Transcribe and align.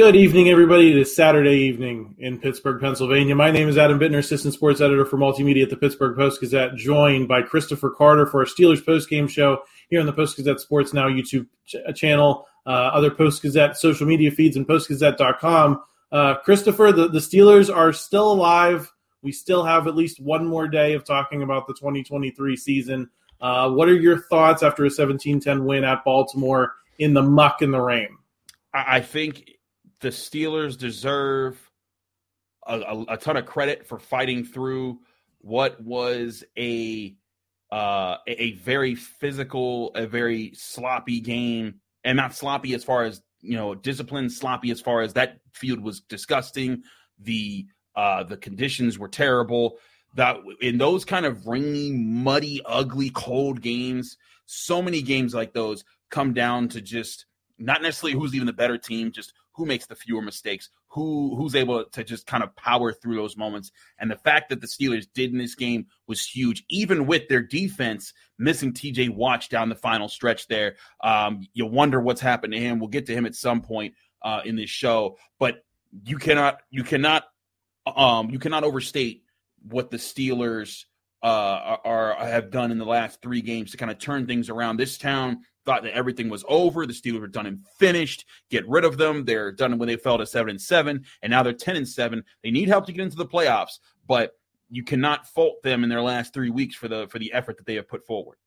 Good 0.00 0.16
evening, 0.16 0.48
everybody. 0.48 0.90
It 0.92 0.96
is 0.96 1.14
Saturday 1.14 1.58
evening 1.58 2.14
in 2.18 2.38
Pittsburgh, 2.38 2.80
Pennsylvania. 2.80 3.34
My 3.34 3.50
name 3.50 3.68
is 3.68 3.76
Adam 3.76 3.98
Bittner, 3.98 4.16
assistant 4.16 4.54
sports 4.54 4.80
editor 4.80 5.04
for 5.04 5.18
multimedia 5.18 5.64
at 5.64 5.68
the 5.68 5.76
Pittsburgh 5.76 6.16
Post 6.16 6.40
Gazette, 6.40 6.74
joined 6.74 7.28
by 7.28 7.42
Christopher 7.42 7.90
Carter 7.90 8.24
for 8.24 8.40
our 8.40 8.46
Steelers 8.46 8.82
post 8.82 9.10
game 9.10 9.28
show 9.28 9.60
here 9.90 10.00
on 10.00 10.06
the 10.06 10.12
Post 10.14 10.38
Gazette 10.38 10.58
Sports 10.58 10.94
Now 10.94 11.06
YouTube 11.06 11.46
ch- 11.66 11.76
channel, 11.94 12.46
uh, 12.64 12.70
other 12.70 13.10
Post 13.10 13.42
Gazette 13.42 13.76
social 13.76 14.06
media 14.06 14.30
feeds, 14.30 14.56
and 14.56 14.66
postgazette.com. 14.66 15.82
Uh, 16.10 16.34
Christopher, 16.36 16.92
the, 16.92 17.08
the 17.08 17.18
Steelers 17.18 17.68
are 17.72 17.92
still 17.92 18.32
alive. 18.32 18.90
We 19.20 19.32
still 19.32 19.64
have 19.64 19.86
at 19.86 19.96
least 19.96 20.18
one 20.18 20.46
more 20.46 20.66
day 20.66 20.94
of 20.94 21.04
talking 21.04 21.42
about 21.42 21.66
the 21.66 21.74
2023 21.74 22.56
season. 22.56 23.10
Uh, 23.38 23.68
what 23.68 23.86
are 23.86 23.96
your 23.96 24.18
thoughts 24.18 24.62
after 24.62 24.86
a 24.86 24.90
17 24.90 25.40
10 25.40 25.62
win 25.66 25.84
at 25.84 26.06
Baltimore 26.06 26.72
in 26.98 27.12
the 27.12 27.22
muck 27.22 27.60
and 27.60 27.74
the 27.74 27.82
rain? 27.82 28.16
I 28.72 29.00
think 29.00 29.59
the 30.00 30.08
Steelers 30.08 30.78
deserve 30.78 31.58
a, 32.66 32.80
a, 32.80 33.04
a 33.10 33.16
ton 33.16 33.36
of 33.36 33.46
credit 33.46 33.86
for 33.86 33.98
fighting 33.98 34.44
through 34.44 35.00
what 35.40 35.80
was 35.82 36.44
a 36.58 37.14
uh, 37.70 38.16
a 38.26 38.52
very 38.54 38.96
physical, 38.96 39.92
a 39.94 40.04
very 40.06 40.52
sloppy 40.54 41.20
game, 41.20 41.76
and 42.02 42.16
not 42.16 42.34
sloppy 42.34 42.74
as 42.74 42.82
far 42.82 43.04
as 43.04 43.22
you 43.42 43.56
know, 43.56 43.74
disciplined, 43.74 44.32
sloppy 44.32 44.70
as 44.70 44.80
far 44.80 45.00
as 45.00 45.14
that 45.14 45.38
field 45.52 45.80
was 45.80 46.00
disgusting. 46.00 46.82
The 47.18 47.66
uh, 47.96 48.24
the 48.24 48.36
conditions 48.36 48.98
were 48.98 49.08
terrible. 49.08 49.78
That 50.16 50.38
in 50.60 50.78
those 50.78 51.04
kind 51.04 51.24
of 51.24 51.46
rainy, 51.46 51.92
muddy, 51.92 52.60
ugly, 52.66 53.10
cold 53.10 53.60
games, 53.60 54.16
so 54.46 54.82
many 54.82 55.02
games 55.02 55.34
like 55.34 55.52
those 55.52 55.84
come 56.10 56.32
down 56.34 56.68
to 56.70 56.80
just 56.80 57.26
not 57.58 57.82
necessarily 57.82 58.18
who's 58.18 58.34
even 58.34 58.46
the 58.46 58.52
better 58.52 58.78
team, 58.78 59.12
just 59.12 59.32
who 59.60 59.66
makes 59.66 59.84
the 59.84 59.94
fewer 59.94 60.22
mistakes, 60.22 60.70
who 60.88 61.36
who's 61.36 61.54
able 61.54 61.84
to 61.84 62.02
just 62.02 62.26
kind 62.26 62.42
of 62.42 62.56
power 62.56 62.94
through 62.94 63.16
those 63.16 63.36
moments. 63.36 63.70
And 63.98 64.10
the 64.10 64.16
fact 64.16 64.48
that 64.48 64.62
the 64.62 64.66
Steelers 64.66 65.06
did 65.12 65.32
in 65.32 65.38
this 65.38 65.54
game 65.54 65.86
was 66.08 66.24
huge, 66.26 66.64
even 66.70 67.06
with 67.06 67.28
their 67.28 67.42
defense 67.42 68.14
missing 68.38 68.72
TJ 68.72 69.10
Watt 69.10 69.46
down 69.50 69.68
the 69.68 69.74
final 69.74 70.08
stretch 70.08 70.48
there. 70.48 70.76
Um, 71.04 71.46
you 71.52 71.66
wonder 71.66 72.00
what's 72.00 72.22
happened 72.22 72.54
to 72.54 72.58
him. 72.58 72.78
We'll 72.80 72.88
get 72.88 73.04
to 73.06 73.14
him 73.14 73.26
at 73.26 73.34
some 73.34 73.60
point 73.60 73.94
uh, 74.22 74.40
in 74.46 74.56
this 74.56 74.70
show, 74.70 75.18
but 75.38 75.62
you 76.04 76.16
cannot 76.16 76.62
you 76.70 76.82
cannot 76.82 77.24
um, 77.86 78.30
you 78.30 78.38
cannot 78.38 78.64
overstate 78.64 79.24
what 79.68 79.90
the 79.90 79.98
Steelers 79.98 80.86
uh, 81.22 81.76
are, 81.84 82.14
are 82.14 82.26
have 82.26 82.50
done 82.50 82.70
in 82.70 82.78
the 82.78 82.86
last 82.86 83.20
three 83.20 83.42
games 83.42 83.72
to 83.72 83.76
kind 83.76 83.90
of 83.90 83.98
turn 83.98 84.26
things 84.26 84.48
around. 84.48 84.78
This 84.78 84.96
town 84.96 85.42
thought 85.66 85.82
that 85.82 85.92
everything 85.94 86.28
was 86.28 86.44
over. 86.48 86.86
The 86.86 86.92
Steelers 86.92 87.20
were 87.20 87.26
done 87.26 87.46
and 87.46 87.66
finished. 87.78 88.24
Get 88.50 88.68
rid 88.68 88.84
of 88.84 88.98
them. 88.98 89.24
They're 89.24 89.52
done 89.52 89.78
when 89.78 89.88
they 89.88 89.96
fell 89.96 90.18
to 90.18 90.26
seven 90.26 90.50
and 90.50 90.60
seven, 90.60 91.04
and 91.22 91.30
now 91.30 91.42
they're 91.42 91.52
ten 91.52 91.76
and 91.76 91.88
seven. 91.88 92.24
They 92.42 92.50
need 92.50 92.68
help 92.68 92.86
to 92.86 92.92
get 92.92 93.02
into 93.02 93.16
the 93.16 93.26
playoffs, 93.26 93.78
but 94.06 94.32
you 94.70 94.84
cannot 94.84 95.26
fault 95.26 95.62
them 95.62 95.82
in 95.82 95.90
their 95.90 96.02
last 96.02 96.32
three 96.32 96.50
weeks 96.50 96.74
for 96.76 96.88
the 96.88 97.06
for 97.08 97.18
the 97.18 97.32
effort 97.32 97.56
that 97.58 97.66
they 97.66 97.74
have 97.74 97.88
put 97.88 98.06
forward. 98.06 98.38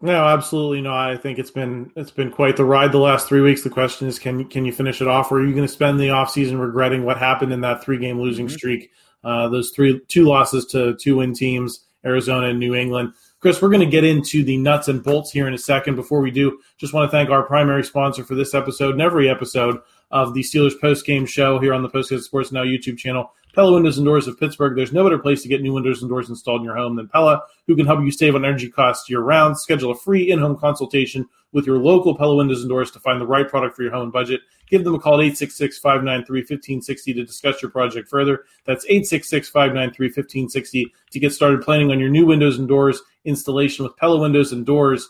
No, 0.00 0.24
absolutely 0.26 0.80
not. 0.80 1.10
I 1.10 1.16
think 1.16 1.40
it's 1.40 1.50
been 1.50 1.90
it's 1.96 2.12
been 2.12 2.30
quite 2.30 2.56
the 2.56 2.64
ride 2.64 2.92
the 2.92 2.98
last 2.98 3.26
three 3.28 3.40
weeks. 3.40 3.62
The 3.62 3.70
question 3.70 4.06
is, 4.06 4.18
can 4.18 4.44
can 4.48 4.64
you 4.64 4.72
finish 4.72 5.00
it 5.02 5.08
off, 5.08 5.32
or 5.32 5.40
are 5.40 5.44
you 5.44 5.52
going 5.54 5.66
to 5.66 5.72
spend 5.72 5.98
the 5.98 6.08
offseason 6.08 6.60
regretting 6.60 7.04
what 7.04 7.18
happened 7.18 7.52
in 7.52 7.60
that 7.62 7.82
three 7.82 7.98
game 7.98 8.20
losing 8.20 8.46
Mhm. 8.46 8.52
streak? 8.52 8.90
Uh, 9.24 9.48
those 9.48 9.70
three 9.70 10.00
two 10.06 10.24
losses 10.24 10.64
to 10.66 10.94
two 11.00 11.16
win 11.16 11.34
teams, 11.34 11.84
Arizona 12.04 12.50
and 12.50 12.60
New 12.60 12.76
England. 12.76 13.12
Chris, 13.40 13.62
we're 13.62 13.68
going 13.68 13.80
to 13.80 13.86
get 13.86 14.02
into 14.02 14.42
the 14.42 14.56
nuts 14.56 14.88
and 14.88 15.02
bolts 15.02 15.30
here 15.30 15.46
in 15.46 15.54
a 15.54 15.58
second. 15.58 15.94
Before 15.94 16.20
we 16.20 16.32
do, 16.32 16.58
just 16.76 16.92
want 16.92 17.08
to 17.08 17.16
thank 17.16 17.30
our 17.30 17.44
primary 17.44 17.84
sponsor 17.84 18.24
for 18.24 18.34
this 18.34 18.52
episode 18.52 18.92
and 18.92 19.02
every 19.02 19.30
episode 19.30 19.78
of 20.10 20.34
the 20.34 20.42
Steelers 20.42 20.78
post 20.80 21.06
game 21.06 21.24
show 21.24 21.60
here 21.60 21.72
on 21.72 21.82
the 21.82 21.88
Post 21.88 22.12
Sports 22.24 22.50
Now 22.50 22.64
YouTube 22.64 22.98
channel. 22.98 23.32
Pella 23.58 23.72
Windows 23.72 23.98
and 23.98 24.04
Doors 24.04 24.28
of 24.28 24.38
Pittsburgh. 24.38 24.76
There's 24.76 24.92
no 24.92 25.02
better 25.02 25.18
place 25.18 25.42
to 25.42 25.48
get 25.48 25.62
new 25.62 25.72
windows 25.72 26.00
and 26.00 26.08
doors 26.08 26.28
installed 26.28 26.60
in 26.60 26.64
your 26.64 26.76
home 26.76 26.94
than 26.94 27.08
Pella, 27.08 27.42
who 27.66 27.74
can 27.74 27.86
help 27.86 27.98
you 28.04 28.12
save 28.12 28.36
on 28.36 28.44
energy 28.44 28.70
costs 28.70 29.10
year 29.10 29.18
round. 29.18 29.58
Schedule 29.58 29.90
a 29.90 29.96
free 29.96 30.30
in 30.30 30.38
home 30.38 30.56
consultation 30.56 31.26
with 31.50 31.66
your 31.66 31.78
local 31.78 32.16
Pella 32.16 32.36
Windows 32.36 32.60
and 32.60 32.68
Doors 32.68 32.92
to 32.92 33.00
find 33.00 33.20
the 33.20 33.26
right 33.26 33.48
product 33.48 33.74
for 33.74 33.82
your 33.82 33.90
home 33.90 34.04
and 34.04 34.12
budget. 34.12 34.42
Give 34.68 34.84
them 34.84 34.94
a 34.94 35.00
call 35.00 35.14
at 35.14 35.24
866 35.24 35.76
593 35.80 36.38
1560 36.38 37.14
to 37.14 37.24
discuss 37.24 37.60
your 37.60 37.72
project 37.72 38.08
further. 38.08 38.44
That's 38.64 38.84
866 38.84 39.48
593 39.48 40.06
1560 40.06 40.94
to 41.10 41.18
get 41.18 41.32
started 41.32 41.60
planning 41.62 41.90
on 41.90 41.98
your 41.98 42.10
new 42.10 42.26
windows 42.26 42.60
and 42.60 42.68
doors 42.68 43.02
installation 43.24 43.84
with 43.84 43.96
Pella 43.96 44.20
Windows 44.20 44.52
and 44.52 44.64
Doors 44.64 45.08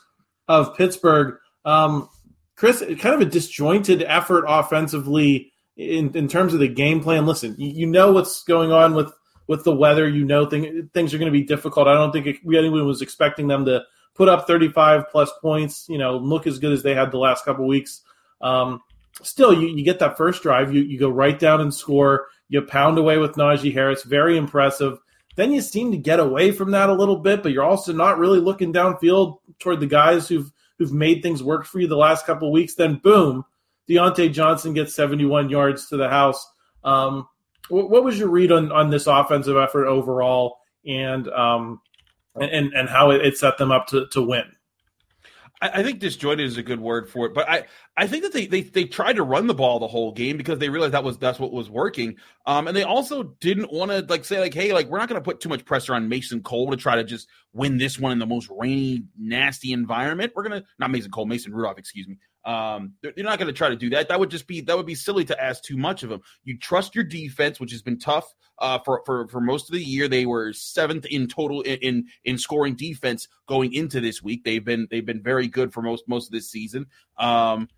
of 0.49 0.75
Pittsburgh. 0.75 1.37
Um, 1.67 2.09
Chris, 2.57 2.83
kind 2.99 3.15
of 3.15 3.21
a 3.21 3.27
disjointed 3.27 4.05
effort 4.05 4.47
offensively 4.49 5.53
in, 5.79 6.15
in 6.15 6.29
terms 6.29 6.53
of 6.53 6.61
the 6.61 6.69
game 6.69 7.01
plan. 7.01 7.25
Listen, 7.25 7.55
you, 7.57 7.87
know 7.87 8.13
what's 8.13 8.43
going 8.43 8.73
on 8.73 8.95
with, 8.95 9.11
with 9.47 9.65
the 9.65 9.75
weather. 9.75 10.07
You 10.07 10.25
know 10.25 10.45
thing, 10.45 10.91
things 10.93 11.15
are 11.15 11.19
going 11.19 11.33
to 11.33 11.39
be 11.39 11.45
difficult. 11.45 11.89
I 11.89 11.95
don't 11.95 12.13
think 12.13 12.27
it, 12.27 12.37
anyone 12.45 12.85
was 12.85 13.01
expecting 13.01 13.47
them 13.49 13.65
to 13.65 13.85
put 14.15 14.29
up 14.29 14.47
35 14.47 15.09
plus 15.11 15.31
points, 15.41 15.87
you 15.89 15.97
know, 15.97 16.17
look 16.19 16.47
as 16.47 16.59
good 16.59 16.73
as 16.73 16.83
they 16.83 16.95
had 16.95 17.13
the 17.13 17.19
last 17.19 17.45
couple 17.45 17.67
weeks. 17.67 18.03
Um, 18.41 18.83
still, 19.23 19.53
you, 19.53 19.69
you 19.69 19.85
get 19.85 20.01
that 20.01 20.17
first 20.17 20.43
drive, 20.43 20.75
you, 20.75 20.83
you 20.83 20.99
go 20.99 21.09
right 21.09 21.39
down 21.39 21.61
and 21.61 21.73
score. 21.73 22.27
You 22.49 22.63
pound 22.63 22.99
away 22.99 23.19
with 23.19 23.37
Najee 23.37 23.73
Harris. 23.73 24.03
Very 24.03 24.37
impressive. 24.37 24.99
Then 25.37 25.53
you 25.53 25.61
seem 25.61 25.93
to 25.93 25.99
get 25.99 26.19
away 26.19 26.51
from 26.51 26.73
that 26.73 26.89
a 26.89 26.95
little 26.95 27.19
bit, 27.19 27.43
but 27.43 27.53
you're 27.53 27.63
also 27.63 27.93
not 27.93 28.19
really 28.19 28.41
looking 28.41 28.73
downfield 28.73 29.39
toward 29.61 29.81
the 29.81 29.87
guys 29.87 30.29
who've 30.29 30.51
who've 30.79 30.93
made 30.93 31.23
things 31.23 31.43
work 31.43 31.65
for 31.65 31.79
you 31.79 31.87
the 31.87 31.97
last 31.97 32.27
couple 32.27 32.51
weeks. 32.51 32.75
Then 32.75 32.97
boom, 32.97 33.45
Diontae 33.89 34.33
Johnson 34.33 34.75
gets 34.75 34.95
71 34.95 35.51
yards 35.51 35.89
to 35.89 35.97
the 35.97 36.09
house. 36.09 36.47
Um, 36.85 37.27
what, 37.69 37.91
what 37.91 38.05
was 38.05 38.19
your 38.19 38.29
read 38.29 38.53
on 38.53 38.73
on 38.73 38.91
this 38.91 39.07
offensive 39.07 39.57
effort 39.57 39.87
overall, 39.87 40.59
and 40.87 41.29
um, 41.29 41.81
and 42.41 42.73
and 42.73 42.89
how 42.89 43.11
it, 43.11 43.25
it 43.25 43.37
set 43.37 43.59
them 43.59 43.71
up 43.71 43.87
to 43.89 44.07
to 44.09 44.23
win? 44.23 44.45
I, 45.61 45.83
think 45.83 45.99
disjointed 45.99 46.47
is 46.47 46.57
a 46.57 46.63
good 46.63 46.81
word 46.81 47.11
for 47.11 47.27
it, 47.27 47.35
but 47.35 47.49
I, 47.49 47.65
I 47.97 48.07
think 48.07 48.23
that 48.23 48.33
they, 48.33 48.47
they 48.47 48.63
they 48.63 48.85
tried 48.85 49.17
to 49.17 49.25
run 49.25 49.49
the 49.49 49.55
ball 49.55 49.81
the 49.81 49.89
whole 49.89 50.13
game 50.13 50.37
because 50.37 50.61
they 50.61 50.69
realized 50.69 50.95
that 50.95 51.03
was 51.03 51.19
that's 51.19 51.41
what 51.41 51.53
was 51.53 51.69
working. 51.69 52.17
Um, 52.47 52.69
and 52.69 52.77
they 52.77 52.85
also 52.85 53.25
didn't 53.41 53.73
want 53.73 53.91
to 53.91 54.07
like 54.09 54.25
say 54.25 54.39
like, 54.39 54.55
hey, 54.55 54.73
like 54.73 54.87
we're 54.89 54.99
not 54.99 55.09
going 55.09 55.21
to 55.21 55.25
put 55.25 55.41
too 55.41 55.49
much 55.49 55.65
pressure 55.65 55.95
on 55.95 56.09
Mason 56.09 56.43
Cole 56.43 56.71
to 56.71 56.77
try 56.77 56.95
to 56.95 57.03
just 57.03 57.29
win 57.53 57.77
this 57.77 57.99
one 57.99 58.13
in 58.13 58.21
the 58.21 58.27
most 58.27 58.49
rainy, 58.57 59.05
nasty 59.19 59.73
environment. 59.73 60.33
We're 60.37 60.45
gonna 60.45 60.65
not 60.79 60.93
Mason 60.93 61.11
Cole, 61.11 61.27
Mason 61.27 61.53
Rudolph, 61.53 61.79
excuse 61.79 62.07
me. 62.07 62.19
Um, 62.49 62.95
they're, 63.03 63.13
not 63.19 63.39
going 63.39 63.49
to 63.49 63.53
try 63.53 63.69
to 63.69 63.77
do 63.77 63.91
that. 63.91 64.09
That 64.09 64.19
would 64.19 64.31
just 64.31 64.47
be 64.47 64.63
that 64.63 64.75
would 64.75 64.87
be 64.87 64.95
silly 64.95 65.27
to 65.27 65.39
ask 65.39 65.63
too 65.63 65.77
much 65.77 66.03
of 66.03 66.09
them. 66.09 66.23
You 66.45 66.57
trust 66.57 66.95
your 66.95 67.05
defense, 67.05 67.61
which 67.61 67.73
has 67.73 67.83
been 67.83 67.99
tough 67.99 68.25
uh, 68.59 68.79
for 68.87 69.03
for 69.05 69.29
for 69.29 69.43
most 69.43 69.69
of 69.69 69.75
the 69.75 69.85
year. 69.85 70.09
They 70.09 70.25
were 70.25 70.55
seventh 70.55 71.05
in 71.05 71.29
total 71.29 71.61
in, 71.61 71.79
in 71.81 72.07
in 72.25 72.39
scoring 72.39 72.75
defense 72.75 73.29
going 73.47 73.75
into 73.75 74.01
this 74.01 74.23
week. 74.23 74.45
They've 74.45 74.65
been 74.65 74.89
they've 74.91 75.05
been 75.05 75.23
very 75.23 75.47
good 75.47 75.75
for 75.75 75.83
most 75.83 76.09
most 76.09 76.29
of 76.29 76.33
this 76.33 76.51
season. 76.51 76.87
Um, 77.19 77.69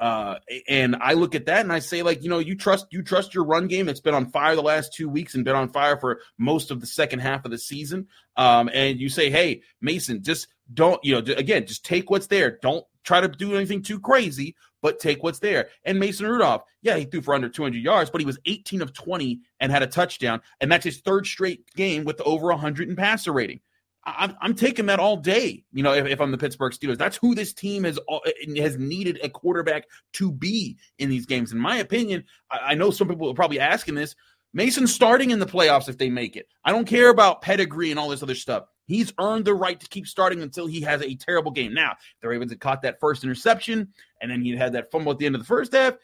uh, 0.00 0.40
and 0.68 0.96
I 0.96 1.12
look 1.12 1.34
at 1.36 1.46
that 1.46 1.60
and 1.60 1.72
I 1.72 1.78
say, 1.78 2.02
like, 2.02 2.24
you 2.24 2.28
know, 2.28 2.40
you 2.40 2.56
trust 2.56 2.86
you 2.90 3.02
trust 3.02 3.32
your 3.32 3.44
run 3.44 3.68
game 3.68 3.86
that's 3.86 4.00
been 4.00 4.12
on 4.12 4.26
fire 4.26 4.56
the 4.56 4.60
last 4.62 4.92
two 4.92 5.08
weeks 5.08 5.36
and 5.36 5.44
been 5.44 5.54
on 5.54 5.68
fire 5.68 5.96
for 5.96 6.20
most 6.36 6.72
of 6.72 6.80
the 6.80 6.86
second 6.86 7.20
half 7.20 7.44
of 7.44 7.52
the 7.52 7.58
season. 7.58 8.08
Um, 8.36 8.68
and 8.74 9.00
you 9.00 9.08
say, 9.08 9.30
hey, 9.30 9.62
Mason, 9.80 10.24
just 10.24 10.48
don't, 10.74 11.02
you 11.04 11.12
know, 11.12 11.34
again, 11.34 11.66
just 11.66 11.84
take 11.84 12.10
what's 12.10 12.26
there. 12.26 12.58
Don't 12.62 12.84
try 13.04 13.20
to 13.20 13.28
do 13.28 13.54
anything 13.54 13.82
too 13.82 14.00
crazy, 14.00 14.56
but 14.82 14.98
take 14.98 15.22
what's 15.22 15.38
there. 15.38 15.68
And 15.84 15.98
Mason 15.98 16.26
Rudolph, 16.26 16.62
yeah, 16.82 16.96
he 16.96 17.04
threw 17.04 17.22
for 17.22 17.34
under 17.34 17.48
200 17.48 17.78
yards, 17.78 18.10
but 18.10 18.20
he 18.20 18.26
was 18.26 18.38
18 18.46 18.82
of 18.82 18.92
20 18.92 19.40
and 19.60 19.72
had 19.72 19.82
a 19.82 19.86
touchdown, 19.86 20.40
and 20.60 20.70
that's 20.70 20.84
his 20.84 21.00
third 21.00 21.26
straight 21.26 21.72
game 21.74 22.04
with 22.04 22.20
over 22.22 22.48
100 22.48 22.88
in 22.88 22.96
passer 22.96 23.32
rating. 23.32 23.60
I'm, 24.06 24.36
I'm 24.40 24.54
taking 24.54 24.86
that 24.86 25.00
all 25.00 25.16
day. 25.16 25.64
You 25.72 25.82
know, 25.82 25.92
if, 25.92 26.06
if 26.06 26.20
I'm 26.20 26.30
the 26.30 26.38
Pittsburgh 26.38 26.72
Steelers, 26.72 26.96
that's 26.96 27.16
who 27.16 27.34
this 27.34 27.52
team 27.52 27.82
has 27.82 27.98
eh, 28.08 28.18
eh, 28.26 28.62
has 28.62 28.78
needed 28.78 29.18
a 29.22 29.28
quarterback 29.28 29.86
to 30.14 30.30
be 30.30 30.76
in 30.98 31.10
these 31.10 31.26
games. 31.26 31.52
In 31.52 31.58
my 31.58 31.78
opinion, 31.78 32.24
I, 32.50 32.58
I 32.58 32.74
know 32.74 32.92
some 32.92 33.08
people 33.08 33.28
are 33.28 33.34
probably 33.34 33.58
asking 33.58 33.96
this. 33.96 34.14
Mason's 34.56 34.94
starting 34.94 35.32
in 35.32 35.38
the 35.38 35.44
playoffs 35.44 35.86
if 35.86 35.98
they 35.98 36.08
make 36.08 36.34
it. 36.34 36.48
I 36.64 36.72
don't 36.72 36.86
care 36.86 37.10
about 37.10 37.42
pedigree 37.42 37.90
and 37.90 38.00
all 38.00 38.08
this 38.08 38.22
other 38.22 38.34
stuff. 38.34 38.64
He's 38.86 39.12
earned 39.20 39.44
the 39.44 39.52
right 39.52 39.78
to 39.78 39.86
keep 39.86 40.06
starting 40.06 40.40
until 40.40 40.66
he 40.66 40.80
has 40.80 41.02
a 41.02 41.14
terrible 41.14 41.50
game. 41.50 41.74
Now, 41.74 41.96
the 42.22 42.28
Ravens 42.28 42.52
had 42.52 42.60
caught 42.60 42.80
that 42.80 42.98
first 42.98 43.22
interception, 43.22 43.92
and 44.22 44.30
then 44.30 44.40
he 44.40 44.56
had 44.56 44.72
that 44.72 44.90
fumble 44.90 45.12
at 45.12 45.18
the 45.18 45.26
end 45.26 45.34
of 45.34 45.42
the 45.42 45.46
first 45.46 45.74
half. 45.74 45.96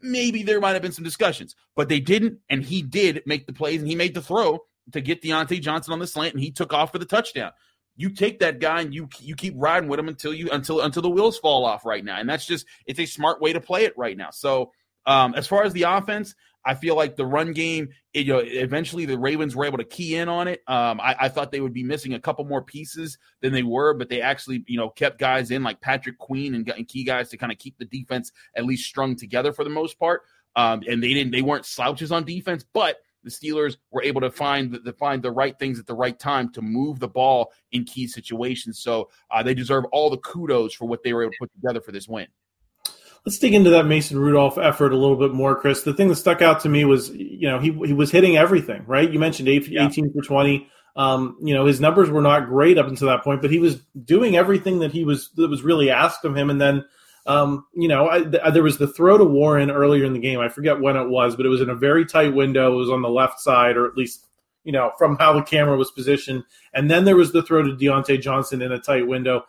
Maybe 0.00 0.42
there 0.42 0.60
might 0.60 0.72
have 0.72 0.82
been 0.82 0.90
some 0.90 1.04
discussions, 1.04 1.54
but 1.76 1.88
they 1.88 2.00
didn't, 2.00 2.40
and 2.50 2.64
he 2.64 2.82
did 2.82 3.22
make 3.24 3.46
the 3.46 3.52
plays 3.52 3.80
and 3.80 3.88
he 3.88 3.94
made 3.94 4.14
the 4.14 4.20
throw 4.20 4.58
to 4.90 5.00
get 5.00 5.22
Diontae 5.22 5.60
Johnson 5.60 5.92
on 5.92 6.00
the 6.00 6.06
slant, 6.08 6.34
and 6.34 6.42
he 6.42 6.50
took 6.50 6.72
off 6.72 6.90
for 6.90 6.98
the 6.98 7.04
touchdown. 7.04 7.52
You 7.94 8.10
take 8.10 8.40
that 8.40 8.58
guy 8.58 8.80
and 8.80 8.92
you 8.92 9.08
you 9.20 9.36
keep 9.36 9.54
riding 9.56 9.88
with 9.88 10.00
him 10.00 10.08
until 10.08 10.34
you 10.34 10.50
until 10.50 10.80
until 10.80 11.02
the 11.02 11.10
wheels 11.10 11.38
fall 11.38 11.64
off 11.64 11.86
right 11.86 12.04
now, 12.04 12.18
and 12.18 12.28
that's 12.28 12.46
just 12.46 12.66
it's 12.84 12.98
a 12.98 13.06
smart 13.06 13.40
way 13.40 13.52
to 13.52 13.60
play 13.60 13.84
it 13.84 13.96
right 13.96 14.16
now. 14.16 14.30
So 14.32 14.72
um, 15.06 15.34
as 15.34 15.46
far 15.46 15.62
as 15.64 15.72
the 15.72 15.82
offense, 15.82 16.34
I 16.64 16.74
feel 16.74 16.96
like 16.96 17.16
the 17.16 17.26
run 17.26 17.52
game, 17.52 17.88
it, 18.14 18.26
you 18.26 18.32
know, 18.32 18.42
eventually 18.44 19.04
the 19.04 19.18
Ravens 19.18 19.56
were 19.56 19.64
able 19.64 19.78
to 19.78 19.84
key 19.84 20.16
in 20.16 20.28
on 20.28 20.48
it. 20.48 20.62
Um, 20.68 21.00
I, 21.00 21.16
I, 21.20 21.28
thought 21.28 21.50
they 21.50 21.60
would 21.60 21.72
be 21.72 21.82
missing 21.82 22.14
a 22.14 22.20
couple 22.20 22.44
more 22.44 22.62
pieces 22.62 23.18
than 23.40 23.52
they 23.52 23.62
were, 23.62 23.94
but 23.94 24.08
they 24.08 24.20
actually, 24.20 24.64
you 24.66 24.76
know, 24.76 24.90
kept 24.90 25.18
guys 25.18 25.50
in 25.50 25.62
like 25.62 25.80
Patrick 25.80 26.18
Queen 26.18 26.54
and, 26.54 26.68
and 26.70 26.86
key 26.86 27.04
guys 27.04 27.30
to 27.30 27.36
kind 27.36 27.50
of 27.50 27.58
keep 27.58 27.76
the 27.78 27.84
defense 27.86 28.30
at 28.56 28.64
least 28.64 28.88
strung 28.88 29.16
together 29.16 29.52
for 29.52 29.64
the 29.64 29.70
most 29.70 29.98
part. 29.98 30.22
Um, 30.54 30.82
and 30.88 31.02
they 31.02 31.14
didn't, 31.14 31.32
they 31.32 31.42
weren't 31.42 31.66
slouches 31.66 32.12
on 32.12 32.24
defense, 32.24 32.64
but 32.72 32.98
the 33.24 33.30
Steelers 33.30 33.76
were 33.90 34.02
able 34.02 34.20
to 34.20 34.30
find 34.30 34.72
the, 34.72 34.80
to 34.80 34.92
find 34.92 35.22
the 35.22 35.30
right 35.30 35.58
things 35.58 35.78
at 35.78 35.86
the 35.86 35.94
right 35.94 36.18
time 36.18 36.50
to 36.52 36.62
move 36.62 36.98
the 36.98 37.08
ball 37.08 37.52
in 37.72 37.84
key 37.84 38.06
situations. 38.06 38.80
So 38.80 39.10
uh, 39.30 39.42
they 39.42 39.54
deserve 39.54 39.84
all 39.86 40.10
the 40.10 40.18
kudos 40.18 40.74
for 40.74 40.86
what 40.86 41.02
they 41.02 41.12
were 41.12 41.22
able 41.22 41.32
to 41.32 41.38
put 41.40 41.52
together 41.54 41.80
for 41.80 41.92
this 41.92 42.08
win. 42.08 42.26
Let's 43.24 43.38
dig 43.38 43.54
into 43.54 43.70
that 43.70 43.86
Mason 43.86 44.18
Rudolph 44.18 44.58
effort 44.58 44.92
a 44.92 44.96
little 44.96 45.16
bit 45.16 45.32
more, 45.32 45.54
Chris. 45.54 45.82
The 45.82 45.94
thing 45.94 46.08
that 46.08 46.16
stuck 46.16 46.42
out 46.42 46.60
to 46.60 46.68
me 46.68 46.84
was, 46.84 47.10
you 47.10 47.48
know, 47.48 47.60
he 47.60 47.70
he 47.86 47.92
was 47.92 48.10
hitting 48.10 48.36
everything, 48.36 48.84
right? 48.86 49.10
You 49.10 49.18
mentioned 49.20 49.48
18 49.48 49.72
yeah. 49.72 49.88
for 49.88 50.22
20. 50.22 50.68
Um, 50.96 51.36
you 51.40 51.54
know, 51.54 51.64
his 51.64 51.80
numbers 51.80 52.10
were 52.10 52.20
not 52.20 52.48
great 52.48 52.78
up 52.78 52.88
until 52.88 53.08
that 53.08 53.22
point, 53.22 53.40
but 53.40 53.50
he 53.50 53.58
was 53.58 53.76
doing 54.04 54.36
everything 54.36 54.80
that 54.80 54.92
he 54.92 55.04
was 55.04 55.30
that 55.36 55.48
was 55.48 55.62
really 55.62 55.90
asked 55.90 56.24
of 56.24 56.36
him. 56.36 56.50
And 56.50 56.60
then, 56.60 56.84
um, 57.26 57.64
you 57.74 57.88
know, 57.88 58.10
I, 58.10 58.22
th- 58.22 58.42
there 58.52 58.62
was 58.62 58.78
the 58.78 58.88
throw 58.88 59.16
to 59.16 59.24
Warren 59.24 59.70
earlier 59.70 60.04
in 60.04 60.12
the 60.12 60.18
game. 60.18 60.40
I 60.40 60.48
forget 60.48 60.80
when 60.80 60.96
it 60.96 61.08
was, 61.08 61.36
but 61.36 61.46
it 61.46 61.50
was 61.50 61.60
in 61.60 61.70
a 61.70 61.76
very 61.76 62.04
tight 62.04 62.34
window. 62.34 62.72
It 62.72 62.76
was 62.76 62.90
on 62.90 63.02
the 63.02 63.08
left 63.08 63.40
side, 63.40 63.76
or 63.76 63.86
at 63.86 63.96
least 63.96 64.26
you 64.64 64.72
know 64.72 64.90
from 64.98 65.16
how 65.16 65.32
the 65.32 65.42
camera 65.42 65.76
was 65.76 65.92
positioned. 65.92 66.42
And 66.74 66.90
then 66.90 67.04
there 67.04 67.16
was 67.16 67.32
the 67.32 67.42
throw 67.42 67.62
to 67.62 67.76
Diontae 67.76 68.20
Johnson 68.20 68.60
in 68.60 68.72
a 68.72 68.80
tight 68.80 69.06
window. 69.06 69.44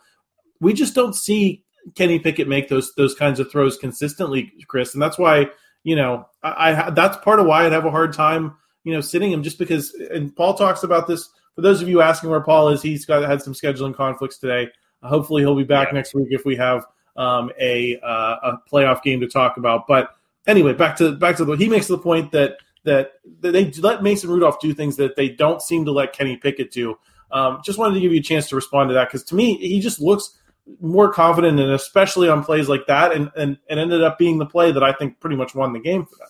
We 0.60 0.72
just 0.72 0.94
don't 0.94 1.14
see 1.14 1.63
Kenny 1.94 2.18
Pickett 2.18 2.48
make 2.48 2.68
those 2.68 2.94
those 2.94 3.14
kinds 3.14 3.40
of 3.40 3.50
throws 3.50 3.76
consistently, 3.76 4.52
Chris, 4.66 4.94
and 4.94 5.02
that's 5.02 5.18
why 5.18 5.48
you 5.82 5.96
know 5.96 6.26
I, 6.42 6.72
I 6.72 6.90
that's 6.90 7.16
part 7.18 7.40
of 7.40 7.46
why 7.46 7.66
I'd 7.66 7.72
have 7.72 7.84
a 7.84 7.90
hard 7.90 8.12
time 8.12 8.56
you 8.84 8.92
know 8.92 9.00
sitting 9.00 9.32
him 9.32 9.42
just 9.42 9.58
because. 9.58 9.92
And 9.94 10.34
Paul 10.34 10.54
talks 10.54 10.82
about 10.82 11.06
this. 11.06 11.28
For 11.54 11.62
those 11.62 11.82
of 11.82 11.88
you 11.88 12.00
asking 12.00 12.30
where 12.30 12.40
Paul 12.40 12.70
is, 12.70 12.82
he's 12.82 13.06
got 13.06 13.22
had 13.22 13.42
some 13.42 13.52
scheduling 13.52 13.94
conflicts 13.94 14.38
today. 14.38 14.68
Hopefully, 15.02 15.42
he'll 15.42 15.56
be 15.56 15.64
back 15.64 15.88
yeah. 15.88 15.94
next 15.94 16.14
week 16.14 16.28
if 16.30 16.44
we 16.44 16.56
have 16.56 16.86
um, 17.16 17.50
a 17.60 17.98
uh, 18.02 18.36
a 18.42 18.58
playoff 18.70 19.02
game 19.02 19.20
to 19.20 19.28
talk 19.28 19.56
about. 19.56 19.86
But 19.86 20.10
anyway, 20.46 20.72
back 20.72 20.96
to 20.96 21.12
back 21.12 21.36
to 21.36 21.44
the 21.44 21.56
he 21.56 21.68
makes 21.68 21.86
the 21.86 21.98
point 21.98 22.32
that 22.32 22.58
that, 22.84 23.12
that 23.40 23.52
they 23.52 23.70
let 23.72 24.02
Mason 24.02 24.30
Rudolph 24.30 24.60
do 24.60 24.74
things 24.74 24.96
that 24.96 25.16
they 25.16 25.28
don't 25.28 25.62
seem 25.62 25.84
to 25.86 25.92
let 25.92 26.12
Kenny 26.12 26.36
Pickett 26.36 26.70
do. 26.70 26.98
Um, 27.30 27.60
just 27.64 27.78
wanted 27.78 27.94
to 27.94 28.00
give 28.00 28.12
you 28.12 28.20
a 28.20 28.22
chance 28.22 28.48
to 28.50 28.56
respond 28.56 28.90
to 28.90 28.94
that 28.94 29.08
because 29.08 29.24
to 29.24 29.34
me, 29.34 29.56
he 29.56 29.80
just 29.80 30.00
looks 30.00 30.38
more 30.80 31.12
confident 31.12 31.60
and 31.60 31.72
especially 31.72 32.28
on 32.28 32.44
plays 32.44 32.68
like 32.68 32.86
that 32.86 33.12
and, 33.12 33.30
and, 33.36 33.58
and 33.68 33.78
ended 33.80 34.02
up 34.02 34.18
being 34.18 34.38
the 34.38 34.46
play 34.46 34.72
that 34.72 34.82
I 34.82 34.92
think 34.92 35.20
pretty 35.20 35.36
much 35.36 35.54
won 35.54 35.72
the 35.72 35.80
game 35.80 36.06
for 36.06 36.16
them. 36.16 36.28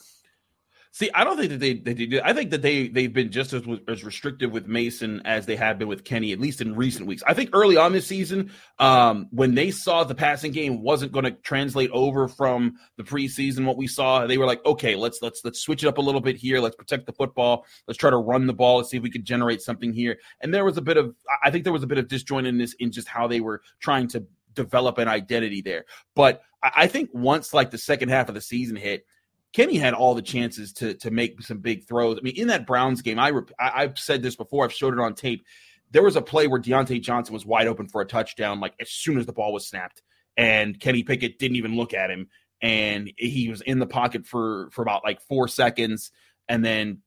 See, 0.94 1.11
I 1.12 1.25
don't 1.25 1.37
think 1.37 1.50
that 1.50 1.58
they, 1.58 1.75
they 1.75 1.93
did. 1.93 2.20
I 2.20 2.32
think 2.32 2.52
that 2.52 2.62
they 2.62 2.87
they've 2.87 3.12
been 3.12 3.32
just 3.32 3.52
as 3.52 3.64
as 3.88 4.05
restrictive 4.05 4.52
with 4.52 4.69
Mason 4.69 5.23
as 5.25 5.44
they 5.44 5.56
have 5.56 5.76
been 5.76 5.88
with 5.88 6.05
Kenny, 6.05 6.31
at 6.31 6.38
least 6.38 6.61
in 6.61 6.76
recent 6.76 7.08
weeks. 7.08 7.20
I 7.26 7.35
think 7.35 7.50
early 7.52 7.76
on 7.76 7.93
this 7.93 8.06
season, 8.06 8.52
um, 8.79 9.26
when 9.32 9.56
they 9.56 9.73
saw 9.73 10.05
the 10.05 10.14
passing 10.14 10.52
game 10.52 10.82
wasn't 10.82 11.11
going 11.11 11.25
to 11.25 11.32
translate 11.32 11.91
over 11.91 12.29
from 12.29 12.76
the 12.96 13.02
preseason, 13.02 13.64
what 13.64 13.76
we 13.76 13.88
saw, 13.88 14.25
they 14.29 14.38
were 14.38 14.46
like, 14.46 14.64
okay, 14.64 14.94
let's 14.94 15.19
let's 15.20 15.41
let's 15.43 15.61
switch 15.61 15.82
it 15.82 15.88
up 15.88 15.99
a 15.99 16.00
little 16.00 16.20
bit 16.20 16.37
here. 16.37 16.61
Let's 16.61 16.76
protect 16.76 17.06
the 17.06 17.12
football. 17.12 17.67
Let's 17.88 17.99
try 17.99 18.11
to 18.11 18.17
run 18.17 18.46
the 18.46 18.55
ball. 18.55 18.76
Let's 18.76 18.91
see 18.91 18.99
if 18.99 19.02
we 19.02 19.11
can 19.11 19.25
generate 19.25 19.62
something 19.62 19.93
here. 19.93 20.17
And 20.43 20.55
there 20.55 20.64
was 20.64 20.76
a 20.76 20.82
bit 20.82 20.96
of, 20.96 21.17
I 21.43 21.50
think 21.50 21.64
there 21.64 21.73
was 21.73 21.82
a 21.82 21.88
bit 21.88 21.99
of 21.99 22.06
disjointedness 22.06 22.75
in 22.79 22.93
just 22.93 23.08
how 23.08 23.26
they 23.26 23.41
were 23.41 23.62
trying 23.81 24.06
to 24.11 24.25
develop 24.55 24.99
an 24.99 25.08
identity 25.08 25.61
there. 25.61 25.87
But 26.14 26.43
I 26.62 26.87
think 26.87 27.11
once 27.12 27.52
like 27.52 27.73
the 27.73 27.79
second 27.79 28.11
half 28.11 28.29
of 28.29 28.37
the 28.37 28.41
season 28.41 28.76
hit, 28.76 29.05
Kenny 29.54 29.78
had 29.78 29.94
all 29.94 30.14
the 30.14 30.22
chances 30.22 30.72
to 30.74 30.94
to 30.94 31.10
make 31.10 31.40
some 31.40 31.58
big 31.58 31.86
throws. 31.86 32.18
I 32.18 32.22
mean, 32.22 32.36
in 32.36 32.48
that 32.48 32.66
Browns 32.66 33.02
game, 33.02 33.18
I, 33.18 33.32
I 33.58 33.82
have 33.82 33.98
said 33.98 34.22
this 34.22 34.36
before. 34.36 34.64
I've 34.64 34.72
showed 34.72 34.92
it 34.92 35.00
on 35.00 35.14
tape. 35.14 35.46
There 35.92 36.02
was 36.02 36.16
a 36.16 36.22
play 36.22 36.48
where 36.48 36.60
Diontae 36.60 37.00
Johnson 37.00 37.32
was 37.32 37.46
wide 37.46 37.68
open 37.68 37.86
for 37.86 38.00
a 38.00 38.06
touchdown, 38.06 38.58
like 38.58 38.74
as 38.80 38.90
soon 38.90 39.16
as 39.16 39.26
the 39.26 39.32
ball 39.32 39.52
was 39.52 39.66
snapped, 39.66 40.02
and 40.36 40.78
Kenny 40.78 41.04
Pickett 41.04 41.38
didn't 41.38 41.56
even 41.56 41.76
look 41.76 41.94
at 41.94 42.10
him, 42.10 42.28
and 42.60 43.12
he 43.16 43.48
was 43.48 43.60
in 43.60 43.78
the 43.78 43.86
pocket 43.86 44.26
for 44.26 44.70
for 44.72 44.82
about 44.82 45.04
like 45.04 45.20
four 45.22 45.46
seconds, 45.46 46.10
and 46.48 46.64
then 46.64 46.98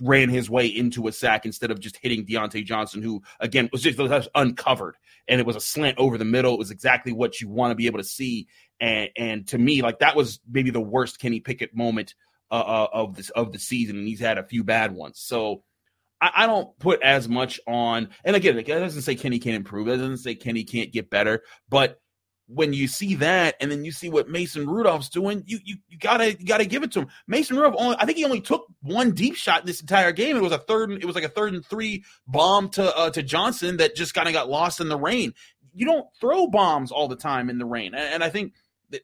ran 0.00 0.28
his 0.28 0.50
way 0.50 0.66
into 0.66 1.08
a 1.08 1.12
sack 1.12 1.46
instead 1.46 1.70
of 1.70 1.80
just 1.80 1.96
hitting 1.96 2.26
Diontae 2.26 2.64
Johnson, 2.64 3.02
who 3.02 3.22
again 3.38 3.68
was 3.72 3.82
just 3.82 4.28
uncovered, 4.34 4.96
and 5.28 5.40
it 5.40 5.46
was 5.46 5.56
a 5.56 5.60
slant 5.60 5.98
over 5.98 6.18
the 6.18 6.24
middle. 6.24 6.54
It 6.54 6.58
was 6.58 6.70
exactly 6.70 7.12
what 7.12 7.40
you 7.40 7.48
want 7.48 7.70
to 7.70 7.76
be 7.76 7.86
able 7.86 7.98
to 7.98 8.04
see, 8.04 8.48
and 8.80 9.10
and 9.16 9.48
to 9.48 9.58
me, 9.58 9.82
like 9.82 10.00
that 10.00 10.16
was 10.16 10.40
maybe 10.50 10.70
the 10.70 10.80
worst 10.80 11.20
Kenny 11.20 11.40
Pickett 11.40 11.74
moment 11.74 12.14
uh, 12.50 12.54
uh 12.54 12.88
of 12.92 13.14
this 13.16 13.30
of 13.30 13.52
the 13.52 13.58
season, 13.58 13.96
and 13.96 14.08
he's 14.08 14.20
had 14.20 14.38
a 14.38 14.46
few 14.46 14.64
bad 14.64 14.92
ones. 14.92 15.20
So 15.20 15.62
I, 16.20 16.30
I 16.36 16.46
don't 16.46 16.76
put 16.78 17.02
as 17.02 17.28
much 17.28 17.60
on. 17.66 18.10
And 18.24 18.36
again, 18.36 18.58
it 18.58 18.66
doesn't 18.66 19.02
say 19.02 19.14
Kenny 19.14 19.38
can't 19.38 19.56
improve. 19.56 19.88
It 19.88 19.96
doesn't 19.96 20.18
say 20.18 20.34
Kenny 20.34 20.64
can't 20.64 20.92
get 20.92 21.10
better, 21.10 21.42
but 21.68 22.00
when 22.52 22.72
you 22.72 22.88
see 22.88 23.14
that 23.16 23.54
and 23.60 23.70
then 23.70 23.84
you 23.84 23.92
see 23.92 24.10
what 24.10 24.28
Mason 24.28 24.68
Rudolph's 24.68 25.08
doing, 25.08 25.44
you 25.46 25.58
you, 25.64 25.76
you 25.88 25.98
gotta 25.98 26.32
you 26.32 26.46
gotta 26.46 26.64
give 26.64 26.82
it 26.82 26.92
to 26.92 27.00
him. 27.00 27.08
Mason 27.26 27.56
Rudolph 27.56 27.76
only 27.78 27.96
I 27.98 28.06
think 28.06 28.18
he 28.18 28.24
only 28.24 28.40
took 28.40 28.66
one 28.82 29.12
deep 29.12 29.36
shot 29.36 29.60
in 29.60 29.66
this 29.66 29.80
entire 29.80 30.12
game. 30.12 30.36
It 30.36 30.42
was 30.42 30.52
a 30.52 30.58
third 30.58 30.90
it 30.90 31.04
was 31.04 31.14
like 31.14 31.24
a 31.24 31.28
third 31.28 31.54
and 31.54 31.64
three 31.64 32.04
bomb 32.26 32.68
to 32.70 32.96
uh, 32.96 33.10
to 33.10 33.22
Johnson 33.22 33.76
that 33.78 33.94
just 33.94 34.14
kind 34.14 34.28
of 34.28 34.34
got 34.34 34.48
lost 34.48 34.80
in 34.80 34.88
the 34.88 34.98
rain. 34.98 35.34
You 35.74 35.86
don't 35.86 36.06
throw 36.20 36.48
bombs 36.48 36.90
all 36.90 37.06
the 37.06 37.16
time 37.16 37.48
in 37.48 37.58
the 37.58 37.64
rain, 37.64 37.94
and, 37.94 38.14
and 38.14 38.24
I 38.24 38.30
think 38.30 38.54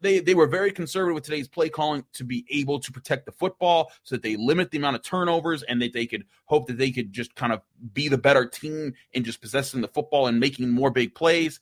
they 0.01 0.19
they 0.19 0.35
were 0.35 0.49
very 0.49 0.73
conservative 0.73 1.15
with 1.15 1.25
today's 1.25 1.49
play 1.49 1.69
calling 1.69 2.05
to 2.15 2.25
be 2.25 2.45
able 2.51 2.81
to 2.81 2.91
protect 2.91 3.27
the 3.27 3.33
football 3.33 3.93
so 4.03 4.17
that 4.17 4.23
they 4.23 4.37
limit 4.37 4.71
the 4.71 4.79
amount 4.79 4.97
of 4.97 5.03
turnovers 5.03 5.63
and 5.63 5.81
that 5.81 5.93
they 5.93 6.07
could 6.07 6.25
hope 6.47 6.67
that 6.67 6.79
they 6.79 6.91
could 6.91 7.13
just 7.13 7.35
kind 7.37 7.53
of 7.53 7.61
be 7.93 8.09
the 8.09 8.19
better 8.19 8.47
team 8.47 8.95
in 9.13 9.23
just 9.23 9.41
possessing 9.41 9.81
the 9.81 9.89
football 9.89 10.27
and 10.27 10.41
making 10.41 10.69
more 10.71 10.91
big 10.91 11.15
plays 11.15 11.61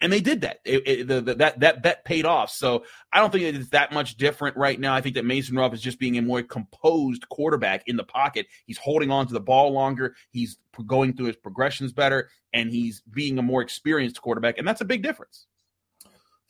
and 0.00 0.12
they 0.12 0.20
did 0.20 0.42
that. 0.42 0.58
It, 0.64 0.86
it, 0.86 1.08
the, 1.08 1.20
the, 1.20 1.34
that 1.36 1.60
that 1.60 1.82
bet 1.82 2.04
paid 2.04 2.26
off. 2.26 2.50
So 2.50 2.84
I 3.12 3.20
don't 3.20 3.32
think 3.32 3.44
it's 3.44 3.70
that 3.70 3.92
much 3.92 4.16
different 4.16 4.56
right 4.56 4.78
now. 4.78 4.94
I 4.94 5.00
think 5.00 5.14
that 5.14 5.24
Mason 5.24 5.56
Rudolph 5.56 5.74
is 5.74 5.80
just 5.80 5.98
being 5.98 6.18
a 6.18 6.22
more 6.22 6.42
composed 6.42 7.28
quarterback 7.28 7.84
in 7.86 7.96
the 7.96 8.04
pocket. 8.04 8.46
He's 8.66 8.78
holding 8.78 9.10
on 9.10 9.26
to 9.26 9.32
the 9.32 9.40
ball 9.40 9.72
longer. 9.72 10.14
He's 10.30 10.58
going 10.86 11.16
through 11.16 11.26
his 11.26 11.36
progressions 11.36 11.92
better, 11.92 12.28
and 12.52 12.70
he's 12.70 13.00
being 13.00 13.38
a 13.38 13.42
more 13.42 13.62
experienced 13.62 14.20
quarterback, 14.20 14.58
and 14.58 14.66
that's 14.66 14.80
a 14.80 14.84
big 14.84 15.02
difference. 15.02 15.46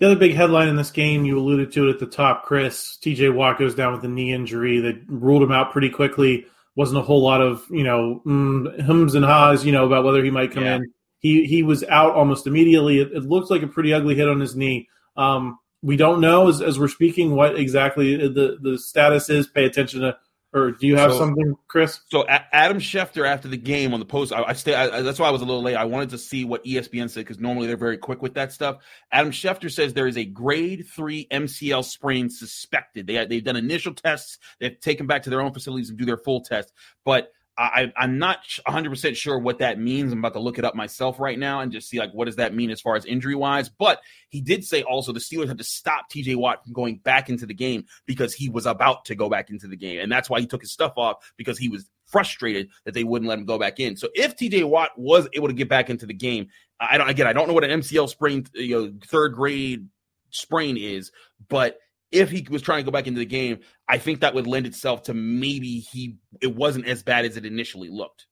The 0.00 0.06
other 0.06 0.16
big 0.16 0.34
headline 0.34 0.68
in 0.68 0.74
this 0.74 0.90
game, 0.90 1.24
you 1.24 1.38
alluded 1.38 1.70
to 1.72 1.86
it 1.86 1.90
at 1.90 2.00
the 2.00 2.06
top, 2.06 2.44
Chris. 2.44 2.98
TJ 3.00 3.32
Watt 3.32 3.58
goes 3.58 3.76
down 3.76 3.92
with 3.92 4.02
a 4.04 4.08
knee 4.08 4.32
injury 4.32 4.80
that 4.80 5.00
ruled 5.06 5.42
him 5.42 5.52
out 5.52 5.70
pretty 5.70 5.88
quickly. 5.88 6.46
Wasn't 6.74 6.98
a 6.98 7.02
whole 7.02 7.22
lot 7.22 7.40
of, 7.40 7.64
you 7.70 7.84
know, 7.84 8.20
mm, 8.26 8.80
hums 8.80 9.14
and 9.14 9.24
haws, 9.24 9.64
you 9.64 9.70
know, 9.70 9.86
about 9.86 10.02
whether 10.02 10.24
he 10.24 10.30
might 10.30 10.50
come 10.50 10.64
yeah. 10.64 10.76
in 10.76 10.92
he 11.24 11.46
he 11.46 11.62
was 11.62 11.82
out 11.84 12.14
almost 12.14 12.46
immediately. 12.46 13.00
It, 13.00 13.10
it 13.12 13.22
looked 13.24 13.50
like 13.50 13.62
a 13.62 13.66
pretty 13.66 13.94
ugly 13.94 14.14
hit 14.14 14.28
on 14.28 14.40
his 14.40 14.54
knee. 14.54 14.88
Um, 15.16 15.58
we 15.82 15.96
don't 15.96 16.20
know 16.20 16.48
as, 16.48 16.60
as 16.60 16.78
we're 16.78 16.88
speaking 16.88 17.34
what 17.34 17.58
exactly 17.58 18.28
the 18.28 18.58
the 18.60 18.78
status 18.78 19.30
is. 19.30 19.46
Pay 19.46 19.64
attention 19.64 20.02
to. 20.02 20.18
Or 20.52 20.70
do 20.70 20.86
you 20.86 20.96
have 20.96 21.10
so, 21.10 21.18
something, 21.18 21.56
Chris? 21.66 21.98
So 22.10 22.24
Adam 22.28 22.78
Schefter 22.78 23.26
after 23.26 23.48
the 23.48 23.56
game 23.56 23.92
on 23.92 23.98
the 23.98 24.06
post, 24.06 24.32
I, 24.32 24.44
I 24.44 24.52
stay. 24.52 24.74
I, 24.74 25.00
that's 25.00 25.18
why 25.18 25.26
I 25.26 25.30
was 25.30 25.40
a 25.40 25.44
little 25.44 25.62
late. 25.62 25.74
I 25.74 25.86
wanted 25.86 26.10
to 26.10 26.18
see 26.18 26.44
what 26.44 26.62
ESPN 26.64 27.10
said 27.10 27.20
because 27.20 27.40
normally 27.40 27.66
they're 27.66 27.76
very 27.76 27.98
quick 27.98 28.22
with 28.22 28.34
that 28.34 28.52
stuff. 28.52 28.76
Adam 29.10 29.32
Schefter 29.32 29.72
says 29.72 29.94
there 29.94 30.06
is 30.06 30.18
a 30.18 30.24
grade 30.24 30.86
three 30.86 31.26
MCL 31.32 31.84
sprain 31.84 32.28
suspected. 32.28 33.06
They 33.06 33.24
they've 33.24 33.42
done 33.42 33.56
initial 33.56 33.94
tests. 33.94 34.38
They've 34.60 34.78
taken 34.78 35.06
back 35.06 35.22
to 35.22 35.30
their 35.30 35.40
own 35.40 35.54
facilities 35.54 35.88
and 35.88 35.98
do 35.98 36.04
their 36.04 36.18
full 36.18 36.42
test, 36.42 36.72
but 37.02 37.32
I, 37.56 37.92
I'm 37.96 38.18
not 38.18 38.42
100% 38.66 39.14
sure 39.14 39.38
what 39.38 39.58
that 39.58 39.78
means. 39.78 40.12
I'm 40.12 40.18
about 40.18 40.32
to 40.32 40.40
look 40.40 40.58
it 40.58 40.64
up 40.64 40.74
myself 40.74 41.20
right 41.20 41.38
now 41.38 41.60
and 41.60 41.70
just 41.70 41.88
see 41.88 41.98
like 42.00 42.12
what 42.12 42.24
does 42.24 42.36
that 42.36 42.54
mean 42.54 42.70
as 42.70 42.80
far 42.80 42.96
as 42.96 43.04
injury 43.04 43.36
wise. 43.36 43.68
But 43.68 44.00
he 44.28 44.40
did 44.40 44.64
say 44.64 44.82
also 44.82 45.12
the 45.12 45.20
Steelers 45.20 45.46
had 45.46 45.58
to 45.58 45.64
stop 45.64 46.10
TJ 46.10 46.34
Watt 46.34 46.64
from 46.64 46.72
going 46.72 46.96
back 46.96 47.28
into 47.28 47.46
the 47.46 47.54
game 47.54 47.84
because 48.06 48.34
he 48.34 48.48
was 48.48 48.66
about 48.66 49.04
to 49.04 49.14
go 49.14 49.28
back 49.28 49.50
into 49.50 49.68
the 49.68 49.76
game, 49.76 50.00
and 50.00 50.10
that's 50.10 50.28
why 50.28 50.40
he 50.40 50.46
took 50.46 50.62
his 50.62 50.72
stuff 50.72 50.94
off 50.96 51.32
because 51.36 51.56
he 51.56 51.68
was 51.68 51.88
frustrated 52.06 52.68
that 52.84 52.94
they 52.94 53.04
wouldn't 53.04 53.28
let 53.28 53.38
him 53.38 53.44
go 53.44 53.58
back 53.58 53.78
in. 53.78 53.96
So 53.96 54.08
if 54.14 54.36
TJ 54.36 54.68
Watt 54.68 54.90
was 54.96 55.28
able 55.32 55.48
to 55.48 55.54
get 55.54 55.68
back 55.68 55.90
into 55.90 56.06
the 56.06 56.14
game, 56.14 56.48
I 56.80 56.98
don't 56.98 57.08
again 57.08 57.28
I 57.28 57.32
don't 57.32 57.46
know 57.46 57.54
what 57.54 57.64
an 57.64 57.80
MCL 57.80 58.08
sprain, 58.08 58.46
you 58.54 58.80
know, 58.80 58.92
third 59.06 59.34
grade 59.34 59.88
sprain 60.30 60.76
is, 60.76 61.12
but 61.48 61.78
if 62.14 62.30
he 62.30 62.46
was 62.50 62.62
trying 62.62 62.78
to 62.78 62.84
go 62.84 62.90
back 62.90 63.06
into 63.06 63.18
the 63.18 63.26
game, 63.26 63.58
I 63.88 63.98
think 63.98 64.20
that 64.20 64.34
would 64.34 64.46
lend 64.46 64.66
itself 64.66 65.02
to 65.04 65.14
maybe 65.14 65.80
he 65.80 66.16
it 66.40 66.54
wasn't 66.54 66.86
as 66.86 67.02
bad 67.02 67.24
as 67.24 67.36
it 67.36 67.44
initially 67.44 67.88
looked. 67.88 68.26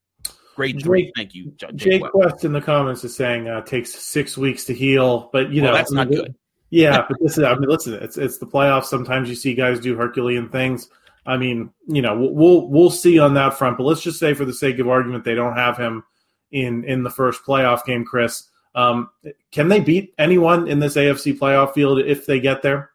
Great, 0.54 0.76
Jake- 0.78 1.12
Thank 1.16 1.34
you, 1.34 1.52
Jake 1.56 1.76
Jake 1.76 2.02
Quest 2.10 2.44
in 2.44 2.52
the 2.52 2.60
comments 2.60 3.04
is 3.04 3.16
saying 3.16 3.48
uh, 3.48 3.62
takes 3.62 3.90
six 3.90 4.36
weeks 4.36 4.64
to 4.66 4.74
heal, 4.74 5.30
but 5.32 5.50
you 5.50 5.62
Well, 5.62 5.72
know 5.72 5.76
that's 5.76 5.92
not 5.92 6.08
good. 6.08 6.34
Yeah, 6.70 7.04
but 7.08 7.18
this 7.20 7.36
is 7.36 7.44
I 7.44 7.54
mean, 7.54 7.68
listen, 7.68 7.94
it's 7.94 8.16
it's 8.16 8.38
the 8.38 8.46
playoffs. 8.46 8.84
Sometimes 8.86 9.28
you 9.28 9.34
see 9.34 9.54
guys 9.54 9.80
do 9.80 9.94
Herculean 9.96 10.48
things. 10.48 10.88
I 11.26 11.36
mean, 11.36 11.70
you 11.86 12.02
know, 12.02 12.18
we'll 12.18 12.34
we'll, 12.34 12.68
we'll 12.68 12.90
see 12.90 13.18
on 13.18 13.34
that 13.34 13.58
front. 13.58 13.76
But 13.78 13.84
let's 13.84 14.02
just 14.02 14.18
say, 14.18 14.34
for 14.34 14.44
the 14.44 14.54
sake 14.54 14.78
of 14.78 14.88
argument, 14.88 15.24
they 15.24 15.34
don't 15.34 15.56
have 15.56 15.76
him 15.76 16.02
in 16.50 16.84
in 16.84 17.02
the 17.02 17.10
first 17.10 17.44
playoff 17.44 17.84
game. 17.84 18.04
Chris, 18.04 18.48
um, 18.74 19.10
can 19.50 19.68
they 19.68 19.80
beat 19.80 20.14
anyone 20.18 20.66
in 20.68 20.80
this 20.80 20.96
AFC 20.96 21.38
playoff 21.38 21.74
field 21.74 21.98
if 22.00 22.26
they 22.26 22.40
get 22.40 22.62
there? 22.62 22.90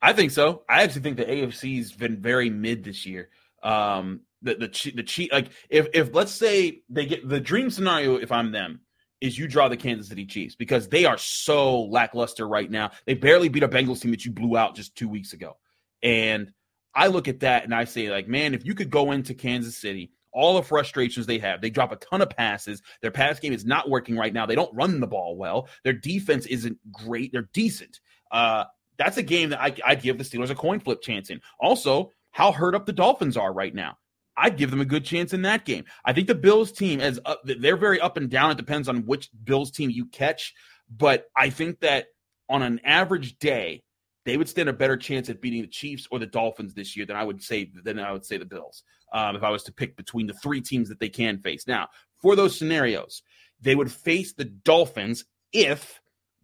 I 0.00 0.12
think 0.12 0.30
so. 0.30 0.62
I 0.68 0.82
actually 0.82 1.02
think 1.02 1.16
the 1.16 1.24
AFC's 1.24 1.92
been 1.92 2.20
very 2.20 2.50
mid 2.50 2.84
this 2.84 3.04
year. 3.04 3.30
Um, 3.62 4.20
the 4.42 4.54
the 4.54 4.92
the 4.94 5.02
cheat 5.02 5.32
like 5.32 5.50
if 5.68 5.88
if 5.94 6.14
let's 6.14 6.30
say 6.30 6.82
they 6.88 7.06
get 7.06 7.28
the 7.28 7.40
dream 7.40 7.70
scenario 7.70 8.16
if 8.16 8.30
I'm 8.30 8.52
them 8.52 8.80
is 9.20 9.36
you 9.36 9.48
draw 9.48 9.68
the 9.68 9.76
Kansas 9.76 10.08
City 10.08 10.26
Chiefs 10.26 10.54
because 10.54 10.88
they 10.88 11.04
are 11.04 11.18
so 11.18 11.82
lackluster 11.82 12.46
right 12.46 12.70
now. 12.70 12.92
They 13.04 13.14
barely 13.14 13.48
beat 13.48 13.64
a 13.64 13.68
Bengals 13.68 14.00
team 14.00 14.12
that 14.12 14.24
you 14.24 14.30
blew 14.30 14.56
out 14.56 14.76
just 14.76 14.94
two 14.94 15.08
weeks 15.08 15.32
ago, 15.32 15.56
and 16.02 16.52
I 16.94 17.08
look 17.08 17.26
at 17.26 17.40
that 17.40 17.64
and 17.64 17.74
I 17.74 17.84
say 17.84 18.10
like, 18.10 18.28
man, 18.28 18.54
if 18.54 18.64
you 18.64 18.74
could 18.74 18.90
go 18.90 19.12
into 19.12 19.34
Kansas 19.34 19.76
City. 19.76 20.12
All 20.30 20.56
the 20.56 20.62
frustrations 20.62 21.26
they 21.26 21.38
have. 21.38 21.62
They 21.62 21.70
drop 21.70 21.90
a 21.90 21.96
ton 21.96 22.20
of 22.20 22.28
passes. 22.28 22.82
Their 23.00 23.10
pass 23.10 23.40
game 23.40 23.54
is 23.54 23.64
not 23.64 23.88
working 23.88 24.16
right 24.16 24.32
now. 24.32 24.44
They 24.44 24.54
don't 24.54 24.72
run 24.76 25.00
the 25.00 25.06
ball 25.06 25.36
well. 25.36 25.68
Their 25.84 25.94
defense 25.94 26.44
isn't 26.46 26.78
great. 26.92 27.32
They're 27.32 27.48
decent. 27.54 27.98
Uh, 28.30 28.64
that's 28.98 29.16
a 29.16 29.22
game 29.22 29.50
that 29.50 29.60
I, 29.60 29.74
I'd 29.84 30.02
give 30.02 30.18
the 30.18 30.24
Steelers 30.24 30.50
a 30.50 30.54
coin 30.54 30.80
flip 30.80 31.00
chance 31.00 31.30
in. 31.30 31.40
Also, 31.60 32.10
how 32.32 32.52
hurt 32.52 32.74
up 32.74 32.86
the 32.86 32.92
Dolphins 32.92 33.36
are 33.36 33.52
right 33.52 33.74
now. 33.74 33.96
I'd 34.36 34.56
give 34.56 34.70
them 34.70 34.80
a 34.80 34.84
good 34.84 35.04
chance 35.04 35.32
in 35.32 35.42
that 35.42 35.64
game. 35.64 35.84
I 36.04 36.12
think 36.12 36.28
the 36.28 36.34
Bills 36.34 36.70
team, 36.70 37.00
as 37.00 37.18
up, 37.24 37.40
they're 37.44 37.76
very 37.76 38.00
up 38.00 38.16
and 38.16 38.30
down. 38.30 38.52
It 38.52 38.56
depends 38.56 38.88
on 38.88 39.04
which 39.06 39.30
Bills 39.44 39.70
team 39.70 39.90
you 39.90 40.06
catch, 40.06 40.54
but 40.88 41.26
I 41.36 41.50
think 41.50 41.80
that 41.80 42.06
on 42.48 42.62
an 42.62 42.80
average 42.84 43.38
day, 43.38 43.82
they 44.24 44.36
would 44.36 44.48
stand 44.48 44.68
a 44.68 44.74
better 44.74 44.96
chance 44.96 45.28
at 45.28 45.40
beating 45.40 45.62
the 45.62 45.68
Chiefs 45.68 46.06
or 46.10 46.18
the 46.18 46.26
Dolphins 46.26 46.74
this 46.74 46.96
year 46.96 47.06
than 47.06 47.16
I 47.16 47.24
would 47.24 47.42
say 47.42 47.70
than 47.82 47.98
I 47.98 48.12
would 48.12 48.24
say 48.24 48.36
the 48.36 48.44
Bills. 48.44 48.84
Um, 49.12 49.36
if 49.36 49.42
I 49.42 49.50
was 49.50 49.62
to 49.64 49.72
pick 49.72 49.96
between 49.96 50.26
the 50.26 50.34
three 50.34 50.60
teams 50.60 50.88
that 50.90 51.00
they 51.00 51.08
can 51.08 51.38
face 51.38 51.66
now, 51.66 51.88
for 52.20 52.36
those 52.36 52.56
scenarios, 52.56 53.22
they 53.60 53.74
would 53.74 53.90
face 53.90 54.34
the 54.34 54.44
Dolphins 54.44 55.24
if 55.52 56.00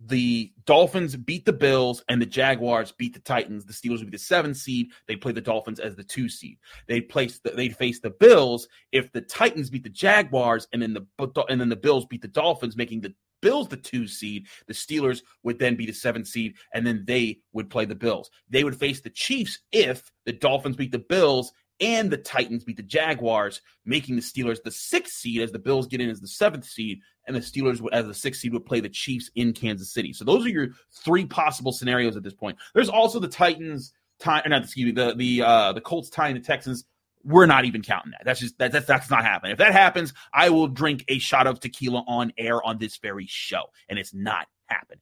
the 0.07 0.53
Dolphins 0.67 1.17
beat 1.17 1.45
the 1.45 1.53
Bills 1.53 2.05
and 2.09 2.21
the 2.21 2.27
Jaguars 2.27 2.93
beat 2.93 3.15
the 3.15 3.21
Titans. 3.21 3.65
The 3.65 3.73
Steelers 3.73 3.99
would 3.99 4.11
be 4.11 4.17
the 4.17 4.19
seven 4.19 4.55
seed. 4.55 4.89
They 5.09 5.17
play 5.17 5.33
the 5.33 5.41
Dolphins 5.41 5.81
as 5.81 5.97
the 5.97 6.05
two 6.05 6.29
seed. 6.29 6.59
They 6.89 7.01
place 7.01 7.41
the, 7.41 7.51
they'd 7.51 7.77
face 7.77 8.01
the 8.01 8.11
Bills 8.11 8.69
if 8.93 9.13
the 9.13 9.23
Titans 9.23 9.71
beat 9.71 9.85
the 9.85 9.89
Jaguars 9.89 10.69
and 10.73 10.83
then 10.83 10.95
the 10.95 11.07
and 11.49 11.61
then 11.61 11.69
the 11.69 11.77
Bills 11.77 12.07
beat 12.07 12.23
the 12.23 12.29
Dolphins, 12.29 12.77
making 12.77 13.01
the 13.01 13.15
Bills 13.41 13.69
the 13.69 13.77
two 13.77 14.07
seed. 14.07 14.47
The 14.67 14.75
Steelers 14.75 15.23
would 15.43 15.59
then 15.59 15.77
be 15.77 15.87
the 15.87 15.93
seven 15.93 16.25
seed, 16.25 16.55
and 16.73 16.87
then 16.87 17.05
they 17.07 17.41
would 17.53 17.71
play 17.71 17.85
the 17.85 17.95
Bills. 17.95 18.31
They 18.49 18.65
would 18.65 18.77
face 18.77 19.01
the 19.01 19.11
Chiefs 19.11 19.61
if 19.73 20.11
the 20.27 20.33
Dolphins 20.33 20.77
beat 20.77 20.93
the 20.93 20.99
Bills 20.99 21.53
and 21.81 22.11
the 22.11 22.17
Titans 22.17 22.65
beat 22.65 22.77
the 22.77 22.83
Jaguars, 22.83 23.61
making 23.85 24.17
the 24.17 24.23
Steelers 24.23 24.63
the 24.63 24.71
sixth 24.71 25.15
seed 25.15 25.43
as 25.43 25.53
the 25.53 25.59
Bills 25.59 25.87
get 25.87 26.01
in 26.01 26.09
as 26.09 26.21
the 26.21 26.29
seventh 26.29 26.65
seed, 26.65 27.01
and 27.27 27.37
the 27.37 27.41
Steelers 27.41 27.87
as 27.93 28.07
the 28.07 28.15
sixth 28.15 28.41
seed 28.41 28.53
would 28.53 28.67
play 28.67 28.81
the 28.81 28.89
Chiefs 28.89 29.31
in 29.35 29.53
Kansas 29.53 29.93
City. 29.93 30.13
So 30.13 30.25
those 30.25 30.45
are 30.45 30.51
your 30.51 30.69
three 30.93 31.25
possible 31.25 31.73
scenarios 31.73 32.17
at 32.17 32.23
this 32.23 32.35
point. 32.35 32.59
There's 32.75 32.89
also 32.89 33.19
the 33.19 33.29
Titans 33.29 33.93
tie, 34.19 34.43
or 34.45 34.49
not 34.49 34.63
excuse 34.63 34.87
me, 34.87 34.93
the 34.93 35.15
the 35.15 35.43
uh, 35.43 35.73
the 35.73 35.81
Colts 35.81 36.11
tying 36.11 36.35
the 36.35 36.41
Texans. 36.41 36.85
We're 37.25 37.47
not 37.47 37.65
even 37.65 37.81
counting 37.81 38.13
that. 38.13 38.23
That's 38.25 38.41
just 38.41 38.59
that, 38.59 38.73
that's 38.73 38.87
that's 38.87 39.11
not 39.11 39.25
happening. 39.25 39.53
If 39.53 39.59
that 39.59 39.73
happens, 39.73 40.13
I 40.33 40.51
will 40.51 40.69
drink 40.69 41.05
a 41.09 41.19
shot 41.19 41.47
of 41.47 41.59
tequila 41.61 42.05
on 42.07 42.33
air 42.37 42.63
on 42.63 42.79
this 42.79 42.99
very 42.99 43.27
show, 43.27 43.63
and 43.89 43.99
it's 43.99 44.13
not 44.13 44.47
happening. 44.67 45.01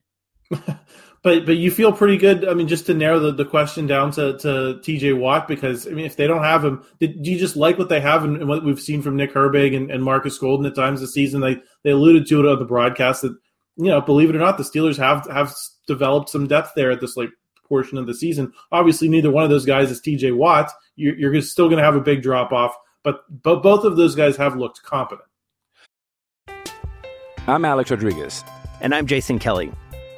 But 1.22 1.46
but 1.46 1.56
you 1.56 1.70
feel 1.70 1.92
pretty 1.92 2.16
good. 2.16 2.48
I 2.48 2.54
mean, 2.54 2.66
just 2.66 2.86
to 2.86 2.94
narrow 2.94 3.20
the, 3.20 3.32
the 3.32 3.44
question 3.44 3.86
down 3.86 4.10
to, 4.12 4.36
to 4.38 4.80
TJ 4.82 5.16
Watt, 5.16 5.46
because 5.46 5.86
I 5.86 5.90
mean, 5.90 6.04
if 6.04 6.16
they 6.16 6.26
don't 6.26 6.42
have 6.42 6.64
him, 6.64 6.84
did, 6.98 7.22
do 7.22 7.30
you 7.30 7.38
just 7.38 7.54
like 7.54 7.78
what 7.78 7.88
they 7.88 8.00
have 8.00 8.24
and, 8.24 8.38
and 8.38 8.48
what 8.48 8.64
we've 8.64 8.80
seen 8.80 9.02
from 9.02 9.14
Nick 9.14 9.32
Herbig 9.32 9.76
and, 9.76 9.88
and 9.88 10.02
Marcus 10.02 10.36
Golden 10.36 10.66
at 10.66 10.74
times 10.74 11.00
this 11.00 11.14
season? 11.14 11.40
They 11.40 11.58
they 11.84 11.90
alluded 11.90 12.26
to 12.26 12.40
it 12.40 12.50
on 12.50 12.58
the 12.58 12.64
broadcast 12.64 13.22
that 13.22 13.36
you 13.76 13.86
know, 13.86 14.00
believe 14.00 14.30
it 14.30 14.36
or 14.36 14.40
not, 14.40 14.58
the 14.58 14.64
Steelers 14.64 14.98
have 14.98 15.26
have 15.30 15.54
developed 15.86 16.28
some 16.28 16.48
depth 16.48 16.72
there 16.74 16.90
at 16.90 17.00
this 17.00 17.16
like 17.16 17.30
portion 17.68 17.98
of 17.98 18.06
the 18.06 18.14
season. 18.14 18.52
Obviously, 18.72 19.08
neither 19.08 19.30
one 19.30 19.44
of 19.44 19.50
those 19.50 19.64
guys 19.64 19.92
is 19.92 20.00
TJ 20.00 20.36
Watt. 20.36 20.72
You're, 20.96 21.16
you're 21.16 21.40
still 21.42 21.68
going 21.68 21.78
to 21.78 21.84
have 21.84 21.96
a 21.96 22.00
big 22.00 22.22
drop 22.22 22.50
off, 22.52 22.76
but 23.04 23.20
but 23.44 23.62
both 23.62 23.84
of 23.84 23.96
those 23.96 24.16
guys 24.16 24.36
have 24.36 24.56
looked 24.56 24.82
competent. 24.82 25.28
I'm 27.46 27.64
Alex 27.64 27.92
Rodriguez. 27.92 28.42
And 28.80 28.92
I'm 28.92 29.06
Jason 29.06 29.38
Kelly. 29.38 29.72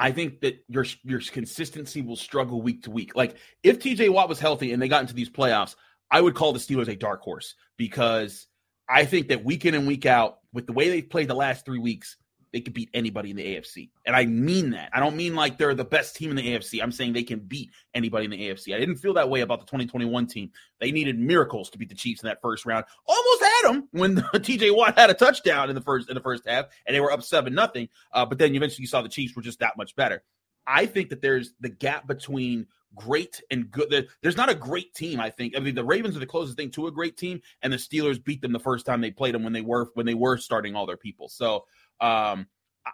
I 0.00 0.12
think 0.12 0.40
that 0.40 0.64
your 0.66 0.86
your 1.04 1.20
consistency 1.20 2.00
will 2.00 2.16
struggle 2.16 2.62
week 2.62 2.84
to 2.84 2.90
week. 2.90 3.14
Like 3.14 3.36
if 3.62 3.78
TJ 3.78 4.08
Watt 4.08 4.30
was 4.30 4.40
healthy 4.40 4.72
and 4.72 4.80
they 4.82 4.88
got 4.88 5.02
into 5.02 5.12
these 5.12 5.28
playoffs, 5.28 5.76
I 6.10 6.22
would 6.22 6.34
call 6.34 6.54
the 6.54 6.58
Steelers 6.58 6.88
a 6.88 6.96
dark 6.96 7.20
horse 7.20 7.54
because 7.76 8.46
I 8.88 9.04
think 9.04 9.28
that 9.28 9.44
week 9.44 9.66
in 9.66 9.74
and 9.74 9.86
week 9.86 10.06
out, 10.06 10.38
with 10.54 10.66
the 10.66 10.72
way 10.72 10.88
they've 10.88 11.08
played 11.08 11.28
the 11.28 11.34
last 11.34 11.66
three 11.66 11.78
weeks, 11.78 12.16
they 12.52 12.60
could 12.60 12.74
beat 12.74 12.90
anybody 12.94 13.30
in 13.30 13.36
the 13.36 13.44
AFC. 13.44 13.90
And 14.04 14.16
I 14.16 14.26
mean 14.26 14.70
that. 14.70 14.90
I 14.92 15.00
don't 15.00 15.16
mean 15.16 15.34
like 15.34 15.58
they're 15.58 15.74
the 15.74 15.84
best 15.84 16.16
team 16.16 16.30
in 16.30 16.36
the 16.36 16.48
AFC. 16.48 16.82
I'm 16.82 16.92
saying 16.92 17.12
they 17.12 17.22
can 17.22 17.40
beat 17.40 17.70
anybody 17.94 18.24
in 18.24 18.30
the 18.30 18.48
AFC. 18.48 18.74
I 18.74 18.78
didn't 18.78 18.96
feel 18.96 19.14
that 19.14 19.30
way 19.30 19.40
about 19.40 19.60
the 19.60 19.66
2021 19.66 20.26
team. 20.26 20.50
They 20.80 20.90
needed 20.90 21.18
miracles 21.18 21.70
to 21.70 21.78
beat 21.78 21.88
the 21.88 21.94
Chiefs 21.94 22.22
in 22.22 22.26
that 22.28 22.40
first 22.40 22.66
round. 22.66 22.84
Almost 23.06 23.42
had 23.42 23.62
them 23.70 23.88
when 23.92 24.16
TJ 24.34 24.76
Watt 24.76 24.98
had 24.98 25.10
a 25.10 25.14
touchdown 25.14 25.68
in 25.68 25.74
the 25.74 25.80
first 25.80 26.08
in 26.08 26.14
the 26.14 26.20
first 26.20 26.46
half, 26.46 26.66
and 26.86 26.94
they 26.94 27.00
were 27.00 27.12
up 27.12 27.22
seven 27.22 27.54
nothing. 27.54 27.88
Uh, 28.12 28.26
but 28.26 28.38
then 28.38 28.54
eventually 28.54 28.82
you 28.82 28.88
saw 28.88 29.02
the 29.02 29.08
Chiefs 29.08 29.36
were 29.36 29.42
just 29.42 29.60
that 29.60 29.76
much 29.76 29.94
better. 29.94 30.22
I 30.66 30.86
think 30.86 31.10
that 31.10 31.22
there's 31.22 31.52
the 31.60 31.68
gap 31.68 32.06
between 32.06 32.66
great 32.94 33.40
and 33.50 33.70
good. 33.70 34.08
There's 34.22 34.36
not 34.36 34.50
a 34.50 34.54
great 34.54 34.94
team. 34.94 35.20
I 35.20 35.30
think. 35.30 35.56
I 35.56 35.60
mean, 35.60 35.74
the 35.74 35.84
Ravens 35.84 36.16
are 36.16 36.20
the 36.20 36.26
closest 36.26 36.56
thing 36.56 36.70
to 36.72 36.86
a 36.86 36.92
great 36.92 37.16
team, 37.16 37.40
and 37.62 37.72
the 37.72 37.76
Steelers 37.76 38.22
beat 38.22 38.42
them 38.42 38.52
the 38.52 38.58
first 38.58 38.86
time 38.86 39.00
they 39.00 39.10
played 39.10 39.34
them 39.34 39.44
when 39.44 39.52
they 39.52 39.62
were 39.62 39.90
when 39.94 40.06
they 40.06 40.14
were 40.14 40.36
starting 40.36 40.74
all 40.74 40.86
their 40.86 40.96
people. 40.96 41.28
So 41.28 41.64
um, 42.00 42.46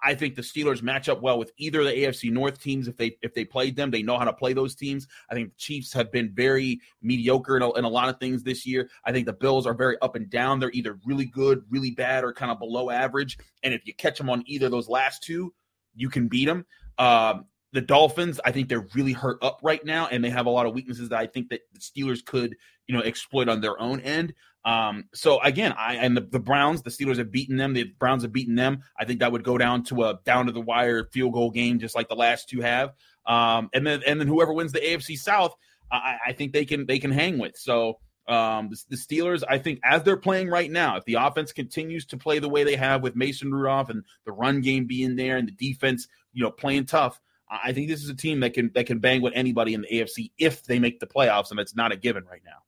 I 0.02 0.14
think 0.14 0.34
the 0.34 0.42
Steelers 0.42 0.82
match 0.82 1.08
up 1.08 1.22
well 1.22 1.38
with 1.38 1.52
either 1.58 1.84
the 1.84 1.90
AFC 1.90 2.30
North 2.30 2.60
teams 2.60 2.88
if 2.88 2.96
they 2.96 3.16
if 3.22 3.34
they 3.34 3.44
played 3.44 3.76
them. 3.76 3.90
They 3.90 4.02
know 4.02 4.18
how 4.18 4.24
to 4.24 4.32
play 4.32 4.52
those 4.52 4.74
teams. 4.74 5.06
I 5.30 5.34
think 5.34 5.50
the 5.50 5.58
Chiefs 5.58 5.92
have 5.92 6.10
been 6.10 6.32
very 6.34 6.80
mediocre 7.02 7.56
in 7.56 7.62
a, 7.62 7.72
in 7.74 7.84
a 7.84 7.88
lot 7.88 8.08
of 8.08 8.18
things 8.18 8.42
this 8.42 8.66
year. 8.66 8.90
I 9.04 9.12
think 9.12 9.26
the 9.26 9.32
Bills 9.32 9.66
are 9.66 9.74
very 9.74 9.96
up 10.02 10.16
and 10.16 10.28
down. 10.28 10.58
They're 10.58 10.72
either 10.72 10.98
really 11.04 11.26
good, 11.26 11.64
really 11.70 11.92
bad, 11.92 12.24
or 12.24 12.32
kind 12.32 12.50
of 12.50 12.58
below 12.58 12.90
average. 12.90 13.38
And 13.62 13.72
if 13.72 13.86
you 13.86 13.94
catch 13.94 14.18
them 14.18 14.28
on 14.28 14.42
either 14.46 14.66
of 14.66 14.72
those 14.72 14.88
last 14.88 15.22
two, 15.22 15.54
you 15.94 16.08
can 16.08 16.28
beat 16.28 16.46
them. 16.46 16.66
Um, 16.98 17.46
the 17.72 17.80
Dolphins, 17.80 18.40
I 18.44 18.52
think 18.52 18.68
they're 18.68 18.86
really 18.94 19.12
hurt 19.12 19.38
up 19.42 19.60
right 19.62 19.84
now, 19.84 20.08
and 20.08 20.24
they 20.24 20.30
have 20.30 20.46
a 20.46 20.50
lot 20.50 20.66
of 20.66 20.74
weaknesses 20.74 21.10
that 21.10 21.18
I 21.18 21.26
think 21.26 21.50
that 21.50 21.60
the 21.72 21.80
Steelers 21.80 22.24
could, 22.24 22.56
you 22.86 22.96
know, 22.96 23.02
exploit 23.02 23.48
on 23.48 23.60
their 23.60 23.78
own 23.78 24.00
end. 24.00 24.34
Um, 24.66 25.04
so 25.14 25.40
again, 25.42 25.72
I 25.78 25.94
and 25.94 26.16
the, 26.16 26.22
the 26.22 26.40
Browns, 26.40 26.82
the 26.82 26.90
Steelers 26.90 27.18
have 27.18 27.30
beaten 27.30 27.56
them. 27.56 27.72
The 27.72 27.84
Browns 27.84 28.24
have 28.24 28.32
beaten 28.32 28.56
them. 28.56 28.82
I 28.98 29.04
think 29.04 29.20
that 29.20 29.30
would 29.30 29.44
go 29.44 29.56
down 29.56 29.84
to 29.84 30.02
a 30.02 30.18
down 30.24 30.46
to 30.46 30.52
the 30.52 30.60
wire 30.60 31.04
field 31.12 31.34
goal 31.34 31.52
game, 31.52 31.78
just 31.78 31.94
like 31.94 32.08
the 32.08 32.16
last 32.16 32.48
two 32.48 32.60
have. 32.60 32.92
Um, 33.26 33.70
and 33.72 33.86
then 33.86 34.02
and 34.04 34.20
then 34.20 34.26
whoever 34.26 34.52
wins 34.52 34.72
the 34.72 34.80
AFC 34.80 35.16
South, 35.16 35.54
I, 35.90 36.16
I 36.26 36.32
think 36.32 36.52
they 36.52 36.64
can 36.64 36.84
they 36.84 36.98
can 36.98 37.12
hang 37.12 37.38
with. 37.38 37.56
So 37.56 38.00
um, 38.26 38.70
the, 38.70 38.82
the 38.90 38.96
Steelers, 38.96 39.44
I 39.48 39.58
think, 39.58 39.78
as 39.84 40.02
they're 40.02 40.16
playing 40.16 40.48
right 40.48 40.70
now, 40.70 40.96
if 40.96 41.04
the 41.04 41.14
offense 41.14 41.52
continues 41.52 42.04
to 42.06 42.16
play 42.16 42.40
the 42.40 42.48
way 42.48 42.64
they 42.64 42.74
have 42.74 43.02
with 43.02 43.14
Mason 43.14 43.54
Rudolph 43.54 43.88
and 43.88 44.04
the 44.24 44.32
run 44.32 44.62
game 44.62 44.86
being 44.86 45.14
there 45.14 45.36
and 45.36 45.46
the 45.46 45.52
defense, 45.52 46.08
you 46.32 46.42
know, 46.42 46.50
playing 46.50 46.86
tough, 46.86 47.20
I 47.48 47.72
think 47.72 47.88
this 47.88 48.02
is 48.02 48.10
a 48.10 48.16
team 48.16 48.40
that 48.40 48.52
can 48.52 48.72
that 48.74 48.86
can 48.86 48.98
bang 48.98 49.22
with 49.22 49.32
anybody 49.36 49.74
in 49.74 49.82
the 49.82 49.88
AFC 49.88 50.32
if 50.38 50.64
they 50.64 50.80
make 50.80 50.98
the 50.98 51.06
playoffs, 51.06 51.52
and 51.52 51.60
it's 51.60 51.76
not 51.76 51.92
a 51.92 51.96
given 51.96 52.24
right 52.24 52.42
now. 52.44 52.64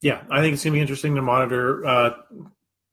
Yeah, 0.00 0.22
I 0.30 0.40
think 0.40 0.54
it's 0.54 0.64
going 0.64 0.72
to 0.72 0.76
be 0.76 0.80
interesting 0.80 1.14
to 1.16 1.22
monitor 1.22 1.84
uh, 1.84 2.10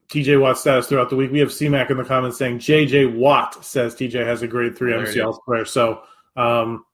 TJ 0.08 0.40
Watt's 0.40 0.60
status 0.60 0.88
throughout 0.88 1.10
the 1.10 1.16
week. 1.16 1.30
We 1.30 1.38
have 1.40 1.48
CMAC 1.48 1.90
in 1.90 1.96
the 1.96 2.04
comments 2.04 2.38
saying 2.38 2.58
JJ 2.58 3.16
Watt 3.16 3.64
says 3.64 3.94
TJ 3.94 4.24
has 4.26 4.42
a 4.42 4.48
grade 4.48 4.76
three 4.76 4.92
There 4.92 5.04
it 5.04 5.14
MCL 5.14 5.38
player. 5.44 5.64
So 5.64 6.02
um, 6.36 6.84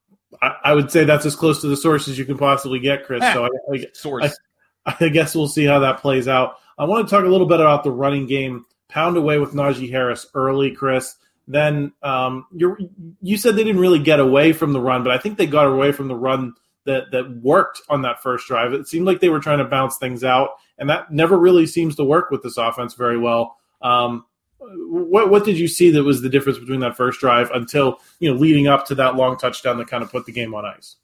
I, 0.41 0.57
I 0.65 0.75
would 0.75 0.91
say 0.91 1.05
that's 1.05 1.27
as 1.27 1.37
close 1.37 1.61
to 1.63 1.67
the 1.67 1.77
source 1.77 2.09
as 2.09 2.19
you 2.19 2.25
can 2.25 2.39
possibly 2.39 2.79
get, 2.79 3.05
Chris. 3.05 3.23
So 3.33 3.45
I, 3.45 3.49
I, 3.75 3.87
Source. 3.93 4.37
I 4.85 5.09
guess 5.09 5.35
we'll 5.35 5.49
see 5.49 5.65
how 5.65 5.79
that 5.81 6.01
plays 6.01 6.29
out. 6.29 6.57
I 6.79 6.85
want 6.85 7.07
to 7.07 7.15
talk 7.15 7.25
a 7.25 7.29
little 7.29 7.47
bit 7.47 7.61
about 7.61 7.85
the 7.85 7.93
running 7.93 8.27
game. 8.27 8.65
Pound 8.89 9.17
away 9.17 9.39
with 9.39 9.53
Najee 9.53 9.91
Harris 9.91 10.27
early, 10.35 10.73
Chris. 10.73 11.15
Then 11.49 11.93
um, 12.03 12.47
you 12.53 12.77
you 13.21 13.37
said 13.37 13.57
they 13.57 13.65
didn't 13.65 13.81
really 13.81 13.99
get 13.99 14.21
away 14.21 14.53
from 14.53 14.73
the 14.73 14.81
run, 14.81 15.03
but 15.03 15.13
I 15.13 15.19
think 15.19 15.39
they 15.39 15.47
got 15.47 15.67
away 15.67 15.93
from 15.93 16.09
the 16.09 16.15
run 16.15 16.55
that 16.85 17.11
that 17.13 17.31
worked 17.43 17.81
on 17.89 18.03
that 18.03 18.23
first 18.23 18.47
drive. 18.47 18.73
It 18.73 18.89
seemed 18.89 19.07
like 19.07 19.21
they 19.21 19.29
were 19.29 19.41
trying 19.41 19.59
to 19.59 19.65
bounce 19.65 19.97
things 19.97 20.25
out, 20.25 20.51
and 20.79 20.89
that 20.91 21.13
never 21.13 21.39
really 21.39 21.67
seems 21.67 21.97
to 21.97 22.05
work 22.05 22.31
with 22.31 22.43
this 22.43 22.57
offense 22.57 22.95
very 22.95 23.19
well. 23.19 23.57
Um, 23.81 24.25
what 24.59 25.31
what 25.31 25.45
did 25.45 25.59
you 25.59 25.69
see 25.69 25.91
that 25.91 26.05
was 26.05 26.23
the 26.23 26.29
difference 26.29 26.59
between 26.59 26.81
that 26.81 26.97
first 26.97 27.21
drive 27.21 27.51
until 27.53 27.99
you 28.21 28.33
know 28.33 28.39
leading 28.39 28.67
up 28.67 28.87
to 28.87 28.95
that 28.97 29.17
long 29.17 29.37
touchdown 29.37 29.79
that 29.79 29.89
kind 29.89 30.03
of 30.03 30.11
put 30.11 30.27
the 30.27 30.33
game 30.33 30.55
on 30.55 30.65
ice? 30.65 30.97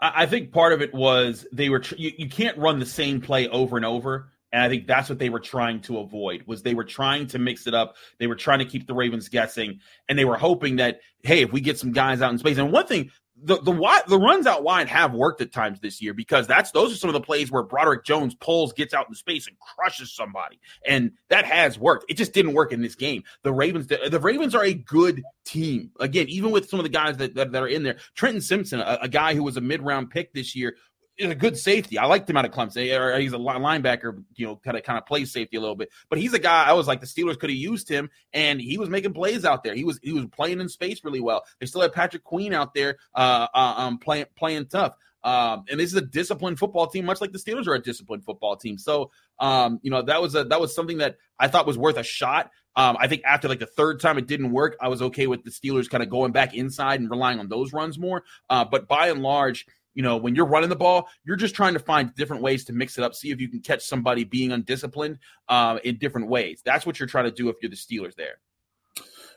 I 0.00 0.26
think 0.26 0.52
part 0.52 0.74
of 0.74 0.82
it 0.82 0.92
was 0.92 1.46
they 1.52 1.70
were. 1.70 1.80
Tr- 1.80 1.94
you, 1.96 2.12
you 2.18 2.28
can't 2.28 2.56
run 2.58 2.78
the 2.78 2.86
same 2.86 3.20
play 3.20 3.48
over 3.48 3.76
and 3.76 3.86
over. 3.86 4.28
And 4.56 4.64
I 4.64 4.70
think 4.70 4.86
that's 4.86 5.10
what 5.10 5.18
they 5.18 5.28
were 5.28 5.38
trying 5.38 5.82
to 5.82 5.98
avoid 5.98 6.44
was 6.46 6.62
they 6.62 6.72
were 6.72 6.82
trying 6.82 7.26
to 7.26 7.38
mix 7.38 7.66
it 7.66 7.74
up. 7.74 7.96
They 8.16 8.26
were 8.26 8.34
trying 8.34 8.60
to 8.60 8.64
keep 8.64 8.86
the 8.86 8.94
Ravens 8.94 9.28
guessing, 9.28 9.80
and 10.08 10.18
they 10.18 10.24
were 10.24 10.38
hoping 10.38 10.76
that 10.76 11.00
hey, 11.24 11.42
if 11.42 11.52
we 11.52 11.60
get 11.60 11.78
some 11.78 11.92
guys 11.92 12.22
out 12.22 12.32
in 12.32 12.38
space. 12.38 12.56
And 12.56 12.72
one 12.72 12.86
thing 12.86 13.10
the 13.42 13.60
the 13.60 13.70
wide, 13.70 14.04
the 14.08 14.18
runs 14.18 14.46
out 14.46 14.62
wide 14.62 14.88
have 14.88 15.12
worked 15.12 15.42
at 15.42 15.52
times 15.52 15.80
this 15.80 16.00
year 16.00 16.14
because 16.14 16.46
that's 16.46 16.70
those 16.70 16.90
are 16.90 16.96
some 16.96 17.10
of 17.10 17.12
the 17.12 17.20
plays 17.20 17.52
where 17.52 17.64
Broderick 17.64 18.02
Jones 18.02 18.34
pulls, 18.34 18.72
gets 18.72 18.94
out 18.94 19.06
in 19.10 19.14
space, 19.14 19.46
and 19.46 19.58
crushes 19.58 20.10
somebody, 20.14 20.58
and 20.88 21.12
that 21.28 21.44
has 21.44 21.78
worked. 21.78 22.06
It 22.08 22.14
just 22.16 22.32
didn't 22.32 22.54
work 22.54 22.72
in 22.72 22.80
this 22.80 22.94
game. 22.94 23.24
The 23.42 23.52
Ravens, 23.52 23.88
the, 23.88 24.18
Ravens 24.18 24.54
are 24.54 24.64
a 24.64 24.72
good 24.72 25.22
team. 25.44 25.90
Again, 26.00 26.30
even 26.30 26.50
with 26.50 26.70
some 26.70 26.80
of 26.80 26.84
the 26.84 26.88
guys 26.88 27.18
that 27.18 27.34
that, 27.34 27.52
that 27.52 27.62
are 27.62 27.68
in 27.68 27.82
there, 27.82 27.98
Trenton 28.14 28.40
Simpson, 28.40 28.80
a, 28.80 29.00
a 29.02 29.08
guy 29.08 29.34
who 29.34 29.42
was 29.42 29.58
a 29.58 29.60
mid 29.60 29.82
round 29.82 30.08
pick 30.08 30.32
this 30.32 30.56
year, 30.56 30.76
is 31.18 31.30
a 31.30 31.34
good 31.34 31.56
safety. 31.56 31.98
I 31.98 32.06
liked 32.06 32.28
him 32.28 32.36
out 32.36 32.44
of 32.44 32.52
Clemson. 32.52 33.20
He's 33.20 33.32
a 33.32 33.36
linebacker, 33.36 34.22
you 34.34 34.46
know, 34.46 34.56
kind 34.56 34.76
of 34.76 34.82
kind 34.82 34.98
of 34.98 35.06
plays 35.06 35.32
safety 35.32 35.56
a 35.56 35.60
little 35.60 35.76
bit. 35.76 35.90
But 36.08 36.18
he's 36.18 36.34
a 36.34 36.38
guy 36.38 36.64
I 36.64 36.72
was 36.72 36.86
like 36.86 37.00
the 37.00 37.06
Steelers 37.06 37.38
could 37.38 37.50
have 37.50 37.58
used 37.58 37.88
him, 37.88 38.10
and 38.32 38.60
he 38.60 38.78
was 38.78 38.88
making 38.88 39.12
plays 39.12 39.44
out 39.44 39.64
there. 39.64 39.74
He 39.74 39.84
was 39.84 39.98
he 40.02 40.12
was 40.12 40.26
playing 40.26 40.60
in 40.60 40.68
space 40.68 41.04
really 41.04 41.20
well. 41.20 41.44
They 41.60 41.66
still 41.66 41.80
had 41.80 41.92
Patrick 41.92 42.24
Queen 42.24 42.52
out 42.52 42.74
there, 42.74 42.98
uh, 43.14 43.46
uh 43.54 43.74
um, 43.76 43.98
playing 43.98 44.26
playing 44.36 44.66
tough. 44.66 44.96
Um, 45.24 45.64
and 45.68 45.80
this 45.80 45.90
is 45.90 45.96
a 45.96 46.02
disciplined 46.02 46.58
football 46.58 46.86
team, 46.86 47.04
much 47.04 47.20
like 47.20 47.32
the 47.32 47.38
Steelers 47.38 47.66
are 47.66 47.74
a 47.74 47.82
disciplined 47.82 48.24
football 48.24 48.54
team. 48.54 48.78
So, 48.78 49.10
um, 49.40 49.80
you 49.82 49.90
know, 49.90 50.02
that 50.02 50.22
was 50.22 50.36
a 50.36 50.44
that 50.44 50.60
was 50.60 50.72
something 50.72 50.98
that 50.98 51.16
I 51.38 51.48
thought 51.48 51.66
was 51.66 51.76
worth 51.76 51.96
a 51.96 52.04
shot. 52.04 52.50
Um, 52.76 52.96
I 53.00 53.08
think 53.08 53.22
after 53.24 53.48
like 53.48 53.58
the 53.58 53.66
third 53.66 54.00
time 54.00 54.18
it 54.18 54.26
didn't 54.26 54.52
work, 54.52 54.76
I 54.80 54.88
was 54.88 55.02
okay 55.02 55.26
with 55.26 55.42
the 55.42 55.50
Steelers 55.50 55.88
kind 55.90 56.02
of 56.02 56.10
going 56.10 56.30
back 56.30 56.54
inside 56.54 57.00
and 57.00 57.10
relying 57.10 57.40
on 57.40 57.48
those 57.48 57.72
runs 57.72 57.98
more. 57.98 58.22
Uh, 58.50 58.66
but 58.66 58.86
by 58.86 59.08
and 59.08 59.22
large, 59.22 59.66
you 59.96 60.02
know, 60.02 60.18
when 60.18 60.34
you're 60.34 60.46
running 60.46 60.68
the 60.68 60.76
ball, 60.76 61.08
you're 61.24 61.36
just 61.36 61.54
trying 61.54 61.72
to 61.72 61.80
find 61.80 62.14
different 62.14 62.42
ways 62.42 62.66
to 62.66 62.72
mix 62.74 62.98
it 62.98 63.02
up, 63.02 63.14
see 63.14 63.30
if 63.30 63.40
you 63.40 63.48
can 63.48 63.60
catch 63.60 63.82
somebody 63.82 64.24
being 64.24 64.52
undisciplined 64.52 65.18
uh, 65.48 65.78
in 65.82 65.96
different 65.96 66.28
ways. 66.28 66.60
That's 66.64 66.84
what 66.84 67.00
you're 67.00 67.08
trying 67.08 67.24
to 67.24 67.30
do 67.30 67.48
if 67.48 67.56
you're 67.62 67.70
the 67.70 67.76
Steelers 67.76 68.14
there. 68.14 68.38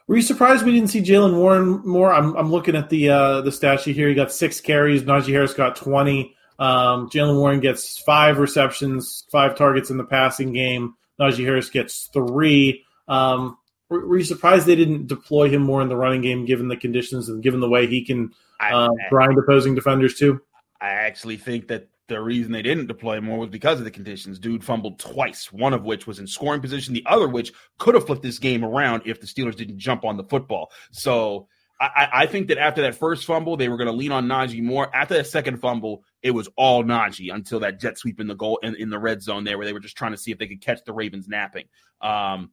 Were 0.08 0.18
you 0.18 0.22
surprised 0.22 0.66
we 0.66 0.74
didn't 0.74 0.90
see 0.90 1.02
Jaylen 1.02 1.38
Warren 1.38 1.82
more? 1.86 2.12
I'm, 2.12 2.36
I'm 2.36 2.52
looking 2.52 2.76
at 2.76 2.90
the 2.90 3.10
uh, 3.10 3.42
the 3.42 3.52
stat 3.52 3.80
sheet 3.80 3.96
here. 3.96 4.10
He 4.10 4.16
got 4.16 4.32
six 4.32 4.60
carries. 4.60 5.04
Najee 5.04 5.32
Harris 5.32 5.54
got 5.54 5.76
20. 5.78 6.36
Um, 6.58 7.10
Jaylen 7.10 7.38
Warren 7.38 7.62
gets 7.62 8.00
five 8.00 8.38
receptions, 8.38 9.26
five 9.32 9.56
targets 9.56 9.90
in 9.90 9.98
the 9.98 10.04
passing 10.04 10.52
game. 10.52 10.96
Najee 11.22 11.46
Harris 11.46 11.70
gets 11.70 12.10
three. 12.12 12.84
Um, 13.08 13.58
were, 13.90 14.06
were, 14.08 14.18
you 14.18 14.24
surprised 14.24 14.66
they 14.66 14.76
didn't 14.76 15.08
deploy 15.08 15.50
him 15.50 15.62
more 15.62 15.82
in 15.82 15.88
the 15.88 15.96
running 15.96 16.22
game, 16.22 16.46
given 16.46 16.68
the 16.68 16.76
conditions 16.76 17.30
and 17.30 17.42
given 17.42 17.60
the 17.60 17.70
way 17.70 17.88
he 17.88 18.04
can 18.04 18.34
uh, 18.60 18.90
grind 19.10 19.38
opposing 19.38 19.76
defenders 19.76 20.16
too? 20.16 20.42
I 20.82 20.90
actually 20.90 21.38
think 21.38 21.68
that 21.68 21.88
the 22.08 22.20
reason 22.20 22.52
they 22.52 22.62
didn't 22.62 22.88
deploy 22.88 23.22
more 23.22 23.38
was 23.38 23.50
because 23.50 23.80
of 23.80 23.86
the 23.86 23.92
conditions. 23.92 24.40
Dude 24.40 24.64
fumbled 24.64 25.00
twice, 25.00 25.52
one 25.52 25.74
of 25.74 25.84
which 25.84 26.08
was 26.08 26.20
in 26.20 26.28
scoring 26.28 26.62
position, 26.62 26.94
the 26.94 27.06
other 27.06 27.28
which 27.28 27.54
could 27.78 27.96
have 27.96 28.06
flipped 28.06 28.24
this 28.24 28.40
game 28.40 28.66
around 28.66 29.04
if 29.06 29.22
the 29.22 29.28
Steelers 29.28 29.56
didn't 29.56 29.78
jump 29.78 30.04
on 30.04 30.18
the 30.18 30.24
football. 30.24 30.72
So 30.92 31.48
I, 31.80 32.10
I 32.12 32.26
think 32.26 32.50
that 32.50 32.58
after 32.58 32.82
that 32.82 32.96
first 32.96 33.26
fumble, 33.26 33.56
they 33.56 33.70
were 33.70 33.78
going 33.78 33.88
to 33.88 33.94
lean 33.94 34.12
on 34.12 34.28
Najee 34.28 34.62
more. 34.62 34.94
After 34.94 35.14
that 35.14 35.28
second 35.28 35.60
fumble, 35.62 36.04
it 36.22 36.32
was 36.32 36.50
all 36.58 36.84
Najee 36.84 37.34
until 37.34 37.62
that 37.62 37.80
jet 37.80 37.98
sweep 37.98 38.20
in 38.20 38.28
the 38.28 38.36
goal 38.36 38.60
in, 38.62 38.76
in 38.76 38.90
the 38.90 39.00
red 39.00 39.22
zone 39.22 39.46
there, 39.46 39.58
where 39.58 39.66
they 39.66 39.74
were 39.74 39.80
just 39.80 39.96
trying 39.96 40.12
to 40.12 40.18
see 40.18 40.32
if 40.32 40.38
they 40.38 40.48
could 40.48 40.62
catch 40.62 40.84
the 40.84 40.94
Ravens 40.94 41.28
napping. 41.30 41.66
Um, 42.02 42.52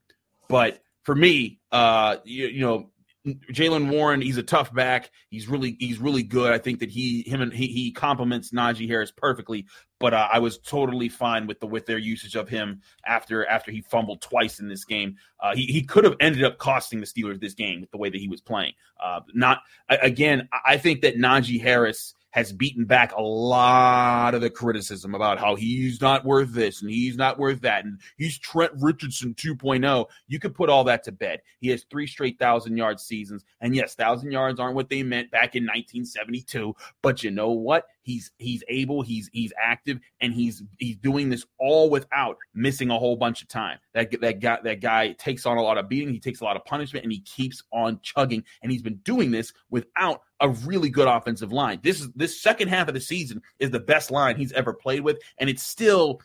but 0.48 0.80
for 1.02 1.14
me, 1.14 1.60
uh, 1.72 2.18
you, 2.24 2.46
you 2.46 2.60
know, 2.60 2.90
Jaylen 3.26 3.90
Warren, 3.90 4.20
he's 4.20 4.36
a 4.36 4.42
tough 4.42 4.72
back. 4.72 5.10
He's 5.30 5.48
really 5.48 5.76
he's 5.80 5.98
really 5.98 6.22
good. 6.22 6.52
I 6.52 6.58
think 6.58 6.78
that 6.80 6.90
he 6.90 7.22
him 7.26 7.40
and 7.40 7.52
he, 7.52 7.66
he 7.66 7.90
complements 7.90 8.50
Najee 8.50 8.88
Harris 8.88 9.10
perfectly. 9.10 9.66
But 9.98 10.14
uh, 10.14 10.28
I 10.30 10.38
was 10.38 10.58
totally 10.58 11.08
fine 11.08 11.46
with 11.46 11.58
the 11.60 11.66
with 11.66 11.86
their 11.86 11.98
usage 11.98 12.36
of 12.36 12.48
him 12.48 12.82
after 13.04 13.46
after 13.46 13.70
he 13.70 13.80
fumbled 13.80 14.20
twice 14.20 14.60
in 14.60 14.68
this 14.68 14.84
game. 14.84 15.16
Uh, 15.40 15.54
he 15.54 15.66
he 15.66 15.82
could 15.82 16.04
have 16.04 16.16
ended 16.20 16.44
up 16.44 16.58
costing 16.58 17.00
the 17.00 17.06
Steelers 17.06 17.40
this 17.40 17.54
game 17.54 17.80
with 17.80 17.90
the 17.90 17.98
way 17.98 18.10
that 18.10 18.18
he 18.18 18.28
was 18.28 18.40
playing. 18.40 18.72
Uh, 19.02 19.20
not 19.34 19.62
again. 19.88 20.48
I 20.64 20.76
think 20.76 21.00
that 21.02 21.16
Najee 21.16 21.60
Harris 21.60 22.14
has 22.36 22.52
beaten 22.52 22.84
back 22.84 23.14
a 23.16 23.20
lot 23.20 24.34
of 24.34 24.42
the 24.42 24.50
criticism 24.50 25.14
about 25.14 25.38
how 25.38 25.56
he's 25.56 26.02
not 26.02 26.22
worth 26.22 26.52
this 26.52 26.82
and 26.82 26.90
he's 26.90 27.16
not 27.16 27.38
worth 27.38 27.62
that 27.62 27.86
and 27.86 27.98
he's 28.18 28.38
Trent 28.38 28.72
Richardson 28.76 29.32
2.0. 29.32 30.06
You 30.28 30.38
could 30.38 30.54
put 30.54 30.68
all 30.68 30.84
that 30.84 31.02
to 31.04 31.12
bed. 31.12 31.40
He 31.60 31.68
has 31.68 31.84
three 31.84 32.06
straight 32.06 32.38
thousand 32.38 32.76
yard 32.76 33.00
seasons. 33.00 33.46
And 33.62 33.74
yes, 33.74 33.94
thousand 33.94 34.32
yards 34.32 34.60
aren't 34.60 34.74
what 34.74 34.90
they 34.90 35.02
meant 35.02 35.30
back 35.30 35.56
in 35.56 35.64
1972. 35.64 36.76
But 37.00 37.24
you 37.24 37.30
know 37.30 37.52
what? 37.52 37.86
He's 38.06 38.30
he's 38.38 38.62
able, 38.68 39.02
he's 39.02 39.28
he's 39.32 39.52
active, 39.60 39.98
and 40.20 40.32
he's 40.32 40.62
he's 40.78 40.94
doing 40.94 41.28
this 41.28 41.44
all 41.58 41.90
without 41.90 42.36
missing 42.54 42.88
a 42.90 42.96
whole 42.96 43.16
bunch 43.16 43.42
of 43.42 43.48
time. 43.48 43.80
That 43.94 44.14
that 44.20 44.38
guy 44.38 44.58
that 44.62 44.80
guy 44.80 45.10
takes 45.14 45.44
on 45.44 45.56
a 45.56 45.60
lot 45.60 45.76
of 45.76 45.88
beating, 45.88 46.14
he 46.14 46.20
takes 46.20 46.40
a 46.40 46.44
lot 46.44 46.54
of 46.54 46.64
punishment, 46.64 47.02
and 47.02 47.12
he 47.12 47.18
keeps 47.22 47.64
on 47.72 47.98
chugging. 48.04 48.44
And 48.62 48.70
he's 48.70 48.82
been 48.82 48.98
doing 48.98 49.32
this 49.32 49.52
without 49.70 50.22
a 50.40 50.50
really 50.50 50.88
good 50.88 51.08
offensive 51.08 51.52
line. 51.52 51.80
This 51.82 52.00
is 52.00 52.12
this 52.14 52.40
second 52.40 52.68
half 52.68 52.86
of 52.86 52.94
the 52.94 53.00
season 53.00 53.42
is 53.58 53.70
the 53.72 53.80
best 53.80 54.12
line 54.12 54.36
he's 54.36 54.52
ever 54.52 54.72
played 54.72 55.00
with, 55.00 55.18
and 55.38 55.50
it's 55.50 55.64
still 55.64 56.20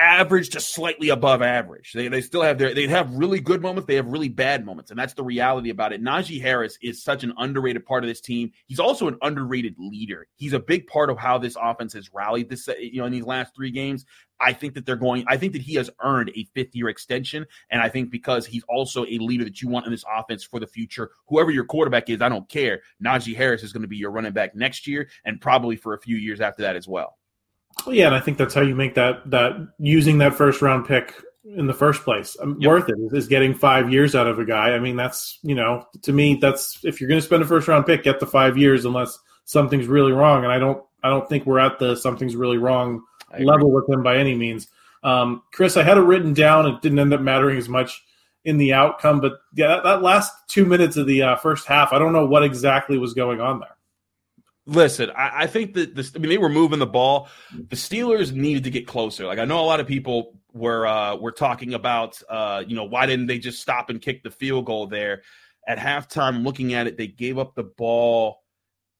average 0.00 0.50
to 0.50 0.60
slightly 0.60 1.10
above 1.10 1.42
average. 1.42 1.92
They, 1.92 2.08
they 2.08 2.22
still 2.22 2.42
have 2.42 2.58
their 2.58 2.74
they 2.74 2.86
have 2.88 3.12
really 3.14 3.40
good 3.40 3.60
moments, 3.60 3.86
they 3.86 3.96
have 3.96 4.06
really 4.06 4.28
bad 4.28 4.64
moments, 4.64 4.90
and 4.90 4.98
that's 4.98 5.14
the 5.14 5.22
reality 5.22 5.70
about 5.70 5.92
it. 5.92 6.02
Najee 6.02 6.40
Harris 6.40 6.78
is 6.82 7.02
such 7.02 7.22
an 7.22 7.34
underrated 7.36 7.84
part 7.84 8.02
of 8.02 8.08
this 8.08 8.20
team. 8.20 8.50
He's 8.66 8.80
also 8.80 9.08
an 9.08 9.18
underrated 9.22 9.76
leader. 9.78 10.26
He's 10.36 10.54
a 10.54 10.58
big 10.58 10.86
part 10.86 11.10
of 11.10 11.18
how 11.18 11.38
this 11.38 11.56
offense 11.60 11.92
has 11.92 12.12
rallied 12.12 12.48
this 12.48 12.68
you 12.78 13.00
know 13.00 13.06
in 13.06 13.12
these 13.12 13.24
last 13.24 13.54
3 13.54 13.70
games. 13.70 14.06
I 14.40 14.54
think 14.54 14.74
that 14.74 14.86
they're 14.86 14.96
going 14.96 15.24
I 15.28 15.36
think 15.36 15.52
that 15.52 15.62
he 15.62 15.74
has 15.74 15.90
earned 16.02 16.30
a 16.34 16.48
fifth 16.54 16.74
year 16.74 16.88
extension 16.88 17.46
and 17.70 17.82
I 17.82 17.90
think 17.90 18.10
because 18.10 18.46
he's 18.46 18.64
also 18.68 19.04
a 19.04 19.18
leader 19.18 19.44
that 19.44 19.60
you 19.60 19.68
want 19.68 19.84
in 19.84 19.92
this 19.92 20.04
offense 20.10 20.44
for 20.44 20.58
the 20.58 20.66
future. 20.66 21.10
Whoever 21.28 21.50
your 21.50 21.64
quarterback 21.64 22.08
is, 22.08 22.22
I 22.22 22.30
don't 22.30 22.48
care. 22.48 22.80
Najee 23.04 23.36
Harris 23.36 23.62
is 23.62 23.72
going 23.72 23.82
to 23.82 23.88
be 23.88 23.98
your 23.98 24.10
running 24.10 24.32
back 24.32 24.54
next 24.54 24.86
year 24.86 25.08
and 25.26 25.40
probably 25.40 25.76
for 25.76 25.92
a 25.92 26.00
few 26.00 26.16
years 26.16 26.40
after 26.40 26.62
that 26.62 26.76
as 26.76 26.88
well. 26.88 27.19
Well, 27.86 27.94
yeah, 27.94 28.06
and 28.06 28.14
I 28.14 28.20
think 28.20 28.38
that's 28.38 28.54
how 28.54 28.60
you 28.60 28.74
make 28.74 28.94
that 28.94 29.30
that 29.30 29.52
using 29.78 30.18
that 30.18 30.34
first 30.34 30.62
round 30.62 30.86
pick 30.86 31.14
in 31.56 31.66
the 31.66 31.74
first 31.74 32.02
place 32.02 32.36
um, 32.40 32.56
yep. 32.60 32.68
worth 32.68 32.88
it 32.88 33.16
is 33.16 33.26
getting 33.26 33.54
five 33.54 33.90
years 33.90 34.14
out 34.14 34.26
of 34.26 34.38
a 34.38 34.44
guy. 34.44 34.72
I 34.74 34.78
mean, 34.78 34.96
that's 34.96 35.38
you 35.42 35.54
know 35.54 35.86
to 36.02 36.12
me 36.12 36.36
that's 36.40 36.78
if 36.84 37.00
you're 37.00 37.08
going 37.08 37.20
to 37.20 37.26
spend 37.26 37.42
a 37.42 37.46
first 37.46 37.68
round 37.68 37.86
pick, 37.86 38.02
get 38.02 38.20
the 38.20 38.26
five 38.26 38.58
years 38.58 38.84
unless 38.84 39.18
something's 39.44 39.86
really 39.86 40.12
wrong. 40.12 40.44
And 40.44 40.52
I 40.52 40.58
don't 40.58 40.82
I 41.02 41.08
don't 41.08 41.28
think 41.28 41.46
we're 41.46 41.58
at 41.58 41.78
the 41.78 41.96
something's 41.96 42.36
really 42.36 42.58
wrong 42.58 43.02
level 43.38 43.70
with 43.70 43.88
him 43.88 44.02
by 44.02 44.16
any 44.16 44.34
means. 44.34 44.68
Um, 45.02 45.42
Chris, 45.52 45.76
I 45.76 45.82
had 45.82 45.98
it 45.98 46.02
written 46.02 46.34
down. 46.34 46.66
It 46.66 46.82
didn't 46.82 46.98
end 46.98 47.14
up 47.14 47.20
mattering 47.20 47.56
as 47.56 47.68
much 47.68 48.02
in 48.44 48.58
the 48.58 48.72
outcome, 48.72 49.20
but 49.20 49.34
yeah, 49.54 49.68
that, 49.68 49.84
that 49.84 50.02
last 50.02 50.32
two 50.48 50.64
minutes 50.64 50.96
of 50.96 51.06
the 51.06 51.22
uh, 51.22 51.36
first 51.36 51.66
half, 51.66 51.92
I 51.92 51.98
don't 51.98 52.12
know 52.12 52.26
what 52.26 52.42
exactly 52.42 52.98
was 52.98 53.14
going 53.14 53.40
on 53.40 53.60
there. 53.60 53.76
Listen, 54.66 55.10
I, 55.10 55.42
I 55.42 55.46
think 55.46 55.74
that 55.74 55.94
this. 55.94 56.12
I 56.14 56.18
mean, 56.18 56.28
they 56.28 56.38
were 56.38 56.48
moving 56.48 56.78
the 56.78 56.86
ball. 56.86 57.28
The 57.52 57.76
Steelers 57.76 58.32
needed 58.32 58.64
to 58.64 58.70
get 58.70 58.86
closer. 58.86 59.26
Like 59.26 59.38
I 59.38 59.44
know 59.44 59.60
a 59.60 59.66
lot 59.66 59.80
of 59.80 59.86
people 59.86 60.38
were 60.52 60.86
uh, 60.86 61.16
were 61.16 61.32
talking 61.32 61.74
about, 61.74 62.20
uh, 62.28 62.62
you 62.66 62.76
know, 62.76 62.84
why 62.84 63.06
didn't 63.06 63.26
they 63.26 63.38
just 63.38 63.60
stop 63.60 63.90
and 63.90 64.00
kick 64.00 64.22
the 64.22 64.30
field 64.30 64.66
goal 64.66 64.86
there 64.86 65.22
at 65.66 65.78
halftime? 65.78 66.44
Looking 66.44 66.74
at 66.74 66.86
it, 66.86 66.96
they 66.96 67.06
gave 67.06 67.38
up 67.38 67.54
the 67.54 67.64
ball 67.64 68.42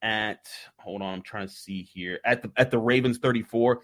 at. 0.03 0.49
Hold 0.79 1.03
on, 1.03 1.14
I'm 1.14 1.23
trying 1.23 1.46
to 1.46 1.53
see 1.53 1.83
here 1.83 2.20
at 2.25 2.42
the 2.42 2.51
at 2.57 2.70
the 2.70 2.79
Ravens 2.79 3.18
34. 3.18 3.83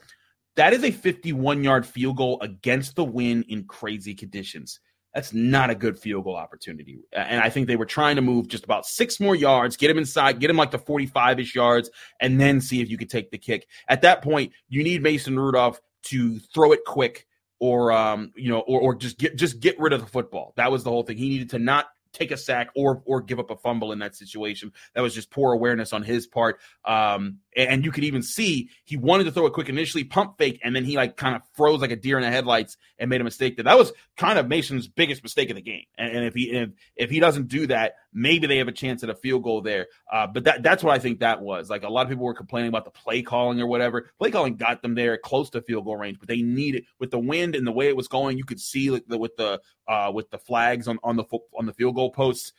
That 0.57 0.73
is 0.73 0.83
a 0.83 0.91
51 0.91 1.63
yard 1.63 1.85
field 1.85 2.17
goal 2.17 2.41
against 2.41 2.97
the 2.97 3.05
wind 3.05 3.45
in 3.49 3.65
crazy 3.65 4.15
conditions 4.15 4.81
that's 5.17 5.33
not 5.33 5.71
a 5.71 5.75
good 5.75 5.99
field 5.99 6.25
goal 6.25 6.37
opportunity. 6.37 6.99
And 7.11 7.41
I 7.41 7.49
think 7.49 7.69
they 7.69 7.77
were 7.77 7.87
trying 7.87 8.17
to 8.17 8.23
move 8.23 8.49
just 8.49 8.65
about 8.65 8.85
six 8.85 9.19
more 9.19 9.35
yards, 9.35 9.79
get 9.79 9.91
him 9.91 9.97
inside, 9.97 10.41
get 10.41 10.51
him 10.51 10.59
like 10.59 10.73
the 10.73 10.79
45 10.79 11.41
ish 11.41 11.55
yards, 11.55 11.89
and 12.21 12.39
then 12.39 12.61
see 12.61 12.83
if 12.83 12.91
you 12.91 12.99
could 12.99 13.09
take 13.09 13.31
the 13.31 13.39
kick. 13.39 13.67
At 13.89 14.03
that 14.03 14.21
point, 14.21 14.53
you 14.69 14.85
need 14.85 15.03
Mason 15.03 15.39
Rudolph 15.39 15.81
to 16.09 16.39
throw 16.39 16.73
it 16.73 16.81
quick 16.87 17.27
or 17.59 17.93
um, 17.93 18.31
you 18.37 18.51
know, 18.51 18.61
or, 18.61 18.79
or 18.79 18.95
just 18.95 19.17
get 19.17 19.37
just 19.37 19.59
get 19.59 19.81
rid 19.81 19.95
of 19.95 20.01
the 20.03 20.07
football. 20.07 20.53
That 20.57 20.71
was 20.71 20.85
the 20.85 20.91
whole 20.91 21.03
thing. 21.03 21.17
He 21.17 21.31
needed 21.31 21.49
to 21.51 21.59
not 21.59 21.87
take 22.13 22.31
a 22.31 22.37
sack 22.37 22.69
or 22.77 23.03
or 23.07 23.23
give 23.23 23.39
up 23.39 23.51
a 23.51 23.57
fumble 23.57 23.93
in 23.93 24.01
that 24.01 24.15
situation. 24.15 24.71
That 24.95 25.01
was 25.01 25.15
just 25.15 25.31
poor 25.31 25.55
awareness 25.55 25.95
on 25.95 26.03
his 26.03 26.27
part. 26.27 26.61
Um, 26.85 27.39
and 27.57 27.85
you 27.85 27.91
could 27.91 28.05
even 28.05 28.23
see 28.23 28.69
he 28.85 28.97
wanted 28.97 29.25
to 29.25 29.33
throw 29.33 29.47
it 29.47 29.55
quick 29.55 29.69
initially, 29.69 30.05
pump 30.05 30.37
fake, 30.37 30.61
and 30.63 30.77
then 30.77 30.85
he 30.85 30.97
like 30.97 31.17
kind 31.17 31.35
of 31.35 31.43
froze 31.55 31.81
like 31.81 31.91
a 31.91 31.97
deer 31.97 32.19
in 32.19 32.23
the 32.23 32.31
headlights 32.31 32.77
and 32.99 33.09
made 33.09 33.21
a 33.21 33.25
mistake. 33.25 33.57
That 33.57 33.65
that 33.65 33.79
was 33.79 33.93
kind 34.17 34.39
of 34.39 34.47
Mason's 34.47 34.89
biggest 34.89 35.23
mistake 35.23 35.49
of 35.51 35.57
the 35.57 35.63
game. 35.63 35.85
And, 35.97 36.17
and 36.17 36.25
if 36.27 36.35
he 36.35 36.51
if, 36.51 36.71
if 36.97 37.11
he 37.11 37.19
doesn't 37.19 37.49
do 37.49 37.67
that, 37.69 37.95
maybe 38.13 38.47
they 38.47 38.59
have 38.59 38.69
a 38.69 38.73
chance 38.73 39.03
at 39.03 39.11
a 39.11 39.15
field 39.15 39.43
goal 39.43 39.63
there. 39.63 39.87
Uh, 40.13 40.27
but 40.27 40.45
that 40.45 40.63
that's 40.63 40.85
what 40.85 40.95
I 40.95 40.99
think 40.99 41.21
that 41.21 41.41
was. 41.41 41.71
Like 41.71 41.83
a 41.83 41.89
lot 41.89 42.03
of 42.03 42.11
people 42.11 42.25
were 42.25 42.35
complaining 42.35 42.69
about 42.69 42.85
the 42.85 42.91
play 42.91 43.23
calling 43.23 43.61
or 43.61 43.67
whatever. 43.67 44.11
Play 44.19 44.31
calling 44.31 44.57
got 44.57 44.83
them 44.83 44.95
there 44.95 45.17
close 45.17 45.49
to 45.51 45.63
field 45.63 45.87
goal 45.87 45.97
range, 45.97 46.19
but 46.19 46.29
they 46.29 46.43
needed 46.43 46.85
with 47.01 47.11
the 47.11 47.19
wind 47.19 47.57
and 47.57 47.67
the 47.67 47.73
way 47.73 47.89
it 47.89 47.97
was 47.97 48.09
going. 48.09 48.37
You 48.37 48.45
could 48.45 48.61
see 48.61 48.91
like 48.91 49.07
the, 49.07 49.17
with 49.17 49.37
the 49.37 49.61
uh, 49.89 50.13
with 50.15 50.31
the 50.31 50.39
flags 50.39 50.89
on 50.89 50.99
on 51.03 51.17
the 51.17 51.25
on 51.59 51.65
the 51.65 51.73
field 51.73 51.95
goal 51.95 52.11
posts 52.11 52.53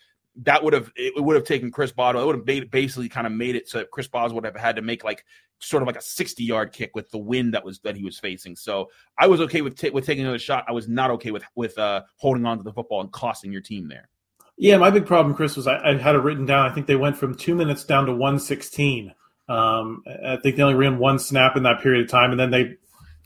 that 0.44 0.64
would 0.64 0.74
have 0.74 0.92
it 0.96 1.22
would 1.22 1.36
have 1.36 1.46
taken 1.46 1.72
Chris 1.72 1.92
Boswell. 1.92 2.24
It 2.24 2.26
would 2.26 2.50
have 2.50 2.72
basically 2.72 3.10
kind 3.10 3.26
of 3.26 3.34
made 3.34 3.56
it 3.56 3.68
so 3.68 3.86
Chris 3.86 4.08
Boswell 4.08 4.36
would 4.36 4.46
have 4.46 4.56
had 4.56 4.76
to 4.76 4.82
make 4.82 5.04
like 5.04 5.26
sort 5.60 5.82
of 5.82 5.88
like 5.88 5.98
a 5.98 6.02
60 6.02 6.44
yard 6.44 6.72
kick 6.72 6.92
with 6.94 7.10
the 7.10 7.18
wind 7.18 7.54
that 7.54 7.66
was 7.66 7.80
that 7.80 7.96
he 7.96 8.04
was 8.04 8.20
facing. 8.20 8.56
So 8.56 8.90
I 9.18 9.28
was 9.28 9.42
okay 9.42 9.62
with 9.62 9.78
t- 9.78 9.90
with 9.90 10.06
taking 10.06 10.24
another 10.24 10.40
shot. 10.40 10.66
I 10.68 10.72
was 10.72 10.88
not 10.88 11.12
okay 11.12 11.32
with 11.32 11.44
with 11.56 11.78
uh, 11.78 12.04
holding 12.18 12.46
on 12.46 12.58
to 12.58 12.64
the 12.64 12.74
football 12.74 13.02
and 13.02 13.12
costing 13.12 13.52
your 13.52 13.62
team 13.62 13.88
there. 13.88 14.10
Yeah, 14.58 14.78
my 14.78 14.90
big 14.90 15.06
problem, 15.06 15.36
Chris, 15.36 15.56
was 15.56 15.68
I, 15.68 15.78
I 15.78 15.98
had 15.98 16.16
it 16.16 16.20
written 16.20 16.46
down. 16.46 16.70
I 16.70 16.74
think 16.74 16.88
they 16.88 16.96
went 16.96 17.18
from 17.18 17.36
two 17.36 17.54
minutes 17.54 17.84
down 17.84 18.08
to 18.08 18.12
116. 18.12 19.14
Um, 19.48 20.04
I 20.08 20.38
think 20.38 20.56
they 20.56 20.64
only 20.64 20.76
ran 20.76 20.98
one 20.98 21.20
snap 21.20 21.56
in 21.56 21.64
that 21.64 21.82
period 21.82 22.04
of 22.04 22.10
time, 22.10 22.32
and 22.32 22.40
then 22.40 22.50
they 22.50 22.76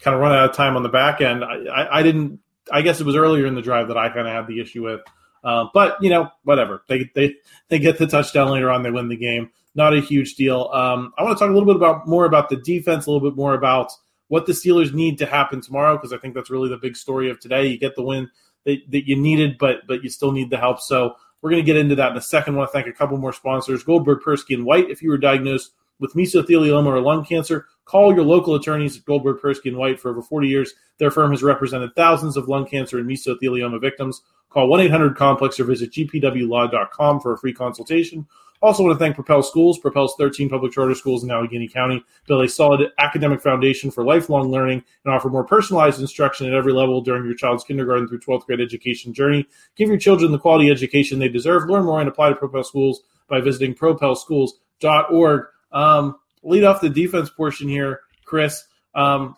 kind 0.02 0.14
of 0.14 0.20
run 0.20 0.34
out 0.34 0.50
of 0.50 0.56
time 0.56 0.76
on 0.76 0.84
the 0.84 0.90
back 0.90 1.22
end. 1.22 1.44
I, 1.44 1.66
I, 1.66 2.00
I 2.00 2.04
didn't. 2.04 2.40
I 2.72 2.82
guess 2.82 3.00
it 3.00 3.06
was 3.06 3.16
earlier 3.16 3.46
in 3.46 3.56
the 3.56 3.62
drive 3.62 3.88
that 3.88 3.98
I 3.98 4.10
kind 4.10 4.28
of 4.28 4.34
had 4.34 4.48
the 4.48 4.60
issue 4.60 4.84
with. 4.84 5.02
Uh, 5.44 5.66
but 5.74 5.98
you 6.02 6.10
know, 6.10 6.30
whatever. 6.44 6.84
They 6.88 7.10
they 7.16 7.36
they 7.70 7.80
get 7.80 7.98
the 7.98 8.08
touchdown 8.08 8.52
later 8.52 8.70
on. 8.70 8.84
They 8.84 8.92
win 8.92 9.10
the 9.10 9.18
game. 9.18 9.50
Not 9.74 9.94
a 9.94 10.02
huge 10.02 10.36
deal. 10.36 10.70
Um, 10.74 11.14
I 11.18 11.24
want 11.24 11.38
to 11.38 11.44
talk 11.44 11.50
a 11.50 11.54
little 11.54 11.66
bit 11.66 11.78
about 11.78 12.08
more 12.08 12.26
about 12.26 12.50
the 12.50 12.58
defense, 12.58 13.06
a 13.06 13.12
little 13.12 13.28
bit 13.28 13.38
more 13.38 13.54
about 13.54 13.92
what 14.28 14.46
the 14.46 14.54
Steelers 14.54 14.94
need 14.94 15.18
to 15.18 15.26
happen 15.26 15.62
tomorrow, 15.62 15.96
because 15.96 16.14
I 16.14 16.18
think 16.18 16.36
that's 16.36 16.50
really 16.50 16.70
the 16.70 16.78
big 16.78 16.96
story 16.96 17.30
of 17.30 17.40
today. 17.40 17.68
You 17.68 17.78
get 17.78 17.96
the 17.96 18.04
win 18.04 18.30
that, 18.66 18.80
that 18.90 19.08
you 19.08 19.16
needed, 19.16 19.58
but 19.58 19.88
but 19.88 20.04
you 20.04 20.10
still 20.10 20.32
need 20.32 20.50
the 20.50 20.58
help. 20.58 20.80
So 20.80 21.16
we're 21.42 21.50
going 21.50 21.64
to 21.64 21.66
get 21.66 21.78
into 21.78 21.96
that 21.96 22.12
in 22.12 22.18
a 22.18 22.22
second. 22.22 22.56
I 22.56 22.58
want 22.60 22.70
to 22.70 22.74
thank 22.74 22.88
a 22.88 22.94
couple 22.94 23.18
more 23.18 23.34
sponsors: 23.34 23.84
Goldberg, 23.84 24.20
Persky, 24.22 24.56
and 24.56 24.66
White. 24.66 24.90
If 24.90 25.02
you 25.02 25.10
were 25.10 25.18
diagnosed 25.18 25.72
with 26.02 26.14
mesothelioma 26.16 26.88
or 26.88 27.00
lung 27.00 27.24
cancer, 27.24 27.68
call 27.86 28.14
your 28.14 28.26
local 28.26 28.56
attorneys 28.56 28.98
at 28.98 29.06
Goldberg, 29.06 29.40
Persky, 29.40 29.68
and 29.68 29.78
White. 29.78 30.00
For 30.00 30.10
over 30.10 30.22
40 30.22 30.48
years, 30.48 30.74
their 30.98 31.12
firm 31.12 31.32
has 31.32 31.42
represented 31.42 31.96
thousands 31.96 32.36
of 32.36 32.50
lung 32.50 32.66
cancer 32.66 33.00
and 33.00 33.10
mesothelioma 33.10 33.80
victims. 33.80 34.22
Call 34.50 34.68
1 34.68 34.82
800 34.82 35.16
Complex 35.16 35.60
or 35.62 35.64
visit 35.64 35.92
gpwlaw.com 35.92 37.22
for 37.22 37.32
a 37.32 37.38
free 37.38 37.54
consultation. 37.54 38.28
Also, 38.62 38.84
want 38.84 38.94
to 38.94 39.04
thank 39.04 39.16
Propel 39.16 39.42
Schools. 39.42 39.80
Propel's 39.80 40.14
13 40.20 40.48
public 40.48 40.72
charter 40.72 40.94
schools 40.94 41.24
in 41.24 41.32
Allegheny 41.32 41.68
County 41.68 42.04
build 42.28 42.46
a 42.46 42.48
solid 42.48 42.92
academic 43.00 43.42
foundation 43.42 43.90
for 43.90 44.04
lifelong 44.04 44.52
learning 44.52 44.84
and 45.04 45.14
offer 45.14 45.30
more 45.30 45.44
personalized 45.44 46.00
instruction 46.00 46.46
at 46.46 46.54
every 46.54 46.72
level 46.72 47.02
during 47.02 47.26
your 47.26 47.34
child's 47.34 47.64
kindergarten 47.64 48.08
through 48.08 48.20
12th 48.20 48.46
grade 48.46 48.62
education 48.62 49.14
journey. 49.14 49.48
Give 49.76 49.90
your 49.90 49.98
children 49.98 50.32
the 50.32 50.38
quality 50.38 50.70
education 50.70 51.18
they 51.18 51.28
deserve. 51.28 51.70
Learn 51.70 51.86
more 51.86 52.02
and 52.02 52.10
apply 52.10 52.30
to 52.30 52.36
Propel 52.36 52.64
Schools 52.64 53.02
by 53.28 53.42
visiting 53.42 53.74
propelschools.org. 53.74 55.46
Um, 55.72 56.16
lead 56.44 56.64
off 56.64 56.82
the 56.82 56.90
defense 56.90 57.30
portion 57.30 57.70
here, 57.70 58.02
Chris. 58.26 58.64
Um, 58.96 59.36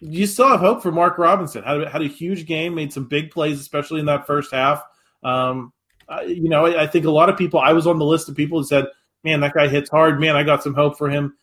you 0.00 0.26
still 0.26 0.48
have 0.48 0.60
hope 0.60 0.82
for 0.82 0.92
Mark 0.92 1.18
Robinson. 1.18 1.62
Had, 1.62 1.88
had 1.88 2.02
a 2.02 2.08
huge 2.08 2.46
game, 2.46 2.74
made 2.74 2.92
some 2.92 3.04
big 3.04 3.30
plays, 3.30 3.60
especially 3.60 4.00
in 4.00 4.06
that 4.06 4.26
first 4.26 4.52
half. 4.52 4.82
Um, 5.22 5.72
uh, 6.08 6.22
you 6.22 6.48
know, 6.48 6.66
I, 6.66 6.84
I, 6.84 6.86
think 6.86 7.04
a 7.04 7.10
lot 7.10 7.28
of 7.28 7.36
people. 7.36 7.60
I 7.60 7.72
was 7.72 7.86
on 7.86 7.98
the 7.98 8.04
list 8.04 8.28
of 8.28 8.36
people 8.36 8.58
who 8.58 8.64
said, 8.64 8.86
"Man, 9.24 9.40
that 9.40 9.54
guy 9.54 9.68
hits 9.68 9.90
hard. 9.90 10.20
Man, 10.20 10.36
I 10.36 10.42
got 10.42 10.62
some 10.62 10.74
hope 10.74 10.96
for 10.96 11.10
him." 11.10 11.36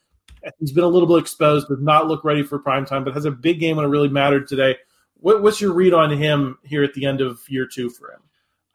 He's 0.60 0.72
been 0.72 0.84
a 0.84 0.88
little 0.88 1.08
bit 1.08 1.18
exposed, 1.18 1.68
does 1.68 1.82
not 1.82 2.08
look 2.08 2.24
ready 2.24 2.44
for 2.44 2.60
prime 2.60 2.86
time, 2.86 3.04
but 3.04 3.16
has 3.16 3.26
a 3.26 3.32
big 3.32 3.60
game 3.60 3.78
when 3.78 3.86
it 3.86 3.90
really 3.90 4.10
mattered 4.10 4.48
today. 4.48 4.76
What, 5.16 5.42
what's 5.42 5.60
your 5.60 5.74
read 5.74 5.94
on 5.94 6.12
him 6.12 6.60
here 6.64 6.84
at 6.84 6.94
the 6.94 7.06
end 7.06 7.20
of 7.20 7.40
year 7.50 7.66
two 7.66 7.90
for 7.90 8.12
him? 8.12 8.20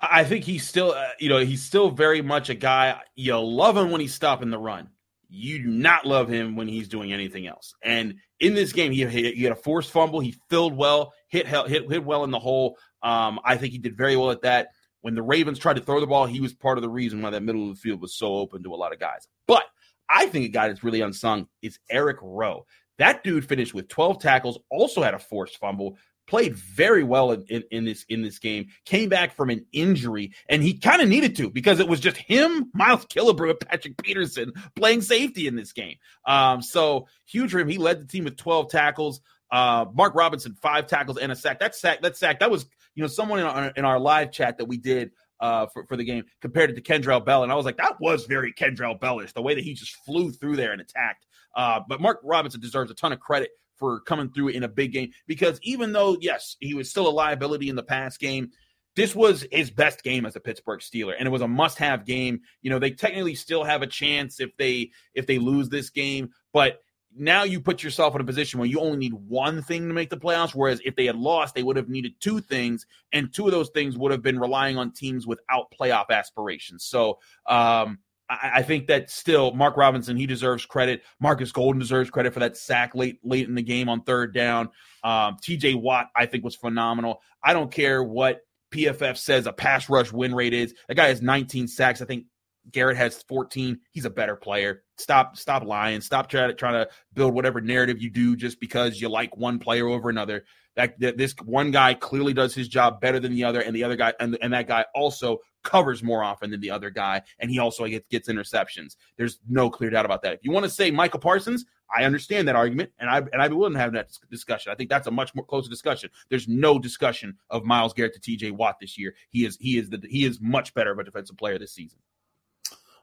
I 0.01 0.25
think 0.25 0.45
he's 0.45 0.67
still, 0.67 0.93
uh, 0.93 1.11
you 1.21 1.29
know, 1.29 1.39
he's 1.39 1.63
still 1.63 1.91
very 1.91 2.23
much 2.23 2.49
a 2.49 2.55
guy 2.55 3.01
you 3.15 3.39
love 3.39 3.77
him 3.77 3.91
when 3.91 4.01
he's 4.01 4.15
stopping 4.15 4.51
the 4.51 4.59
run 4.59 4.89
you 5.31 5.63
do 5.63 5.69
not 5.69 6.05
love 6.05 6.29
him 6.29 6.57
when 6.57 6.67
he's 6.67 6.89
doing 6.89 7.13
anything 7.13 7.47
else. 7.47 7.75
And 7.83 8.17
in 8.41 8.55
this 8.55 8.73
game, 8.73 8.91
he, 8.91 9.07
he, 9.07 9.43
had 9.45 9.53
a 9.53 9.57
forced 9.57 9.91
fumble. 9.91 10.21
He 10.21 10.35
filled 10.49 10.77
well, 10.77 11.13
hit 11.29 11.47
hit 11.47 11.91
hit 11.91 12.05
well 12.05 12.25
in 12.25 12.31
the 12.31 12.39
hole. 12.39 12.77
Um, 13.03 13.39
I 13.45 13.57
think 13.57 13.73
he 13.73 13.79
did 13.79 13.97
very 13.97 14.17
well 14.17 14.31
at 14.31 14.43
that. 14.43 14.69
When 15.03 15.15
the 15.15 15.23
Ravens 15.23 15.59
tried 15.59 15.77
to 15.77 15.83
throw 15.83 16.01
the 16.01 16.07
ball, 16.07 16.27
he 16.27 16.41
was 16.41 16.53
part 16.53 16.77
of 16.77 16.83
the 16.83 16.91
reason 16.91 17.23
why 17.23 17.31
that 17.31 17.43
middle 17.43 17.71
of 17.71 17.77
the 17.77 17.81
field 17.81 18.03
was 18.03 18.15
so 18.15 18.35
open 18.35 18.63
to 18.65 18.75
a 18.75 18.77
lot 18.77 18.93
of 18.93 18.99
guys. 18.99 19.29
But 19.47 19.65
I 20.09 20.27
think 20.27 20.45
a 20.45 20.49
guy 20.49 20.69
that's 20.69 20.85
really 20.85 21.01
unsung 21.01 21.47
is 21.63 21.79
Eric 21.89 22.19
Rowe. 22.21 22.67
That 22.99 23.25
dude 23.25 23.49
finished 23.49 23.73
with 23.73 23.89
12 23.89 24.21
tackles, 24.21 24.59
also 24.69 25.03
had 25.03 25.15
a 25.15 25.19
forced 25.19 25.57
fumble, 25.57 25.97
played 26.31 26.55
very 26.55 27.03
well 27.03 27.33
in, 27.33 27.45
in, 27.49 27.65
in, 27.73 27.85
this 27.85 28.05
in 28.09 28.23
this 28.23 28.39
game. 28.39 28.69
Came 28.85 29.09
back 29.09 29.35
from 29.35 29.51
an 29.51 29.67
injury, 29.73 30.33
and 30.49 30.63
he 30.63 30.79
kind 30.79 31.03
of 31.03 31.09
needed 31.09 31.37
to 31.37 31.51
because 31.51 31.81
it 31.81 31.89
was 31.89 31.99
just 31.99 32.17
him, 32.17 32.71
Miles 32.73 33.05
Killebrew, 33.05 33.51
and 33.51 33.61
Patrick 33.61 34.01
Peterson 34.03 34.53
playing 34.77 35.03
safety 35.03 35.49
in 35.49 35.57
this 35.57 35.73
game. 35.73 35.97
Um, 36.25 36.63
so 36.63 37.09
huge 37.27 37.51
for 37.51 37.59
him. 37.59 37.69
He 37.69 37.79
led 37.79 38.01
the 38.01 38.07
team 38.07 38.25
with 38.25 38.37
12 38.37 38.71
tackles. 38.71 39.21
Uh, 39.51 39.87
Mark 39.93 40.15
Robinson, 40.15 40.55
five 40.63 40.87
tackles 40.87 41.19
and 41.19 41.33
a 41.33 41.37
sack. 41.37 41.59
That 41.59 41.75
sack, 41.75 42.03
that 42.03 42.17
sack, 42.17 42.39
that 42.39 42.51
was 42.51 42.65
you 42.95 43.03
know 43.03 43.09
someone 43.09 43.41
in 43.41 43.47
our, 43.47 43.73
in 43.77 43.85
our 43.85 43.99
live 43.99 44.31
chat 44.31 44.59
that 44.59 44.67
we 44.67 44.79
did 44.79 45.11
uh, 45.41 45.67
for, 45.67 45.85
for 45.87 45.97
the 45.97 46.05
game 46.05 46.25
compared 46.41 46.71
it 46.71 46.75
to 46.75 46.83
Kendrell 46.83 47.25
Bell. 47.25 47.43
And 47.43 47.51
I 47.51 47.57
was 47.57 47.65
like, 47.65 47.79
that 47.79 48.01
was 48.01 48.27
very 48.27 48.53
Kendrell 48.53 49.01
Bellish, 49.01 49.33
the 49.33 49.43
way 49.43 49.57
that 49.57 49.65
he 49.65 49.75
just 49.75 49.97
flew 50.07 50.31
through 50.31 50.57
there 50.57 50.71
and 50.71 50.81
attacked. 50.81 51.27
Uh, 51.57 51.81
but 51.89 52.01
Mark 52.01 52.21
Robinson 52.23 52.61
deserves 52.61 52.93
a 52.93 52.95
ton 52.95 53.13
of 53.13 53.19
credit 53.19 53.51
for 53.81 54.01
coming 54.01 54.31
through 54.31 54.49
in 54.49 54.63
a 54.63 54.69
big 54.69 54.93
game. 54.93 55.11
Because 55.27 55.59
even 55.65 55.93
though 55.93 56.17
yes 56.21 56.57
he 56.61 56.75
was 56.75 56.89
still 56.89 57.09
a 57.09 57.11
liability 57.11 57.69
in 57.69 57.75
the 57.75 57.83
past 57.83 58.21
game 58.21 58.51
this 58.97 59.15
was 59.15 59.47
his 59.53 59.71
best 59.71 60.03
game 60.03 60.27
as 60.27 60.37
a 60.37 60.41
Pittsburgh 60.41 60.81
Steeler 60.81 61.15
and 61.19 61.27
it 61.27 61.31
was 61.31 61.43
a 61.43 61.49
must-have 61.49 62.05
game. 62.05 62.41
You 62.63 62.71
know 62.71 62.79
they 62.79 62.91
technically 62.91 63.35
still 63.35 63.65
have 63.65 63.83
a 63.83 63.87
chance 63.87 64.39
if 64.41 64.57
they 64.57 64.91
if 65.15 65.27
they 65.27 65.39
lose 65.39 65.69
this 65.69 65.91
game 65.91 66.31
but 66.53 66.81
now 67.17 67.43
you 67.43 67.61
put 67.61 67.83
yourself 67.83 68.15
in 68.15 68.21
a 68.21 68.25
position 68.25 68.61
where 68.61 68.69
you 68.69 68.79
only 68.79 68.97
need 68.97 69.15
one 69.15 69.63
thing 69.63 69.89
to 69.89 69.95
make 69.95 70.11
the 70.11 70.17
playoffs 70.17 70.55
whereas 70.55 70.81
if 70.85 70.95
they 70.95 71.07
had 71.07 71.17
lost 71.17 71.55
they 71.55 71.63
would 71.63 71.77
have 71.77 71.89
needed 71.89 72.13
two 72.21 72.41
things 72.41 72.87
and 73.13 73.33
two 73.33 73.47
of 73.47 73.53
those 73.53 73.71
things 73.71 73.97
would 73.97 74.13
have 74.13 74.23
been 74.23 74.39
relying 74.39 74.77
on 74.77 74.93
teams 74.93 75.27
without 75.27 75.73
playoff 75.79 76.11
aspirations. 76.11 76.85
So 76.85 77.19
um 77.47 77.99
I, 78.31 78.51
I 78.55 78.63
think 78.63 78.87
that 78.87 79.11
still 79.11 79.53
Mark 79.53 79.77
Robinson 79.77 80.17
he 80.17 80.27
deserves 80.27 80.65
credit. 80.65 81.03
Marcus 81.21 81.53
Golden 81.53 81.81
deserves 81.81 82.11
credit 82.11 82.33
for 82.33 82.41
that 82.41 82.57
sack 82.57 82.95
late 82.95 83.19
late 83.25 83.49
in 83.49 83.55
the 83.55 83.63
game 83.63 83.89
on 83.89 84.03
third 84.03 84.33
down. 84.33 84.71
Um, 85.03 85.37
T.J. 85.43 85.75
Watt 85.75 86.07
I 86.15 86.27
think 86.27 86.45
was 86.45 86.57
phenomenal. 86.57 87.21
I 87.43 87.53
don't 87.53 87.71
care 87.71 88.03
what 88.03 88.41
PFF 88.73 89.17
says 89.17 89.47
a 89.47 89.53
pass 89.53 89.89
rush 89.91 90.13
win 90.13 90.35
rate 90.35 90.55
is. 90.55 90.75
That 90.89 90.95
guy 90.95 91.09
has 91.09 91.21
19 91.21 91.67
sacks. 91.67 92.01
I 92.01 92.05
think 92.05 92.27
Garrett 92.71 92.97
has 92.97 93.23
14. 93.25 93.79
He's 93.91 94.05
a 94.05 94.11
better 94.11 94.37
player. 94.37 94.83
Stop, 94.99 95.37
stop 95.37 95.65
lying. 95.65 96.01
Stop 96.01 96.29
trying 96.29 96.51
to 96.51 96.55
trying 96.55 96.75
to 96.75 96.89
build 97.15 97.35
whatever 97.35 97.61
narrative 97.61 98.01
you 98.01 98.11
do 98.11 98.37
just 98.37 98.61
because 98.61 99.01
you 99.01 99.09
like 99.09 99.37
one 99.37 99.59
player 99.59 99.89
over 99.89 100.09
another. 100.11 100.45
That, 100.77 100.99
that 101.01 101.19
this 101.19 101.35
one 101.45 101.73
guy 101.73 101.95
clearly 101.95 102.33
does 102.33 102.55
his 102.55 102.69
job 102.69 103.01
better 103.01 103.19
than 103.19 103.33
the 103.33 103.45
other, 103.45 103.61
and 103.61 103.75
the 103.75 103.83
other 103.83 103.97
guy 103.97 104.13
and, 104.21 104.39
and 104.41 104.53
that 104.53 104.69
guy 104.69 104.85
also 104.95 105.39
covers 105.63 106.03
more 106.03 106.23
often 106.23 106.51
than 106.51 106.61
the 106.61 106.71
other 106.71 106.91
guy, 106.91 107.23
and 107.39 107.51
he 107.51 107.59
also 107.59 107.87
gets, 107.87 108.07
gets 108.09 108.29
interceptions. 108.29 108.97
There's 109.17 109.41
no 109.49 109.71
clear 109.71 109.91
doubt 109.91 110.05
about 110.05 110.23
that. 110.23 110.35
If 110.35 110.41
you 110.43 110.51
want 110.51 110.65
to 110.65 110.71
say 110.71 110.91
Micah 110.91 111.19
Parsons, 111.19 111.65
I 111.95 112.05
understand 112.05 112.47
that 112.49 112.57
argument, 112.57 112.91
and 112.99 113.11
I 113.11 113.19
and 113.19 113.43
I'd 113.43 113.49
be 113.49 113.57
willing 113.57 113.75
to 113.75 113.81
have 113.81 113.93
that 113.95 114.11
discussion. 114.31 114.73
I 114.73 114.77
think 114.77 114.91
that's 114.91 115.09
a 115.09 115.11
much 115.11 115.35
more 115.35 115.45
closer 115.45 115.69
discussion. 115.69 116.11
There's 116.29 116.47
no 116.47 116.79
discussion 116.79 117.37
of 117.51 117.65
Myles 117.65 117.93
Garrett 117.93 118.15
to 118.15 118.21
T.J. 118.21 118.53
Watt 118.53 118.79
this 118.81 118.97
year. 118.97 119.15
He 119.31 119.45
is 119.45 119.57
he 119.61 119.77
is 119.77 119.91
the 119.91 120.01
he 120.09 120.25
is 120.25 120.41
much 120.41 120.73
better 120.75 120.93
of 120.93 120.99
a 120.99 121.05
defensive 121.05 121.37
player 121.37 121.59
this 121.59 121.73
season. 121.73 121.99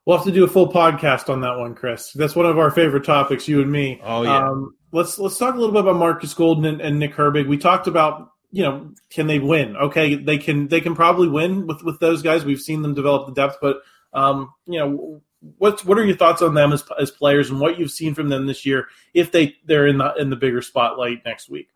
We'll 0.06 0.15
have 0.15 0.26
to 0.26 0.32
do 0.32 0.46
a 0.46 0.48
full 0.48 0.72
podcast 0.72 1.30
on 1.30 1.41
that 1.41 1.58
one, 1.58 1.76
Chris. 1.76 2.13
That's 2.13 2.34
one 2.34 2.46
of 2.46 2.58
our 2.58 2.72
favorite 2.72 3.04
topics, 3.04 3.46
you 3.46 3.62
and 3.62 3.70
me. 3.70 4.00
Oh 4.04 4.24
yeah. 4.24 4.48
Um, 4.48 4.76
let's 4.93 5.20
let's 5.20 5.38
talk 5.38 5.56
a 5.56 5.58
little 5.58 5.74
bit 5.74 5.82
about 5.82 5.98
Marcus 5.98 6.34
Golden 6.34 6.63
and, 6.63 6.80
and 6.80 6.98
Nick 6.98 7.13
Herbig. 7.13 7.48
We 7.48 7.58
talked 7.58 7.88
about 7.88 8.30
you 8.52 8.64
know, 8.64 8.92
can 9.10 9.28
they 9.28 9.40
win? 9.40 9.76
Okay, 9.76 10.16
they 10.16 10.38
can 10.38 10.68
they 10.68 10.82
can 10.82 10.96
probably 10.96 11.28
win 11.28 11.68
with 11.68 11.84
with 11.84 12.00
those 12.00 12.22
guys. 12.22 12.46
We've 12.46 12.62
seen 12.62 12.82
them 12.82 12.94
develop 12.94 13.28
the 13.28 13.34
depth, 13.34 13.58
but 13.62 13.82
um, 14.14 14.54
you 14.66 14.80
know, 14.80 15.22
what 15.58 15.84
what 15.86 15.98
are 15.98 16.06
your 16.06 16.16
thoughts 16.16 16.42
on 16.42 16.54
them 16.54 16.72
as 16.72 16.84
as 17.00 17.12
players 17.12 17.50
and 17.50 17.60
what 17.60 17.78
you've 17.78 17.92
seen 17.92 18.16
from 18.16 18.30
them 18.30 18.48
this 18.48 18.66
year? 18.66 18.88
If 19.14 19.32
they 19.32 19.56
they're 19.66 19.88
in 19.88 19.98
the 19.98 20.14
in 20.16 20.30
the 20.30 20.36
bigger 20.36 20.62
spotlight 20.62 21.26
next 21.26 21.50
week, 21.50 21.70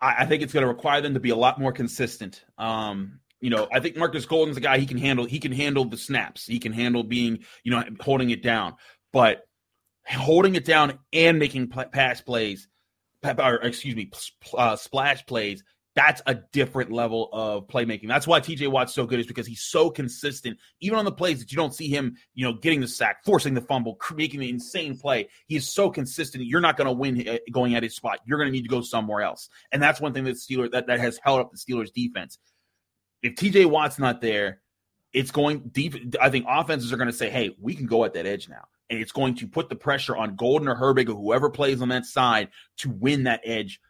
I, 0.00 0.16
I 0.20 0.26
think 0.26 0.42
it's 0.42 0.52
going 0.52 0.62
to 0.62 0.72
require 0.72 1.00
them 1.00 1.14
to 1.14 1.20
be 1.20 1.30
a 1.30 1.36
lot 1.36 1.60
more 1.60 1.72
consistent. 1.72 2.44
Um, 2.58 3.20
you 3.40 3.50
know, 3.50 3.68
I 3.72 3.80
think 3.80 3.96
Marcus 3.96 4.26
Golden's 4.26 4.56
a 4.56 4.60
guy 4.60 4.78
he 4.78 4.86
can 4.86 4.98
handle. 4.98 5.24
He 5.24 5.38
can 5.38 5.52
handle 5.52 5.84
the 5.84 5.96
snaps. 5.96 6.46
He 6.46 6.58
can 6.58 6.72
handle 6.72 7.04
being 7.04 7.44
you 7.62 7.70
know 7.70 7.84
holding 8.00 8.30
it 8.30 8.42
down, 8.42 8.74
but 9.12 9.46
holding 10.06 10.56
it 10.56 10.64
down 10.64 10.98
and 11.12 11.38
making 11.38 11.68
pass 11.68 12.20
plays, 12.20 12.68
or 13.24 13.54
excuse 13.62 13.94
me, 13.94 14.10
uh, 14.58 14.74
splash 14.74 15.24
plays 15.24 15.62
that's 15.96 16.22
a 16.26 16.36
different 16.52 16.92
level 16.92 17.28
of 17.32 17.66
playmaking. 17.66 18.06
That's 18.06 18.26
why 18.26 18.40
TJ 18.40 18.68
Watt's 18.68 18.94
so 18.94 19.06
good 19.06 19.18
is 19.18 19.26
because 19.26 19.46
he's 19.46 19.62
so 19.62 19.90
consistent, 19.90 20.58
even 20.80 20.98
on 20.98 21.04
the 21.04 21.12
plays 21.12 21.40
that 21.40 21.50
you 21.50 21.56
don't 21.56 21.74
see 21.74 21.88
him, 21.88 22.16
you 22.34 22.44
know, 22.44 22.52
getting 22.52 22.80
the 22.80 22.88
sack, 22.88 23.24
forcing 23.24 23.54
the 23.54 23.60
fumble, 23.60 23.98
making 24.14 24.40
the 24.40 24.48
insane 24.48 24.96
play. 24.96 25.28
He 25.46 25.56
is 25.56 25.72
so 25.72 25.90
consistent. 25.90 26.44
You're 26.44 26.60
not 26.60 26.76
going 26.76 26.86
to 26.86 26.92
win 26.92 27.28
uh, 27.28 27.38
going 27.50 27.74
at 27.74 27.82
his 27.82 27.96
spot. 27.96 28.20
You're 28.24 28.38
going 28.38 28.48
to 28.48 28.52
need 28.52 28.62
to 28.62 28.68
go 28.68 28.82
somewhere 28.82 29.22
else. 29.22 29.48
And 29.72 29.82
that's 29.82 30.00
one 30.00 30.14
thing 30.14 30.24
that 30.24 30.36
Steeler 30.36 30.70
that, 30.70 30.86
that 30.86 31.00
has 31.00 31.18
held 31.22 31.40
up 31.40 31.50
the 31.50 31.58
Steelers 31.58 31.92
defense. 31.92 32.38
If 33.22 33.34
TJ 33.34 33.66
Watt's 33.66 33.98
not 33.98 34.20
there, 34.20 34.60
it's 35.12 35.32
going 35.32 35.70
deep. 35.72 36.16
I 36.20 36.30
think 36.30 36.46
offenses 36.48 36.92
are 36.92 36.96
going 36.96 37.10
to 37.10 37.16
say, 37.16 37.30
"Hey, 37.30 37.56
we 37.60 37.74
can 37.74 37.86
go 37.86 38.04
at 38.04 38.14
that 38.14 38.26
edge 38.26 38.48
now." 38.48 38.68
And 38.88 39.00
it's 39.00 39.12
going 39.12 39.34
to 39.36 39.48
put 39.48 39.68
the 39.68 39.76
pressure 39.76 40.16
on 40.16 40.36
Golden 40.36 40.68
or 40.68 40.76
Herbig 40.76 41.08
or 41.08 41.14
whoever 41.14 41.50
plays 41.50 41.82
on 41.82 41.88
that 41.88 42.06
side 42.06 42.48
to 42.78 42.90
win 42.90 43.24
that 43.24 43.40
edge, 43.44 43.80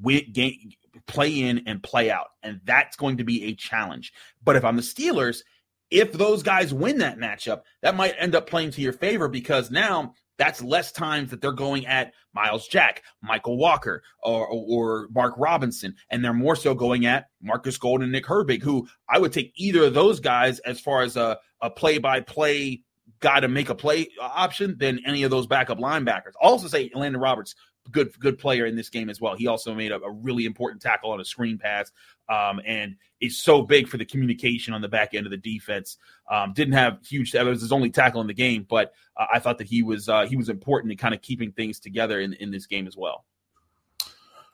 win, 0.00 0.24
gain, 0.32 0.72
play 1.06 1.40
in 1.40 1.62
and 1.66 1.82
play 1.82 2.10
out. 2.10 2.28
And 2.42 2.60
that's 2.64 2.96
going 2.96 3.18
to 3.18 3.24
be 3.24 3.44
a 3.44 3.54
challenge. 3.54 4.12
But 4.44 4.56
if 4.56 4.64
I'm 4.64 4.76
the 4.76 4.82
Steelers, 4.82 5.42
if 5.90 6.12
those 6.12 6.42
guys 6.42 6.74
win 6.74 6.98
that 6.98 7.18
matchup, 7.18 7.62
that 7.82 7.96
might 7.96 8.14
end 8.18 8.34
up 8.34 8.48
playing 8.48 8.72
to 8.72 8.80
your 8.80 8.92
favor 8.92 9.28
because 9.28 9.70
now 9.70 10.14
that's 10.36 10.62
less 10.62 10.92
times 10.92 11.30
that 11.30 11.40
they're 11.40 11.52
going 11.52 11.86
at 11.86 12.12
Myles 12.32 12.68
Jack, 12.68 13.02
Mykal 13.28 13.56
Walker, 13.56 14.02
or, 14.22 14.46
or 14.46 15.08
Mark 15.10 15.34
Robinson, 15.36 15.96
and 16.10 16.24
they're 16.24 16.32
more 16.32 16.54
so 16.54 16.74
going 16.74 17.06
at 17.06 17.26
Marcus 17.42 17.76
Golden, 17.76 18.12
Nick 18.12 18.24
Herbig, 18.24 18.62
who 18.62 18.86
I 19.08 19.18
would 19.18 19.32
take 19.32 19.52
either 19.56 19.84
of 19.84 19.94
those 19.94 20.20
guys 20.20 20.60
as 20.60 20.80
far 20.80 21.02
as 21.02 21.16
a, 21.16 21.38
a 21.60 21.70
play-by-play 21.70 22.82
guy 23.20 23.40
to 23.40 23.48
make 23.48 23.68
a 23.68 23.74
play 23.74 24.08
option 24.20 24.76
than 24.78 25.00
any 25.04 25.24
of 25.24 25.30
those 25.32 25.48
backup 25.48 25.78
linebackers. 25.78 26.34
I'll 26.40 26.50
also 26.50 26.68
say 26.68 26.88
Elandon 26.90 27.20
Roberts 27.20 27.56
good 27.90 28.18
good 28.18 28.38
player 28.38 28.66
in 28.66 28.76
this 28.76 28.88
game 28.88 29.08
as 29.08 29.20
well. 29.20 29.34
He 29.34 29.46
also 29.46 29.74
made 29.74 29.92
a, 29.92 30.00
a 30.00 30.10
really 30.10 30.44
important 30.44 30.82
tackle 30.82 31.10
on 31.10 31.20
a 31.20 31.24
screen 31.24 31.58
pass, 31.58 31.90
um, 32.28 32.60
and 32.66 32.96
is 33.20 33.38
so 33.42 33.62
big 33.62 33.88
for 33.88 33.96
the 33.96 34.04
communication 34.04 34.74
on 34.74 34.80
the 34.80 34.88
back 34.88 35.14
end 35.14 35.26
of 35.26 35.30
the 35.30 35.36
defense. 35.36 35.98
Um, 36.30 36.52
didn't 36.52 36.74
have 36.74 36.98
huge. 37.06 37.34
It 37.34 37.44
was 37.44 37.60
his 37.60 37.72
only 37.72 37.90
tackle 37.90 38.20
in 38.20 38.26
the 38.26 38.34
game, 38.34 38.66
but 38.68 38.92
uh, 39.16 39.26
I 39.32 39.38
thought 39.38 39.58
that 39.58 39.66
he 39.66 39.82
was 39.82 40.08
uh, 40.08 40.26
he 40.26 40.36
was 40.36 40.48
important 40.48 40.92
in 40.92 40.98
kind 40.98 41.14
of 41.14 41.22
keeping 41.22 41.52
things 41.52 41.80
together 41.80 42.20
in 42.20 42.34
in 42.34 42.50
this 42.50 42.66
game 42.66 42.86
as 42.86 42.96
well. 42.96 43.24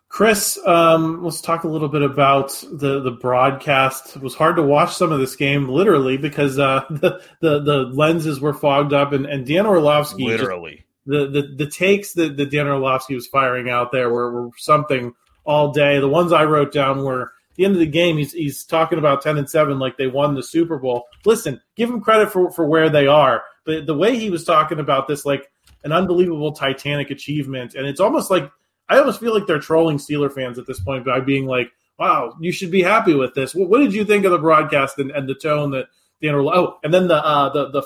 Chris, 0.08 0.60
um, 0.64 1.24
let's 1.24 1.40
talk 1.40 1.64
a 1.64 1.68
little 1.68 1.88
bit 1.88 2.02
about 2.02 2.50
the, 2.70 3.00
the 3.00 3.10
broadcast. 3.10 4.14
It 4.14 4.22
was 4.22 4.36
hard 4.36 4.54
to 4.54 4.62
watch 4.62 4.94
some 4.94 5.10
of 5.10 5.18
this 5.18 5.34
game, 5.34 5.68
literally, 5.68 6.16
because 6.16 6.56
uh, 6.56 6.84
the, 6.90 7.20
the, 7.40 7.58
the 7.58 7.76
lenses 7.92 8.38
were 8.38 8.54
fogged 8.54 8.92
up, 8.92 9.12
and, 9.12 9.26
and 9.26 9.44
Dan 9.44 9.66
Orlovsky 9.66 10.22
literally 10.22 10.83
the, 11.06 11.28
the 11.28 11.54
the 11.56 11.66
takes 11.66 12.12
that, 12.14 12.36
that 12.36 12.50
Dan 12.50 12.66
Orlovsky 12.66 13.14
was 13.14 13.26
firing 13.26 13.68
out 13.68 13.92
there 13.92 14.10
were, 14.10 14.30
were 14.32 14.50
something 14.56 15.14
all 15.44 15.72
day. 15.72 15.98
The 15.98 16.08
ones 16.08 16.32
I 16.32 16.44
wrote 16.44 16.72
down 16.72 17.04
were 17.04 17.22
at 17.22 17.56
the 17.56 17.64
end 17.64 17.74
of 17.74 17.80
the 17.80 17.86
game, 17.86 18.16
he's 18.16 18.32
he's 18.32 18.64
talking 18.64 18.98
about 18.98 19.22
ten 19.22 19.38
and 19.38 19.48
seven 19.48 19.78
like 19.78 19.96
they 19.96 20.06
won 20.06 20.34
the 20.34 20.42
Super 20.42 20.78
Bowl. 20.78 21.06
Listen, 21.24 21.60
give 21.76 21.90
him 21.90 22.00
credit 22.00 22.32
for, 22.32 22.50
for 22.50 22.66
where 22.66 22.88
they 22.88 23.06
are. 23.06 23.42
But 23.64 23.86
the 23.86 23.94
way 23.94 24.18
he 24.18 24.30
was 24.30 24.44
talking 24.44 24.80
about 24.80 25.08
this 25.08 25.24
like 25.24 25.50
an 25.84 25.92
unbelievable 25.92 26.52
Titanic 26.52 27.10
achievement, 27.10 27.74
and 27.74 27.86
it's 27.86 28.00
almost 28.00 28.30
like 28.30 28.50
I 28.88 28.98
almost 28.98 29.20
feel 29.20 29.34
like 29.34 29.46
they're 29.46 29.58
trolling 29.60 29.98
Steeler 29.98 30.32
fans 30.32 30.58
at 30.58 30.66
this 30.66 30.80
point 30.80 31.04
by 31.04 31.20
being 31.20 31.46
like, 31.46 31.70
"Wow, 31.98 32.34
you 32.40 32.50
should 32.50 32.70
be 32.70 32.82
happy 32.82 33.14
with 33.14 33.34
this." 33.34 33.54
What, 33.54 33.68
what 33.68 33.78
did 33.78 33.94
you 33.94 34.04
think 34.04 34.24
of 34.24 34.32
the 34.32 34.38
broadcast 34.38 34.98
and, 34.98 35.10
and 35.10 35.28
the 35.28 35.34
tone 35.34 35.70
that 35.72 35.86
Dan? 36.20 36.34
Oh, 36.34 36.78
and 36.82 36.92
then 36.92 37.08
the 37.08 37.24
uh, 37.24 37.50
the 37.50 37.70
the 37.70 37.82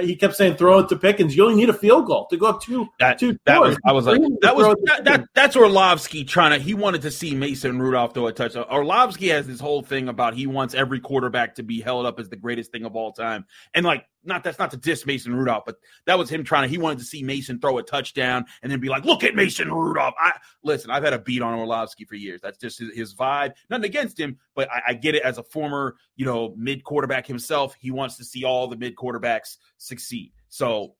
he 0.00 0.16
kept 0.16 0.34
saying 0.34 0.56
throw 0.56 0.80
it 0.80 0.88
to 0.88 0.96
Pickens. 0.96 1.36
You 1.36 1.44
only 1.44 1.56
need 1.56 1.68
a 1.68 1.74
field 1.74 2.06
goal 2.06 2.26
to 2.30 2.36
go 2.36 2.46
up 2.46 2.62
two. 2.62 2.86
That, 2.98 3.18
two 3.18 3.38
that 3.44 3.60
was 3.60 3.76
I 3.84 3.92
was 3.92 4.06
like 4.06 4.20
that 4.42 4.56
was 4.56 4.74
that, 4.84 5.04
that, 5.04 5.24
that's 5.34 5.56
Orlovsky 5.56 6.24
trying 6.24 6.58
to 6.58 6.64
he 6.64 6.74
wanted 6.74 7.02
to 7.02 7.10
see 7.10 7.34
Mason 7.34 7.80
Rudolph 7.80 8.14
throw 8.14 8.26
a 8.26 8.32
touchdown. 8.32 8.66
Orlovsky 8.70 9.28
has 9.28 9.46
this 9.46 9.60
whole 9.60 9.82
thing 9.82 10.08
about 10.08 10.34
he 10.34 10.46
wants 10.46 10.74
every 10.74 11.00
quarterback 11.00 11.54
to 11.56 11.62
be 11.62 11.80
held 11.80 12.06
up 12.06 12.18
as 12.18 12.28
the 12.28 12.36
greatest 12.36 12.72
thing 12.72 12.84
of 12.84 12.96
all 12.96 13.12
time. 13.12 13.46
And 13.74 13.84
like 13.84 14.06
not 14.24 14.42
that's 14.42 14.58
not 14.58 14.70
to 14.70 14.76
diss 14.76 15.06
Mason 15.06 15.34
Rudolph, 15.34 15.64
but 15.66 15.76
that 16.06 16.18
was 16.18 16.30
him 16.30 16.44
trying 16.44 16.64
to 16.64 16.68
he 16.68 16.78
wanted 16.78 16.98
to 16.98 17.04
see 17.04 17.22
Mason 17.22 17.60
throw 17.60 17.78
a 17.78 17.82
touchdown 17.82 18.44
and 18.62 18.70
then 18.70 18.80
be 18.80 18.88
like, 18.88 19.04
look 19.04 19.24
at 19.24 19.34
Mason 19.34 19.70
Rudolph. 19.70 20.14
I 20.18 20.32
listen, 20.62 20.90
I've 20.90 21.04
had 21.04 21.12
a 21.12 21.18
beat 21.18 21.42
on 21.42 21.54
Orlovsky 21.54 22.04
for 22.04 22.14
years. 22.14 22.40
That's 22.40 22.58
just 22.58 22.78
his, 22.78 22.94
his 22.94 23.14
vibe. 23.14 23.52
Nothing 23.70 23.84
against 23.84 24.18
him, 24.18 24.38
but 24.54 24.70
I, 24.70 24.82
I 24.88 24.94
get 24.94 25.14
it 25.14 25.22
as 25.22 25.38
a 25.38 25.42
former, 25.42 25.96
you 26.16 26.24
know, 26.24 26.54
mid 26.56 26.84
quarterback 26.84 27.26
himself. 27.26 27.74
He 27.78 27.90
wants 27.90 28.16
to 28.16 28.24
see 28.24 28.44
all 28.44 28.66
the 28.68 28.76
mid 28.76 28.96
quarterbacks 28.96 29.58
succeed. 29.84 30.32
So 30.48 30.94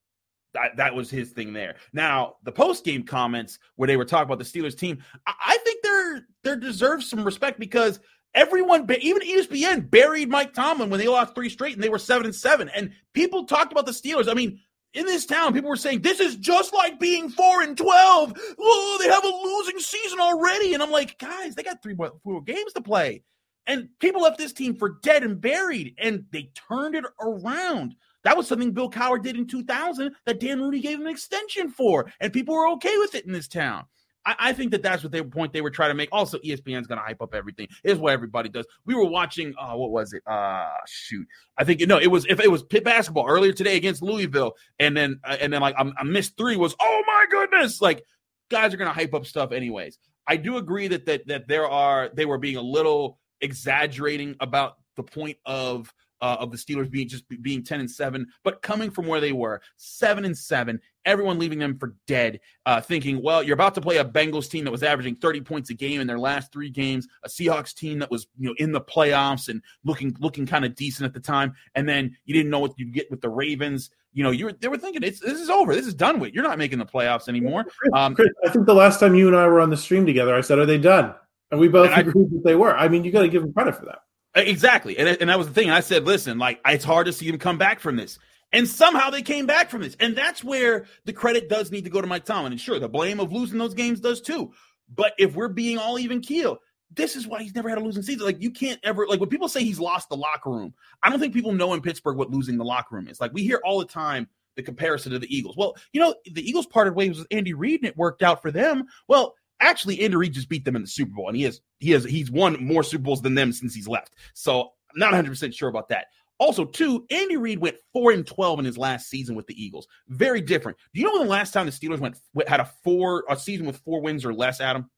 that, 0.54 0.76
that 0.76 0.94
was 0.94 1.10
his 1.10 1.30
thing 1.30 1.52
there. 1.52 1.76
Now, 1.92 2.36
the 2.44 2.52
post 2.52 2.84
game 2.84 3.04
comments 3.04 3.58
where 3.76 3.86
they 3.86 3.96
were 3.96 4.04
talking 4.04 4.32
about 4.32 4.38
the 4.38 4.44
Steelers 4.44 4.76
team, 4.76 4.98
I, 5.26 5.34
I 5.46 5.58
think 5.64 5.82
they're 5.82 6.26
they're 6.42 6.56
deserves 6.56 7.08
some 7.08 7.24
respect 7.24 7.58
because 7.58 8.00
everyone, 8.34 8.88
even 9.00 9.22
ESPN, 9.22 9.90
buried 9.90 10.28
Mike 10.28 10.54
Tomlin 10.54 10.90
when 10.90 11.00
they 11.00 11.08
lost 11.08 11.34
three 11.34 11.48
straight 11.48 11.74
and 11.74 11.82
they 11.82 11.88
were 11.88 11.98
seven 11.98 12.26
and 12.26 12.34
seven. 12.34 12.68
And 12.68 12.92
people 13.12 13.44
talked 13.44 13.72
about 13.72 13.86
the 13.86 13.92
Steelers. 13.92 14.28
I 14.28 14.34
mean, 14.34 14.60
in 14.92 15.06
this 15.06 15.26
town, 15.26 15.52
people 15.52 15.70
were 15.70 15.76
saying 15.76 16.02
this 16.02 16.20
is 16.20 16.36
just 16.36 16.72
like 16.72 17.00
being 17.00 17.28
four 17.28 17.62
and 17.62 17.76
twelve. 17.76 18.32
Oh, 18.58 18.98
they 19.00 19.08
have 19.08 19.24
a 19.24 19.28
losing 19.28 19.80
season 19.80 20.20
already, 20.20 20.72
and 20.72 20.82
I'm 20.82 20.92
like, 20.92 21.18
guys, 21.18 21.54
they 21.54 21.64
got 21.64 21.82
three 21.82 21.94
more, 21.94 22.12
four 22.22 22.42
games 22.42 22.72
to 22.74 22.80
play, 22.80 23.24
and 23.66 23.88
people 23.98 24.22
left 24.22 24.38
this 24.38 24.52
team 24.52 24.76
for 24.76 24.98
dead 25.02 25.24
and 25.24 25.40
buried, 25.40 25.96
and 25.98 26.26
they 26.30 26.50
turned 26.68 26.94
it 26.94 27.04
around. 27.20 27.96
That 28.24 28.36
was 28.36 28.48
something 28.48 28.72
Bill 28.72 28.90
Cowher 28.90 29.22
did 29.22 29.36
in 29.36 29.46
2000 29.46 30.14
that 30.26 30.40
Dan 30.40 30.60
Rooney 30.60 30.80
gave 30.80 30.98
him 30.98 31.06
an 31.06 31.12
extension 31.12 31.70
for, 31.70 32.10
and 32.20 32.32
people 32.32 32.54
were 32.54 32.68
okay 32.70 32.96
with 32.98 33.14
it 33.14 33.26
in 33.26 33.32
this 33.32 33.48
town. 33.48 33.84
I, 34.26 34.36
I 34.38 34.52
think 34.52 34.70
that 34.72 34.82
that's 34.82 35.02
what 35.02 35.12
they 35.12 35.22
point 35.22 35.52
they 35.52 35.60
were 35.60 35.70
trying 35.70 35.90
to 35.90 35.94
make. 35.94 36.08
Also, 36.12 36.38
ESPN's 36.38 36.86
going 36.86 36.98
to 36.98 37.04
hype 37.04 37.22
up 37.22 37.34
everything. 37.34 37.68
Is 37.82 37.98
what 37.98 38.12
everybody 38.12 38.48
does. 38.48 38.66
We 38.86 38.94
were 38.94 39.04
watching. 39.04 39.54
Uh, 39.58 39.74
what 39.74 39.90
was 39.90 40.12
it? 40.12 40.22
Uh 40.26 40.68
shoot. 40.86 41.26
I 41.58 41.64
think 41.64 41.80
no, 41.86 41.98
it 41.98 42.06
was 42.06 42.26
if 42.28 42.40
it 42.40 42.50
was 42.50 42.62
Pitt 42.62 42.84
basketball 42.84 43.26
earlier 43.28 43.52
today 43.52 43.76
against 43.76 44.02
Louisville, 44.02 44.54
and 44.78 44.96
then 44.96 45.20
uh, 45.24 45.36
and 45.40 45.52
then 45.52 45.60
like 45.60 45.74
I, 45.78 45.90
I 45.98 46.04
missed 46.04 46.36
three 46.36 46.56
was 46.56 46.74
oh 46.80 47.02
my 47.06 47.26
goodness 47.30 47.80
like 47.80 48.02
guys 48.50 48.72
are 48.74 48.76
going 48.76 48.88
to 48.88 48.94
hype 48.94 49.14
up 49.14 49.26
stuff 49.26 49.52
anyways. 49.52 49.98
I 50.26 50.36
do 50.36 50.56
agree 50.56 50.88
that 50.88 51.06
that 51.06 51.26
that 51.26 51.48
there 51.48 51.68
are 51.68 52.10
they 52.14 52.24
were 52.24 52.38
being 52.38 52.56
a 52.56 52.62
little 52.62 53.18
exaggerating 53.40 54.36
about 54.40 54.76
the 54.96 55.02
point 55.02 55.36
of 55.44 55.92
uh, 56.24 56.38
of 56.40 56.50
the 56.50 56.56
Steelers 56.56 56.90
being 56.90 57.06
just 57.06 57.24
being 57.42 57.62
10 57.62 57.80
and 57.80 57.90
7, 57.90 58.26
but 58.44 58.62
coming 58.62 58.90
from 58.90 59.06
where 59.06 59.20
they 59.20 59.32
were 59.32 59.60
7 59.76 60.24
and 60.24 60.36
7, 60.36 60.80
everyone 61.04 61.38
leaving 61.38 61.58
them 61.58 61.76
for 61.76 61.96
dead, 62.06 62.40
uh, 62.64 62.80
thinking, 62.80 63.22
well, 63.22 63.42
you're 63.42 63.52
about 63.52 63.74
to 63.74 63.82
play 63.82 63.98
a 63.98 64.04
Bengals 64.06 64.48
team 64.48 64.64
that 64.64 64.70
was 64.70 64.82
averaging 64.82 65.16
30 65.16 65.42
points 65.42 65.68
a 65.68 65.74
game 65.74 66.00
in 66.00 66.06
their 66.06 66.18
last 66.18 66.50
three 66.50 66.70
games, 66.70 67.06
a 67.24 67.28
Seahawks 67.28 67.74
team 67.74 67.98
that 67.98 68.10
was 68.10 68.26
you 68.38 68.48
know 68.48 68.54
in 68.56 68.72
the 68.72 68.80
playoffs 68.80 69.50
and 69.50 69.60
looking 69.84 70.16
looking 70.18 70.46
kind 70.46 70.64
of 70.64 70.74
decent 70.74 71.04
at 71.04 71.12
the 71.12 71.20
time, 71.20 71.54
and 71.74 71.86
then 71.86 72.16
you 72.24 72.32
didn't 72.32 72.50
know 72.50 72.60
what 72.60 72.72
you'd 72.78 72.94
get 72.94 73.10
with 73.10 73.20
the 73.20 73.28
Ravens. 73.28 73.90
You 74.14 74.24
know, 74.24 74.30
you 74.30 74.46
were 74.46 74.52
they 74.54 74.68
were 74.68 74.78
thinking 74.78 75.02
it's 75.02 75.20
this 75.20 75.38
is 75.38 75.50
over, 75.50 75.74
this 75.74 75.86
is 75.86 75.92
done 75.92 76.20
with. 76.20 76.32
You're 76.32 76.42
not 76.42 76.56
making 76.56 76.78
the 76.78 76.86
playoffs 76.86 77.28
anymore. 77.28 77.66
Um, 77.92 78.14
Chris, 78.14 78.30
I 78.46 78.48
think 78.48 78.64
the 78.64 78.74
last 78.74 78.98
time 78.98 79.14
you 79.14 79.28
and 79.28 79.36
I 79.36 79.46
were 79.46 79.60
on 79.60 79.68
the 79.68 79.76
stream 79.76 80.06
together, 80.06 80.34
I 80.34 80.40
said, 80.40 80.58
"Are 80.58 80.64
they 80.64 80.78
done?" 80.78 81.14
And 81.50 81.60
we 81.60 81.68
both 81.68 81.90
and 81.90 82.08
agreed 82.08 82.26
I, 82.26 82.28
that 82.32 82.44
they 82.44 82.54
were. 82.54 82.74
I 82.74 82.88
mean, 82.88 83.04
you 83.04 83.12
got 83.12 83.22
to 83.22 83.28
give 83.28 83.42
them 83.42 83.52
credit 83.52 83.76
for 83.76 83.84
that. 83.84 83.98
Exactly. 84.34 84.98
And, 84.98 85.08
and 85.08 85.30
that 85.30 85.38
was 85.38 85.46
the 85.46 85.54
thing. 85.54 85.70
I 85.70 85.80
said, 85.80 86.04
listen, 86.04 86.38
like, 86.38 86.60
it's 86.66 86.84
hard 86.84 87.06
to 87.06 87.12
see 87.12 87.30
them 87.30 87.38
come 87.38 87.58
back 87.58 87.80
from 87.80 87.96
this. 87.96 88.18
And 88.52 88.68
somehow 88.68 89.10
they 89.10 89.22
came 89.22 89.46
back 89.46 89.70
from 89.70 89.82
this. 89.82 89.96
And 90.00 90.16
that's 90.16 90.42
where 90.42 90.86
the 91.04 91.12
credit 91.12 91.48
does 91.48 91.70
need 91.70 91.84
to 91.84 91.90
go 91.90 92.00
to 92.00 92.06
Mike 92.06 92.24
Tomlin. 92.24 92.52
And 92.52 92.60
sure, 92.60 92.78
the 92.78 92.88
blame 92.88 93.20
of 93.20 93.32
losing 93.32 93.58
those 93.58 93.74
games 93.74 94.00
does 94.00 94.20
too. 94.20 94.52
But 94.92 95.12
if 95.18 95.34
we're 95.34 95.48
being 95.48 95.78
all 95.78 95.98
even 95.98 96.20
keel, 96.20 96.58
this 96.90 97.16
is 97.16 97.26
why 97.26 97.42
he's 97.42 97.54
never 97.54 97.68
had 97.68 97.78
a 97.78 97.80
losing 97.80 98.02
season. 98.02 98.24
Like, 98.24 98.40
you 98.40 98.50
can't 98.50 98.78
ever, 98.84 99.06
like, 99.06 99.18
when 99.18 99.28
people 99.28 99.48
say 99.48 99.64
he's 99.64 99.80
lost 99.80 100.08
the 100.08 100.16
locker 100.16 100.50
room, 100.50 100.74
I 101.02 101.10
don't 101.10 101.18
think 101.18 101.34
people 101.34 101.52
know 101.52 101.74
in 101.74 101.80
Pittsburgh 101.80 102.16
what 102.16 102.30
losing 102.30 102.56
the 102.58 102.64
locker 102.64 102.94
room 102.94 103.08
is. 103.08 103.20
Like, 103.20 103.32
we 103.32 103.42
hear 103.42 103.60
all 103.64 103.78
the 103.78 103.86
time 103.86 104.28
the 104.56 104.62
comparison 104.62 105.10
to 105.12 105.18
the 105.18 105.34
Eagles. 105.34 105.56
Well, 105.56 105.74
you 105.92 106.00
know, 106.00 106.14
the 106.32 106.48
Eagles 106.48 106.66
parted 106.66 106.94
ways 106.94 107.18
with 107.18 107.26
Andy 107.30 107.54
Reid 107.54 107.80
and 107.80 107.88
it 107.88 107.96
worked 107.96 108.22
out 108.22 108.40
for 108.40 108.52
them. 108.52 108.84
Well, 109.08 109.34
actually, 109.60 110.00
Andy 110.00 110.16
Reid 110.16 110.32
just 110.32 110.48
beat 110.48 110.64
them 110.64 110.76
in 110.76 110.82
the 110.82 110.88
Super 110.88 111.12
Bowl, 111.12 111.28
and 111.28 111.36
he 111.36 111.44
has 111.44 111.60
he 111.78 111.90
has 111.92 112.04
he's 112.04 112.30
won 112.30 112.62
more 112.64 112.82
Super 112.82 113.04
Bowls 113.04 113.22
than 113.22 113.34
them 113.34 113.52
since 113.52 113.74
he's 113.74 113.88
left. 113.88 114.14
So 114.34 114.70
I'm 114.92 114.98
not 114.98 115.12
100% 115.12 115.54
sure 115.54 115.68
about 115.68 115.88
that. 115.88 116.06
Also, 116.38 116.64
two, 116.64 117.06
Andy 117.10 117.36
Reid 117.36 117.60
went 117.60 117.76
4 117.92 118.10
and 118.10 118.26
12 118.26 118.58
in 118.58 118.64
his 118.64 118.76
last 118.76 119.08
season 119.08 119.36
with 119.36 119.46
the 119.46 119.62
Eagles. 119.62 119.86
Very 120.08 120.40
different. 120.40 120.76
Do 120.92 121.00
you 121.00 121.06
know 121.06 121.12
when 121.12 121.22
the 121.22 121.30
last 121.30 121.52
time 121.52 121.66
the 121.66 121.72
Steelers 121.72 122.00
went 122.00 122.18
had 122.48 122.60
a 122.60 122.70
four 122.82 123.24
a 123.28 123.36
season 123.36 123.66
with 123.66 123.76
four 123.78 124.00
wins 124.00 124.24
or 124.24 124.34
less, 124.34 124.60
Adam? 124.60 124.90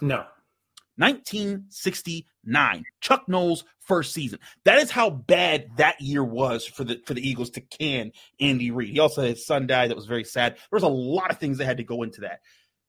No. 0.00 0.24
1969. 0.96 2.84
Chuck 3.00 3.28
Noll's 3.28 3.64
first 3.80 4.12
season. 4.12 4.38
That 4.64 4.78
is 4.78 4.90
how 4.90 5.10
bad 5.10 5.68
that 5.76 6.00
year 6.00 6.22
was 6.22 6.66
for 6.66 6.84
the 6.84 7.00
for 7.04 7.14
the 7.14 7.26
Eagles 7.26 7.50
to 7.50 7.60
can 7.60 8.12
Andy 8.40 8.70
Reid. 8.70 8.90
He 8.90 9.00
also 9.00 9.22
had 9.22 9.30
his 9.30 9.46
son 9.46 9.66
die. 9.66 9.88
That 9.88 9.96
was 9.96 10.06
very 10.06 10.24
sad. 10.24 10.54
There 10.54 10.76
was 10.76 10.82
a 10.82 10.88
lot 10.88 11.30
of 11.30 11.38
things 11.38 11.58
that 11.58 11.64
had 11.64 11.78
to 11.78 11.84
go 11.84 12.02
into 12.02 12.20
that. 12.22 12.40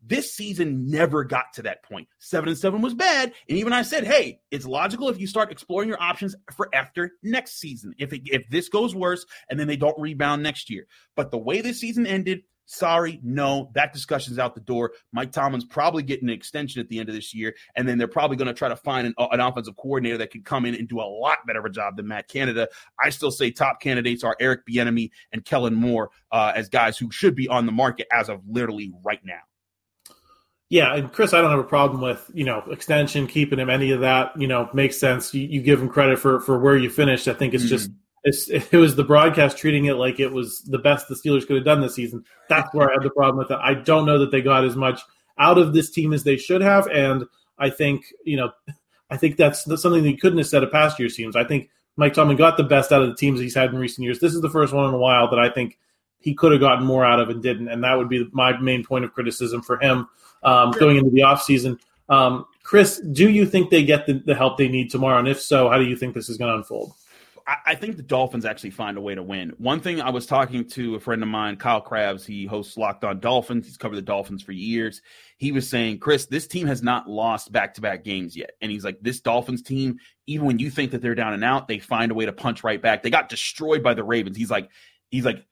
This 0.06 0.34
season 0.34 0.88
never 0.88 1.24
got 1.24 1.54
to 1.54 1.64
that 1.64 1.84
point. 1.84 2.08
Seven 2.20 2.50
and 2.50 2.58
seven 2.58 2.82
was 2.82 2.94
bad, 2.94 3.34
and 3.50 3.58
even 3.58 3.74
I 3.74 3.82
said, 3.82 4.06
"Hey, 4.06 4.40
it's 4.52 4.66
logical 4.66 5.10
if 5.10 5.20
you 5.20 5.28
start 5.28 5.52
exploring 5.52 5.90
your 5.90 6.02
options 6.02 6.36
for 6.56 6.70
after 6.74 7.14
next 7.24 7.60
season. 7.60 7.94
If 7.98 8.14
it, 8.14 8.22
if 8.26 8.50
this 8.50 8.70
goes 8.70 8.94
worse, 8.94 9.26
and 9.50 9.60
then 9.60 9.68
they 9.68 9.78
don't 9.78 10.00
rebound 10.00 10.44
next 10.44 10.70
year." 10.70 10.86
But 11.16 11.32
the 11.32 11.38
way 11.38 11.62
this 11.62 11.80
season 11.80 12.06
ended, 12.06 12.44
Sorry, 12.68 13.20
no, 13.24 13.70
that 13.76 13.94
discussion's 13.94 14.40
out 14.40 14.56
the 14.56 14.62
door. 14.62 14.94
Mike 15.14 15.32
Tomlin's 15.32 15.66
probably 15.66 16.02
getting 16.02 16.30
an 16.30 16.34
extension 16.34 16.82
at 16.82 16.90
the 16.90 17.00
end 17.00 17.10
of 17.10 17.16
this 17.16 17.34
year, 17.34 17.56
and 17.76 17.88
then 17.88 18.00
they're 18.00 18.08
probably 18.08 18.38
going 18.38 18.48
to 18.48 18.56
try 18.56 18.70
to 18.70 18.76
find 18.76 19.06
an, 19.06 19.14
an, 19.20 19.40
offensive 19.40 19.76
coordinator 19.78 20.18
that 20.18 20.32
can 20.32 20.42
come 20.42 20.66
in 20.66 20.74
and 20.74 20.88
do 20.88 21.00
a 21.00 21.06
lot 21.06 21.38
better 21.46 21.60
of 21.60 21.66
a 21.66 21.70
job 21.70 21.96
than 21.96 22.08
Matt 22.08 22.28
Canada. 22.28 22.68
I 23.00 23.12
still 23.12 23.30
say 23.30 23.52
top 23.52 23.82
candidates 23.82 24.24
are 24.24 24.36
Eric 24.40 24.62
Bieniemy 24.68 25.12
and 25.32 25.46
Kellen 25.46 25.76
Moore 25.76 26.10
uh, 26.32 26.54
as 26.56 26.68
guys 26.68 26.98
who 26.98 27.12
should 27.12 27.36
be 27.36 27.48
on 27.48 27.68
the 27.68 27.72
market 27.72 28.08
as 28.12 28.30
of 28.30 28.42
literally 28.48 28.92
right 29.04 29.24
now. 29.24 29.42
Yeah, 30.70 30.96
and 30.96 31.12
Chris, 31.12 31.34
I 31.34 31.42
don't 31.42 31.52
have 31.52 31.60
a 31.60 31.64
problem 31.64 32.02
with 32.02 32.30
you 32.34 32.44
know 32.44 32.64
extension, 32.72 33.28
keeping 33.28 33.60
him. 33.60 33.70
Any 33.70 33.92
of 33.92 34.02
that, 34.02 34.40
you 34.40 34.48
know, 34.48 34.70
makes 34.74 34.98
sense. 34.98 35.34
You, 35.34 35.48
you 35.48 35.62
give 35.62 35.82
him 35.82 35.90
credit 35.90 36.18
for 36.18 36.40
for 36.40 36.58
where 36.58 36.76
you 36.76 36.90
finished. 36.90 37.28
I 37.28 37.34
think 37.34 37.54
it's 37.54 37.66
mm-hmm. 37.66 37.70
just 37.70 37.92
it's, 38.24 38.50
it 38.74 38.78
was 38.78 38.96
the 38.96 39.04
broadcast 39.04 39.58
treating 39.58 39.86
it 39.86 39.94
like 39.94 40.20
it 40.20 40.32
was 40.32 40.62
the 40.62 40.80
best 40.80 41.08
the 41.08 41.16
Steelers 41.16 41.46
could 41.46 41.58
have 41.58 41.66
done 41.66 41.82
this 41.82 41.96
season. 41.96 42.24
That's 42.50 42.74
where 42.74 42.90
I 42.90 42.94
had 42.94 43.04
the 43.04 43.12
problem 43.12 43.38
with 43.38 43.52
it. 43.52 43.60
I 43.62 43.76
don't 43.76 44.06
know 44.06 44.18
that 44.20 44.32
they 44.32 44.42
got 44.42 44.66
as 44.66 44.76
much 44.76 45.02
out 45.38 45.58
of 45.58 45.74
this 45.74 45.92
team 45.92 46.14
as 46.14 46.24
they 46.24 46.38
should 46.38 46.62
have, 46.62 46.88
and 46.88 47.26
I 47.60 47.70
think 47.70 48.06
you 48.24 48.38
know, 48.38 48.52
I 49.10 49.18
think 49.18 49.38
that's, 49.38 49.64
that's 49.66 49.84
something 49.84 50.02
that 50.02 50.10
he 50.10 50.18
couldn't 50.18 50.40
have 50.40 50.48
said 50.48 50.64
of 50.64 50.72
past 50.72 51.00
year's 51.00 51.16
teams. 51.16 51.36
I 51.36 51.44
think 51.44 51.70
Mike 51.96 52.14
Tomlin 52.14 52.38
got 52.38 52.58
the 52.58 52.64
best 52.64 52.92
out 52.92 53.04
of 53.04 53.10
the 53.10 53.16
teams 53.16 53.40
he's 53.40 53.56
had 53.56 53.70
in 53.70 53.78
recent 53.78 54.04
years. 54.04 54.20
This 54.20 54.34
is 54.34 54.42
the 54.42 54.50
first 54.50 54.74
one 54.74 54.90
in 54.90 54.96
a 54.96 54.98
while 54.98 55.30
that 55.30 55.40
I 55.40 55.50
think 55.50 55.78
he 56.20 56.34
could 56.34 56.52
have 56.52 56.62
gotten 56.62 56.86
more 56.86 57.06
out 57.06 57.20
of 57.20 57.30
and 57.30 57.42
didn't, 57.42 57.70
and 57.70 57.84
that 57.84 57.98
would 57.98 58.10
be 58.10 58.28
my 58.32 58.58
main 58.60 58.84
point 58.84 59.06
of 59.06 59.14
criticism 59.14 59.62
for 59.62 59.80
him 59.80 60.08
um, 60.44 60.72
going 60.72 60.98
into 60.98 61.12
the 61.12 61.22
offseason. 61.22 61.80
Um, 62.10 62.46
Chris, 62.64 63.00
do 63.00 63.30
you 63.30 63.46
think 63.46 63.70
they 63.70 63.84
get 63.84 64.06
the, 64.06 64.14
the 64.14 64.36
help 64.36 64.58
they 64.58 64.68
need 64.68 64.90
tomorrow? 64.90 65.20
And 65.20 65.28
if 65.28 65.42
so, 65.42 65.70
how 65.70 65.78
do 65.78 65.86
you 65.86 65.96
think 65.96 66.14
this 66.14 66.30
is 66.30 66.38
going 66.38 66.52
to 66.52 66.58
unfold? 66.58 66.94
I, 67.48 67.76
think 67.76 67.96
the 67.96 68.02
Dolphins 68.02 68.44
actually 68.44 68.72
find 68.72 68.98
a 68.98 69.02
way 69.02 69.14
to 69.14 69.22
win. 69.22 69.54
One 69.60 69.80
thing 69.80 70.02
I 70.02 70.10
was 70.10 70.26
talking 70.26 70.68
to 70.70 70.96
a 70.96 71.00
friend 71.00 71.22
of 71.22 71.30
mine, 71.30 71.58
Kyle 71.58 71.80
Crabbs, 71.80 72.26
he 72.26 72.48
hosts 72.48 72.76
Locked 72.76 73.04
On 73.04 73.20
Dolphins. 73.20 73.68
He's 73.68 73.78
covered 73.78 73.98
the 73.98 74.02
Dolphins 74.02 74.42
for 74.42 74.52
years. 74.52 75.04
He 75.38 75.52
was 75.52 75.70
saying, 75.70 76.00
Chris, 76.00 76.26
this 76.26 76.48
team 76.48 76.66
has 76.66 76.82
not 76.82 77.08
lost 77.08 77.52
back 77.52 77.76
to 77.76 77.82
back 77.82 78.04
games 78.04 78.36
yet. 78.36 78.52
And 78.62 78.72
he's 78.72 78.84
like, 78.84 78.98
this 79.00 79.22
Dolphins 79.22 79.62
team, 79.62 80.00
even 80.26 80.48
when 80.48 80.58
you 80.58 80.72
think 80.72 80.90
that 80.92 81.04
they're 81.04 81.14
down 81.14 81.34
and 81.34 81.44
out, 81.44 81.68
they 81.68 81.78
find 81.78 82.12
a 82.12 82.16
way 82.16 82.26
to 82.26 82.34
punch 82.34 82.64
right 82.64 82.82
back. 82.82 83.04
They 83.04 83.12
got 83.12 83.30
destroyed 83.30 83.84
by 83.84 83.94
the 83.94 84.04
Ravens. 84.04 84.38
He's 84.38 84.50
like, 84.50 84.72
he's 85.12 85.26
like, 85.26 85.46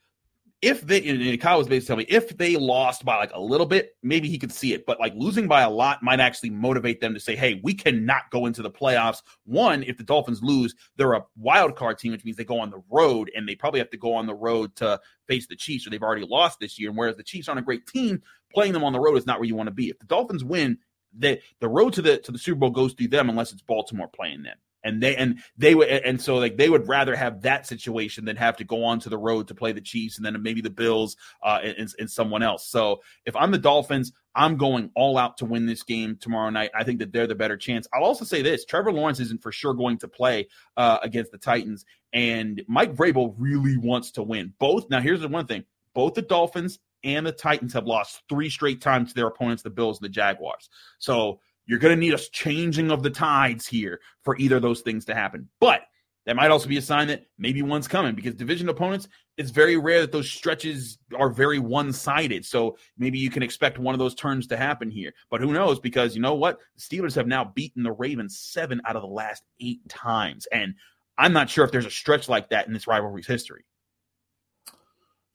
if 0.64 0.82
they 0.82 1.06
and 1.06 1.42
Kyle 1.42 1.58
was 1.58 1.68
basically 1.68 1.88
telling 1.88 2.06
me 2.10 2.16
if 2.16 2.38
they 2.38 2.56
lost 2.56 3.04
by 3.04 3.18
like 3.18 3.32
a 3.34 3.40
little 3.40 3.66
bit, 3.66 3.98
maybe 4.02 4.30
he 4.30 4.40
could 4.40 4.52
see 4.52 4.74
it. 4.74 4.86
But 4.86 4.98
like 4.98 5.14
losing 5.14 5.46
by 5.46 5.62
a 5.62 5.70
lot 5.70 6.02
might 6.02 6.22
actually 6.22 6.52
motivate 6.52 7.02
them 7.02 7.14
to 7.14 7.20
say, 7.20 7.36
hey, 7.36 7.60
we 7.64 7.74
cannot 7.74 8.32
go 8.32 8.46
into 8.46 8.62
the 8.62 8.72
playoffs. 8.72 9.22
One, 9.44 9.84
if 9.84 9.98
the 9.98 10.06
Dolphins 10.06 10.42
lose, 10.42 10.74
they're 10.96 11.14
a 11.14 11.26
wild 11.36 11.76
card 11.76 11.98
team, 11.98 12.14
which 12.14 12.24
means 12.24 12.38
they 12.38 12.46
go 12.46 12.62
on 12.62 12.70
the 12.70 12.82
road 12.90 13.30
and 13.36 13.48
they 13.48 13.56
probably 13.56 13.82
have 13.82 13.90
to 13.90 13.98
go 13.98 14.14
on 14.16 14.26
the 14.26 14.34
road 14.34 14.74
to 14.78 15.02
face 15.28 15.48
the 15.48 15.58
Chiefs, 15.58 15.86
or 15.86 15.90
they've 15.90 16.02
already 16.02 16.26
lost 16.26 16.62
this 16.62 16.80
year. 16.80 16.90
And 16.90 16.98
whereas 16.98 17.18
the 17.18 17.24
Chiefs 17.24 17.50
aren't 17.50 17.60
a 17.60 17.64
great 17.64 17.86
team, 17.86 18.22
playing 18.54 18.72
them 18.72 18.86
on 18.86 18.94
the 18.94 19.02
road 19.02 19.18
is 19.18 19.26
not 19.26 19.40
where 19.40 19.48
you 19.48 19.56
want 19.56 19.68
to 19.68 19.76
be. 19.76 19.90
If 19.90 20.00
the 20.00 20.06
Dolphins 20.06 20.46
win, 20.46 20.78
the 21.16 21.40
the 21.60 21.68
road 21.68 21.92
to 21.94 22.02
the 22.02 22.20
to 22.20 22.32
the 22.32 22.40
Super 22.40 22.60
Bowl 22.60 22.72
goes 22.72 22.94
through 22.94 23.10
them 23.10 23.30
unless 23.30 23.52
it's 23.52 23.62
Baltimore 23.62 24.08
playing 24.08 24.44
them 24.44 24.58
and 24.84 25.02
they 25.02 25.16
and 25.16 25.40
they 25.58 25.76
would 25.76 25.88
and 25.88 26.22
so 26.22 26.36
like 26.36 26.58
they 26.58 26.70
would 26.70 26.88
rather 26.88 27.16
have 27.16 27.42
that 27.42 27.66
situation 27.68 28.26
than 28.26 28.36
have 28.36 28.58
to 28.58 28.64
go 28.64 28.84
on 28.84 29.00
to 29.02 29.10
the 29.10 29.18
road 29.18 29.48
to 29.48 29.56
play 29.56 29.72
the 29.72 29.82
Chiefs 29.82 30.18
and 30.18 30.26
then 30.26 30.42
maybe 30.42 30.62
the 30.62 30.70
Bills 30.70 31.16
uh, 31.42 31.60
and, 31.64 31.94
and 31.98 32.10
someone 32.10 32.44
else. 32.44 32.68
So 32.68 33.02
if 33.26 33.36
I'm 33.36 33.52
the 33.52 33.58
Dolphins, 33.58 34.12
I'm 34.36 34.58
going 34.58 34.92
all 34.96 35.18
out 35.18 35.38
to 35.38 35.46
win 35.46 35.66
this 35.66 35.84
game 35.84 36.18
tomorrow 36.20 36.50
night. 36.50 36.72
I 36.74 36.84
think 36.84 37.00
that 37.00 37.14
they're 37.14 37.28
the 37.28 37.36
better 37.36 37.58
chance. 37.58 37.88
I'll 37.94 38.04
also 38.04 38.26
say 38.26 38.42
this: 38.42 38.66
Trevor 38.66 38.92
Lawrence 38.92 39.20
isn't 39.20 39.42
for 39.42 39.52
sure 39.52 39.74
going 39.74 40.00
to 40.00 40.08
play 40.08 40.48
uh, 40.76 41.00
against 41.04 41.32
the 41.32 41.38
Titans, 41.38 41.86
and 42.12 42.62
Mike 42.68 42.96
Vrabel 42.96 43.36
really 43.38 43.78
wants 43.78 44.12
to 44.12 44.24
win. 44.24 44.54
Both 44.60 44.90
now, 44.90 45.02
here's 45.02 45.22
the 45.22 45.28
one 45.28 45.46
thing: 45.46 45.66
both 45.94 46.16
the 46.16 46.22
Dolphins 46.22 46.80
and 47.04 47.26
the 47.26 47.32
Titans 47.32 47.74
have 47.74 47.86
lost 47.86 48.22
three 48.30 48.50
straight 48.50 48.82
times 48.82 49.10
to 49.10 49.16
their 49.16 49.28
opponents, 49.28 49.64
the 49.64 49.70
Bills 49.70 50.00
and 50.00 50.06
the 50.06 50.14
Jaguars. 50.14 50.70
So 51.00 51.40
you're 51.66 51.80
going 51.80 51.96
to 51.96 52.00
need 52.00 52.14
a 52.14 52.18
changing 52.18 52.92
of 52.92 53.04
the 53.04 53.10
tides 53.10 53.68
here 53.68 54.00
for 54.24 54.38
either 54.38 54.58
of 54.58 54.62
those 54.62 54.82
things 54.82 55.06
to 55.06 55.16
happen. 55.16 55.50
But 55.60 55.82
that 56.26 56.36
might 56.36 56.52
also 56.52 56.70
be 56.70 56.78
a 56.78 56.82
sign 56.82 57.08
that 57.08 57.26
maybe 57.38 57.62
one's 57.62 57.88
coming 57.88 58.16
because 58.16 58.36
division 58.36 58.70
opponents, 58.70 59.10
it's 59.38 59.50
very 59.50 59.76
rare 59.76 60.02
that 60.02 60.12
those 60.12 60.30
stretches 60.30 60.98
are 61.16 61.30
very 61.30 61.60
one 61.60 61.92
sided. 61.92 62.46
So 62.46 62.78
maybe 62.98 63.20
you 63.20 63.30
can 63.30 63.44
expect 63.44 63.78
one 63.78 63.94
of 63.94 64.00
those 64.00 64.16
turns 64.16 64.48
to 64.48 64.58
happen 64.58 64.90
here. 64.90 65.14
But 65.30 65.42
who 65.42 65.52
knows? 65.52 65.80
Because 65.80 66.16
you 66.16 66.22
know 66.22 66.36
what? 66.36 66.60
The 66.76 66.82
Steelers 66.82 67.16
have 67.16 67.28
now 67.28 67.52
beaten 67.56 67.84
the 67.84 67.92
Ravens 67.92 68.40
seven 68.40 68.82
out 68.86 68.96
of 68.96 69.02
the 69.02 69.08
last 69.08 69.44
eight 69.60 69.88
times. 69.90 70.48
And 70.52 70.76
I'm 71.18 71.34
not 71.34 71.50
sure 71.50 71.66
if 71.66 71.72
there's 71.72 71.86
a 71.86 71.92
stretch 71.92 72.30
like 72.30 72.50
that 72.50 72.68
in 72.68 72.74
this 72.74 72.88
rivalry's 72.88 73.28
history. 73.28 73.66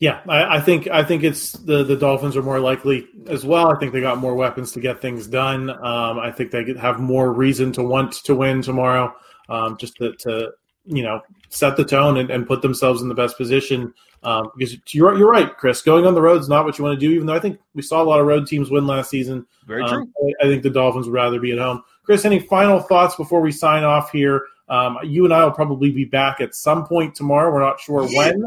Yeah, 0.01 0.21
I, 0.29 0.59
I, 0.59 0.61
think 0.61 0.87
I 0.87 1.03
think 1.03 1.25
it's 1.25 1.53
the 1.53 1.83
the 1.83 1.97
Dolphins 1.97 2.37
are 2.37 2.43
more 2.43 2.61
likely 2.61 3.09
as 3.27 3.45
well. 3.45 3.75
I 3.75 3.79
think 3.81 3.93
they 3.93 4.01
got 4.01 4.19
more 4.19 4.35
weapons 4.35 4.71
to 4.73 4.81
get 4.81 5.01
things 5.01 5.27
done. 5.27 5.71
Um, 5.71 6.21
I 6.21 6.31
think 6.31 6.53
they 6.53 6.73
have 6.75 7.01
more 7.01 7.33
reason 7.33 7.73
to 7.73 7.83
want 7.83 8.13
to 8.13 8.35
win 8.37 8.63
tomorrow, 8.63 9.13
um, 9.49 9.77
just 9.77 9.97
to, 9.97 10.15
to, 10.21 10.53
you 10.85 11.03
know 11.03 11.21
set 11.51 11.77
the 11.77 11.85
tone 11.85 12.17
and, 12.19 12.31
and, 12.31 12.47
put 12.47 12.63
themselves 12.63 13.03
in 13.03 13.09
the 13.09 13.15
best 13.15 13.37
position. 13.37 13.93
Um, 14.23 14.51
because 14.57 14.77
you're 14.95 15.17
you're 15.19 15.31
right, 15.31 15.57
Chris. 15.57 15.83
Going 15.83 16.07
on 16.07 16.15
the 16.15 16.23
road 16.23 16.41
is 16.41 16.49
not 16.49 16.65
what 16.65 16.79
you 16.79 16.85
want 16.85 16.99
to 16.99 17.07
do. 17.07 17.13
Even 17.13 17.27
though 17.27 17.35
I 17.35 17.41
think 17.41 17.59
we 17.75 17.83
saw 17.83 18.01
a 18.01 18.05
lot 18.05 18.21
of 18.21 18.27
road 18.27 18.47
teams 18.47 18.71
win 18.71 18.87
last 18.87 19.11
season. 19.11 19.47
Very 19.67 19.83
um, 19.83 19.89
true. 19.89 20.33
I, 20.41 20.47
I, 20.47 20.49
think 20.49 20.63
the 20.63 20.71
Dolphins 20.71 21.07
would 21.07 21.15
rather 21.15 21.41
be 21.41 21.51
at 21.53 21.59
home. 21.59 21.83
Chris, 22.05 22.25
any 22.25 22.39
final 22.39 22.79
thoughts 22.79 23.17
before 23.17 23.41
we 23.41 23.51
sign 23.51 23.83
off 23.83 24.13
here? 24.13 24.47
Um, 24.69 24.99
you 25.03 25.25
and 25.25 25.35
I 25.35 25.43
will 25.45 25.51
probably 25.51 25.91
be 25.91 26.05
back 26.05 26.41
at 26.41 26.55
some 26.55 26.87
point 26.87 27.17
tomorrow. 27.17 27.53
We're 27.53 27.61
not 27.61 27.81
sure 27.81 28.07
when. 28.07 28.45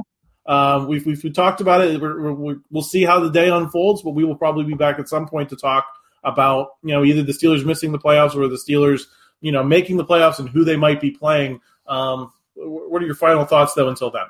Um, 0.52 0.88
we've, 0.88 1.06
we've, 1.06 1.24
we've, 1.24 1.34
talked 1.34 1.62
about 1.62 1.80
it. 1.80 2.02
we 2.02 2.56
will 2.72 2.82
see 2.82 3.04
how 3.04 3.22
the 3.22 3.30
day 3.30 3.50
unfolds, 3.50 4.02
but 4.02 4.12
we 4.12 4.26
will 4.26 4.36
probably 4.36 4.66
be 4.66 4.74
back 4.74 5.00
at 5.00 5.08
some 5.08 5.26
point 5.26 5.48
to 5.50 5.56
talk 5.56 5.86
about 6.26 6.72
you 6.84 6.94
know 6.94 7.06
either 7.06 7.24
the 7.24 7.32
Steelers 7.32 7.66
missing 7.66 7.94
the 7.94 7.98
playoffs 7.98 8.36
or 8.36 8.48
the 8.50 8.58
Steelers 8.58 9.04
you 9.40 9.52
know 9.52 9.64
making 9.64 9.96
the 9.96 10.04
playoffs 10.04 10.40
and 10.40 10.50
who 10.50 10.66
they 10.66 10.76
might 10.76 11.00
be 11.00 11.10
playing. 11.10 11.62
Um, 11.88 12.34
what 12.56 13.02
are 13.02 13.06
your 13.06 13.16
final 13.16 13.46
thoughts 13.46 13.74
though 13.76 13.88
until 13.88 14.12
then? 14.12 14.26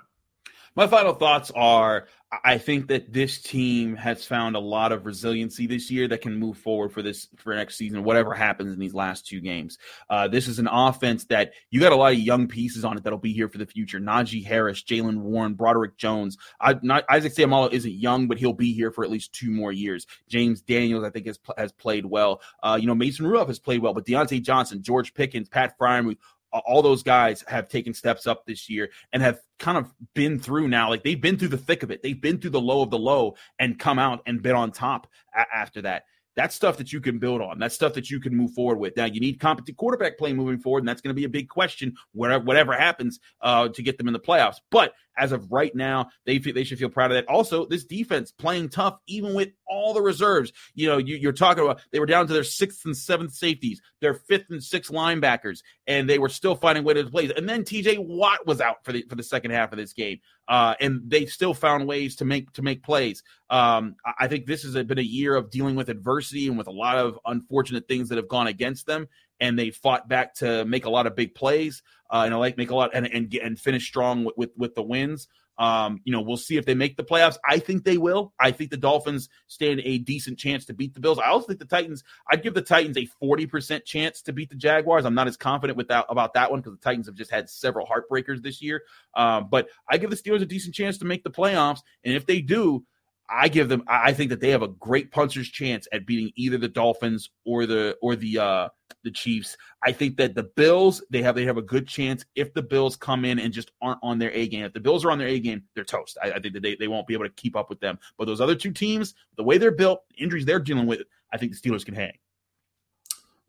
My 0.75 0.86
final 0.86 1.13
thoughts 1.13 1.51
are 1.55 2.07
I 2.43 2.57
think 2.59 2.87
that 2.87 3.11
this 3.11 3.41
team 3.41 3.95
has 3.97 4.25
found 4.25 4.55
a 4.55 4.59
lot 4.59 4.93
of 4.93 5.05
resiliency 5.05 5.67
this 5.67 5.91
year 5.91 6.07
that 6.07 6.21
can 6.21 6.37
move 6.37 6.57
forward 6.57 6.93
for 6.93 7.01
this 7.01 7.27
for 7.35 7.53
next 7.53 7.75
season, 7.75 8.05
whatever 8.05 8.33
happens 8.33 8.71
in 8.71 8.79
these 8.79 8.93
last 8.93 9.27
two 9.27 9.41
games. 9.41 9.77
Uh, 10.09 10.29
this 10.29 10.47
is 10.47 10.57
an 10.57 10.67
offense 10.71 11.25
that 11.25 11.51
you 11.71 11.81
got 11.81 11.91
a 11.91 11.95
lot 11.95 12.13
of 12.13 12.19
young 12.19 12.47
pieces 12.47 12.85
on 12.85 12.97
it 12.97 13.03
that'll 13.03 13.19
be 13.19 13.33
here 13.33 13.49
for 13.49 13.57
the 13.57 13.65
future. 13.65 13.99
Najee 13.99 14.45
Harris, 14.45 14.81
Jaylen 14.81 15.17
Warren, 15.17 15.55
Broderick 15.55 15.97
Jones. 15.97 16.37
I, 16.61 16.77
not, 16.81 17.03
Isaac 17.09 17.33
Seumalo 17.33 17.71
isn't 17.73 17.91
young, 17.91 18.29
but 18.29 18.37
he'll 18.37 18.53
be 18.53 18.71
here 18.73 18.91
for 18.91 19.03
at 19.03 19.11
least 19.11 19.33
two 19.33 19.51
more 19.51 19.73
years. 19.73 20.07
James 20.29 20.61
Daniels, 20.61 21.03
I 21.03 21.09
think, 21.09 21.27
has 21.27 21.39
has 21.57 21.73
played 21.73 22.05
well. 22.05 22.41
Uh, 22.63 22.77
you 22.79 22.87
know, 22.87 22.95
Mason 22.95 23.25
Rudolph 23.25 23.49
has 23.49 23.59
played 23.59 23.81
well, 23.81 23.93
but 23.93 24.05
Diontae 24.05 24.41
Johnson, 24.41 24.81
George 24.81 25.13
Pickens, 25.13 25.49
Pat 25.49 25.77
Freiermuth, 25.77 26.17
all 26.59 26.81
those 26.81 27.03
guys 27.03 27.43
have 27.47 27.69
taken 27.69 27.93
steps 27.93 28.27
up 28.27 28.45
this 28.45 28.69
year 28.69 28.89
and 29.13 29.21
have 29.21 29.39
kind 29.59 29.77
of 29.77 29.93
been 30.13 30.39
through 30.39 30.67
now. 30.67 30.89
Like 30.89 31.03
they've 31.03 31.19
been 31.19 31.37
through 31.37 31.49
the 31.49 31.57
thick 31.57 31.83
of 31.83 31.91
it. 31.91 32.03
They've 32.03 32.19
been 32.19 32.39
through 32.39 32.51
the 32.51 32.61
low 32.61 32.81
of 32.81 32.89
the 32.89 32.99
low 32.99 33.35
and 33.59 33.79
come 33.79 33.99
out 33.99 34.21
and 34.25 34.41
been 34.41 34.55
on 34.55 34.71
top 34.71 35.07
a- 35.35 35.55
after 35.55 35.81
that. 35.83 36.03
That's 36.35 36.55
stuff 36.55 36.77
that 36.77 36.93
you 36.93 37.01
can 37.01 37.19
build 37.19 37.41
on. 37.41 37.59
That's 37.59 37.75
stuff 37.75 37.93
that 37.93 38.09
you 38.09 38.19
can 38.19 38.35
move 38.35 38.53
forward 38.53 38.79
with. 38.79 38.95
Now 38.95 39.05
you 39.05 39.19
need 39.19 39.39
competent 39.39 39.77
quarterback 39.77 40.17
play 40.17 40.33
moving 40.33 40.59
forward, 40.59 40.79
and 40.79 40.87
that's 40.87 41.01
going 41.01 41.13
to 41.13 41.19
be 41.19 41.25
a 41.25 41.29
big 41.29 41.49
question 41.49 41.95
whatever 42.13 42.43
whatever 42.43 42.73
happens 42.73 43.19
uh, 43.41 43.69
to 43.69 43.83
get 43.83 43.97
them 43.97 44.07
in 44.07 44.13
the 44.13 44.19
playoffs. 44.19 44.57
But 44.69 44.93
as 45.17 45.31
of 45.31 45.51
right 45.51 45.75
now, 45.75 46.09
they 46.25 46.39
feel, 46.39 46.53
they 46.53 46.63
should 46.63 46.79
feel 46.79 46.89
proud 46.89 47.11
of 47.11 47.15
that. 47.15 47.27
Also, 47.27 47.65
this 47.65 47.83
defense 47.83 48.31
playing 48.31 48.69
tough, 48.69 48.97
even 49.07 49.33
with 49.33 49.49
all 49.67 49.93
the 49.93 50.01
reserves. 50.01 50.51
You 50.73 50.87
know, 50.87 50.97
you, 50.97 51.27
are 51.27 51.33
talking 51.33 51.63
about 51.63 51.81
they 51.91 51.99
were 51.99 52.05
down 52.05 52.27
to 52.27 52.33
their 52.33 52.43
sixth 52.43 52.85
and 52.85 52.95
seventh 52.95 53.33
safeties, 53.33 53.81
their 53.99 54.13
fifth 54.13 54.45
and 54.49 54.63
sixth 54.63 54.91
linebackers, 54.91 55.59
and 55.87 56.09
they 56.09 56.19
were 56.19 56.29
still 56.29 56.55
finding 56.55 56.83
ways 56.83 57.03
to 57.03 57.09
play. 57.09 57.31
And 57.35 57.47
then 57.47 57.63
T.J. 57.63 57.97
Watt 57.97 58.45
was 58.45 58.61
out 58.61 58.83
for 58.83 58.91
the 58.93 59.03
for 59.09 59.15
the 59.15 59.23
second 59.23 59.51
half 59.51 59.71
of 59.71 59.77
this 59.77 59.93
game, 59.93 60.19
uh, 60.51 60.75
and 60.81 61.01
they 61.07 61.25
still 61.25 61.53
found 61.53 61.87
ways 61.87 62.17
to 62.17 62.25
make 62.25 62.51
to 62.51 62.61
make 62.61 62.83
plays. 62.83 63.23
Um, 63.49 63.95
I 64.19 64.27
think 64.27 64.45
this 64.45 64.63
has 64.63 64.73
been 64.83 64.99
a 64.99 65.01
year 65.01 65.33
of 65.37 65.49
dealing 65.49 65.77
with 65.77 65.87
adversity 65.87 66.49
and 66.49 66.57
with 66.57 66.67
a 66.67 66.71
lot 66.71 66.97
of 66.97 67.17
unfortunate 67.25 67.87
things 67.87 68.09
that 68.09 68.17
have 68.17 68.27
gone 68.27 68.47
against 68.47 68.85
them 68.85 69.07
and 69.39 69.57
they 69.57 69.71
fought 69.71 70.09
back 70.09 70.35
to 70.35 70.65
make 70.65 70.83
a 70.83 70.89
lot 70.89 71.07
of 71.07 71.15
big 71.15 71.33
plays 71.35 71.83
uh, 72.09 72.23
and 72.25 72.37
like 72.37 72.57
make 72.57 72.69
a 72.69 72.75
lot 72.75 72.91
and 72.93 73.07
and, 73.07 73.33
and 73.35 73.59
finish 73.59 73.87
strong 73.87 74.25
with, 74.25 74.35
with, 74.35 74.49
with 74.57 74.75
the 74.75 74.83
wins. 74.83 75.29
Um, 75.62 76.02
you 76.06 76.12
know, 76.12 76.21
we'll 76.21 76.38
see 76.38 76.58
if 76.58 76.65
they 76.65 76.74
make 76.74 76.97
the 76.97 77.04
playoffs. 77.04 77.38
I 77.47 77.60
think 77.60 77.84
they 77.84 78.00
will. 78.00 78.34
I 78.39 78.50
think 78.50 78.71
the 78.71 78.78
Dolphins 78.78 79.30
stand 79.45 79.80
a 79.84 80.00
decent 80.00 80.39
chance 80.39 80.65
to 80.65 80.74
beat 80.74 80.95
the 80.95 81.00
Bills. 81.00 81.19
I 81.19 81.28
also 81.28 81.45
think 81.45 81.60
the 81.60 81.65
Titans. 81.65 82.03
I'd 82.32 82.41
give 82.41 82.55
the 82.55 82.64
Titans 82.64 82.97
a 82.97 83.05
forty 83.05 83.45
percent 83.45 83.86
chance 83.86 84.24
to 84.24 84.34
beat 84.34 84.49
the 84.49 84.55
Jaguars. 84.55 85.05
I'm 85.05 85.14
not 85.14 85.28
as 85.28 85.38
confident 85.38 85.78
with 85.78 85.89
that 85.89 86.07
about 86.09 86.34
that 86.34 86.49
one 86.49 86.62
because 86.62 86.74
the 86.74 86.84
Titans 86.84 87.05
have 87.05 87.16
just 87.16 87.30
had 87.30 87.47
several 87.47 87.86
heartbreakers 87.86 88.41
this 88.41 88.59
year. 88.59 88.82
Um, 89.16 89.49
but 89.51 89.70
I 89.88 89.99
give 89.99 90.09
the 90.09 90.16
Steelers 90.16 90.41
a 90.41 90.47
decent 90.47 90.74
chance 90.74 90.97
to 90.97 91.05
make 91.05 91.24
the 91.24 91.30
playoffs, 91.30 91.82
and 92.03 92.16
if 92.16 92.26
they 92.26 92.41
do, 92.41 92.84
I 93.32 93.47
give 93.47 93.69
them. 93.69 93.84
I 93.88 94.11
think 94.13 94.29
that 94.29 94.41
they 94.41 94.49
have 94.49 94.61
a 94.61 94.67
great 94.67 95.11
puncher's 95.11 95.47
chance 95.47 95.88
at 95.93 96.05
beating 96.05 96.32
either 96.36 96.57
the 96.57 96.67
Dolphins 96.67 97.29
or 97.45 97.65
the 97.65 97.97
or 98.01 98.15
the 98.15 98.38
uh, 98.38 98.69
the 99.03 99.11
Chiefs. 99.11 99.55
I 99.84 99.93
think 99.93 100.17
that 100.17 100.36
the 100.36 100.43
Bills 100.43 101.01
they 101.09 101.21
have 101.21 101.36
they 101.36 101.45
have 101.45 101.57
a 101.57 101.61
good 101.61 101.88
chance 101.88 102.25
if 102.36 102.53
the 102.53 102.61
Bills 102.61 102.97
come 102.97 103.23
in 103.23 103.39
and 103.39 103.53
just 103.53 103.71
aren't 103.82 103.99
on 104.03 104.19
their 104.19 104.32
A 104.32 104.47
game. 104.47 104.65
If 104.65 104.73
the 104.73 104.82
Bills 104.82 105.05
are 105.05 105.11
on 105.11 105.17
their 105.17 105.29
A 105.29 105.39
game, 105.39 105.63
they're 105.75 105.86
toast. 105.86 106.17
I, 106.21 106.32
I 106.32 106.39
think 106.39 106.53
that 106.55 106.63
they, 106.63 106.75
they 106.75 106.89
won't 106.89 107.07
be 107.07 107.13
able 107.13 107.25
to 107.25 107.32
keep 107.32 107.55
up 107.55 107.69
with 107.69 107.79
them. 107.79 107.97
But 108.17 108.25
those 108.25 108.41
other 108.41 108.55
two 108.55 108.71
teams, 108.71 109.15
the 109.38 109.43
way 109.43 109.57
they're 109.57 109.71
built, 109.71 110.03
injuries 110.17 110.45
they're 110.45 110.59
dealing 110.59 110.86
with, 110.86 111.03
I 111.32 111.38
think 111.38 111.53
the 111.53 111.69
Steelers 111.69 111.86
can 111.86 111.95
hang 111.95 112.13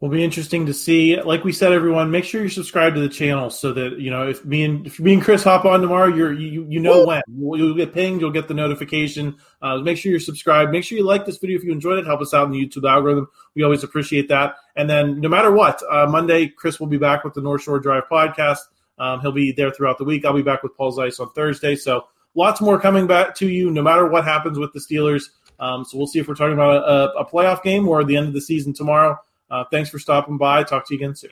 will 0.03 0.09
be 0.09 0.25
interesting 0.25 0.67
to 0.67 0.75
see. 0.75 1.19
Like 1.23 1.45
we 1.45 1.53
said, 1.53 1.73
everyone, 1.73 2.11
make 2.11 2.25
sure 2.25 2.43
you 2.43 2.49
subscribe 2.49 2.95
to 2.97 3.01
the 3.01 3.09
channel 3.09 3.51
so 3.51 3.73
that 3.73 4.01
you 4.01 4.11
know 4.11 4.29
if 4.29 4.45
me 4.45 4.65
and 4.65 4.85
if 4.85 4.99
me 4.99 5.15
and 5.15 5.23
Chris 5.23 5.45
hop 5.45 5.65
on 5.65 5.81
tomorrow, 5.81 6.09
you're 6.09 6.33
you 6.33 6.67
you 6.69 6.81
know 6.81 7.07
when 7.07 7.23
you'll, 7.29 7.77
get 7.77 7.95
pinged, 7.95 8.21
you'll 8.21 8.33
get 8.33 8.49
the 8.49 8.55
notification. 8.55 9.37
Uh, 9.63 9.79
make 9.79 9.97
sure 9.97 10.11
you're 10.11 10.21
subscribed. 10.21 10.73
Make 10.73 10.83
sure 10.83 10.99
you 10.99 11.05
like 11.05 11.25
this 11.25 11.39
video 11.39 11.57
if 11.57 11.63
you 11.63 11.71
enjoyed 11.71 12.01
it. 12.01 12.05
Help 12.05 12.21
us 12.21 12.35
out 12.35 12.47
in 12.47 12.51
the 12.51 12.59
YouTube 12.59 12.87
algorithm. 12.91 13.29
We 13.55 13.63
always 13.63 13.85
appreciate 13.85 14.29
that. 14.29 14.57
And 14.75 14.91
then 14.91 15.21
no 15.21 15.29
matter 15.29 15.53
what, 15.53 15.81
uh, 15.89 16.09
Monday 16.09 16.49
Chris 16.49 16.81
will 16.81 16.89
be 16.89 16.99
back 16.99 17.23
with 17.23 17.35
the 17.35 17.41
North 17.41 17.63
Shore 17.63 17.79
Drive 17.79 18.03
podcast. 18.11 18.59
Um, 18.99 19.21
he'll 19.21 19.31
be 19.31 19.53
there 19.53 19.71
throughout 19.71 19.99
the 19.99 20.05
week. 20.05 20.25
I'll 20.25 20.35
be 20.35 20.43
back 20.43 20.65
with 20.65 20.77
Paul 20.77 20.97
Zeise 20.97 21.21
on 21.21 21.31
Thursday. 21.31 21.77
So 21.77 22.09
lots 22.35 22.61
more 22.61 22.81
coming 22.81 23.07
back 23.07 23.37
to 23.37 23.49
you, 23.49 23.71
no 23.71 23.83
matter 23.83 24.09
what 24.09 24.25
happens 24.25 24.59
with 24.59 24.73
the 24.73 24.81
Steelers. 24.81 25.27
Um, 25.61 25.85
so 25.85 25.97
we'll 25.97 26.09
see 26.09 26.19
if 26.19 26.27
we're 26.27 26.35
talking 26.35 26.55
about 26.55 26.83
a, 26.89 27.19
a 27.19 27.25
playoff 27.25 27.63
game 27.63 27.89
or 27.89 28.03
the 28.03 28.17
end 28.17 28.27
of 28.27 28.35
the 28.35 28.41
season 28.41 28.73
tomorrow. 28.73 29.17
Uh, 29.53 29.65
thanks 29.71 29.91
for 29.91 29.99
stopping 29.99 30.39
by. 30.39 30.65
Talk 30.65 30.87
to 30.89 30.95
you 30.95 30.99
again 30.99 31.15
soon. 31.15 31.31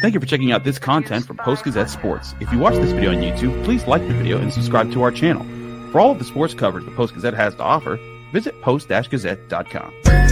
Thank 0.00 0.14
you 0.14 0.20
for 0.20 0.26
checking 0.26 0.52
out 0.52 0.64
this 0.64 0.78
content 0.78 1.26
from 1.26 1.38
Post 1.38 1.64
Gazette 1.64 1.88
Sports. 1.88 2.34
If 2.38 2.52
you 2.52 2.58
watch 2.58 2.74
this 2.74 2.92
video 2.92 3.10
on 3.10 3.16
YouTube, 3.16 3.64
please 3.64 3.86
like 3.86 4.06
the 4.06 4.12
video 4.12 4.38
and 4.38 4.52
subscribe 4.52 4.92
to 4.92 5.02
our 5.02 5.10
channel. 5.10 5.42
For 5.90 6.00
all 6.00 6.10
of 6.10 6.18
the 6.18 6.24
sports 6.24 6.52
coverage 6.52 6.84
the 6.84 6.90
Post 6.90 7.14
Gazette 7.14 7.34
has 7.34 7.54
to 7.54 7.62
offer, 7.62 7.98
visit 8.30 8.60
post-gazette.com. 8.60 10.23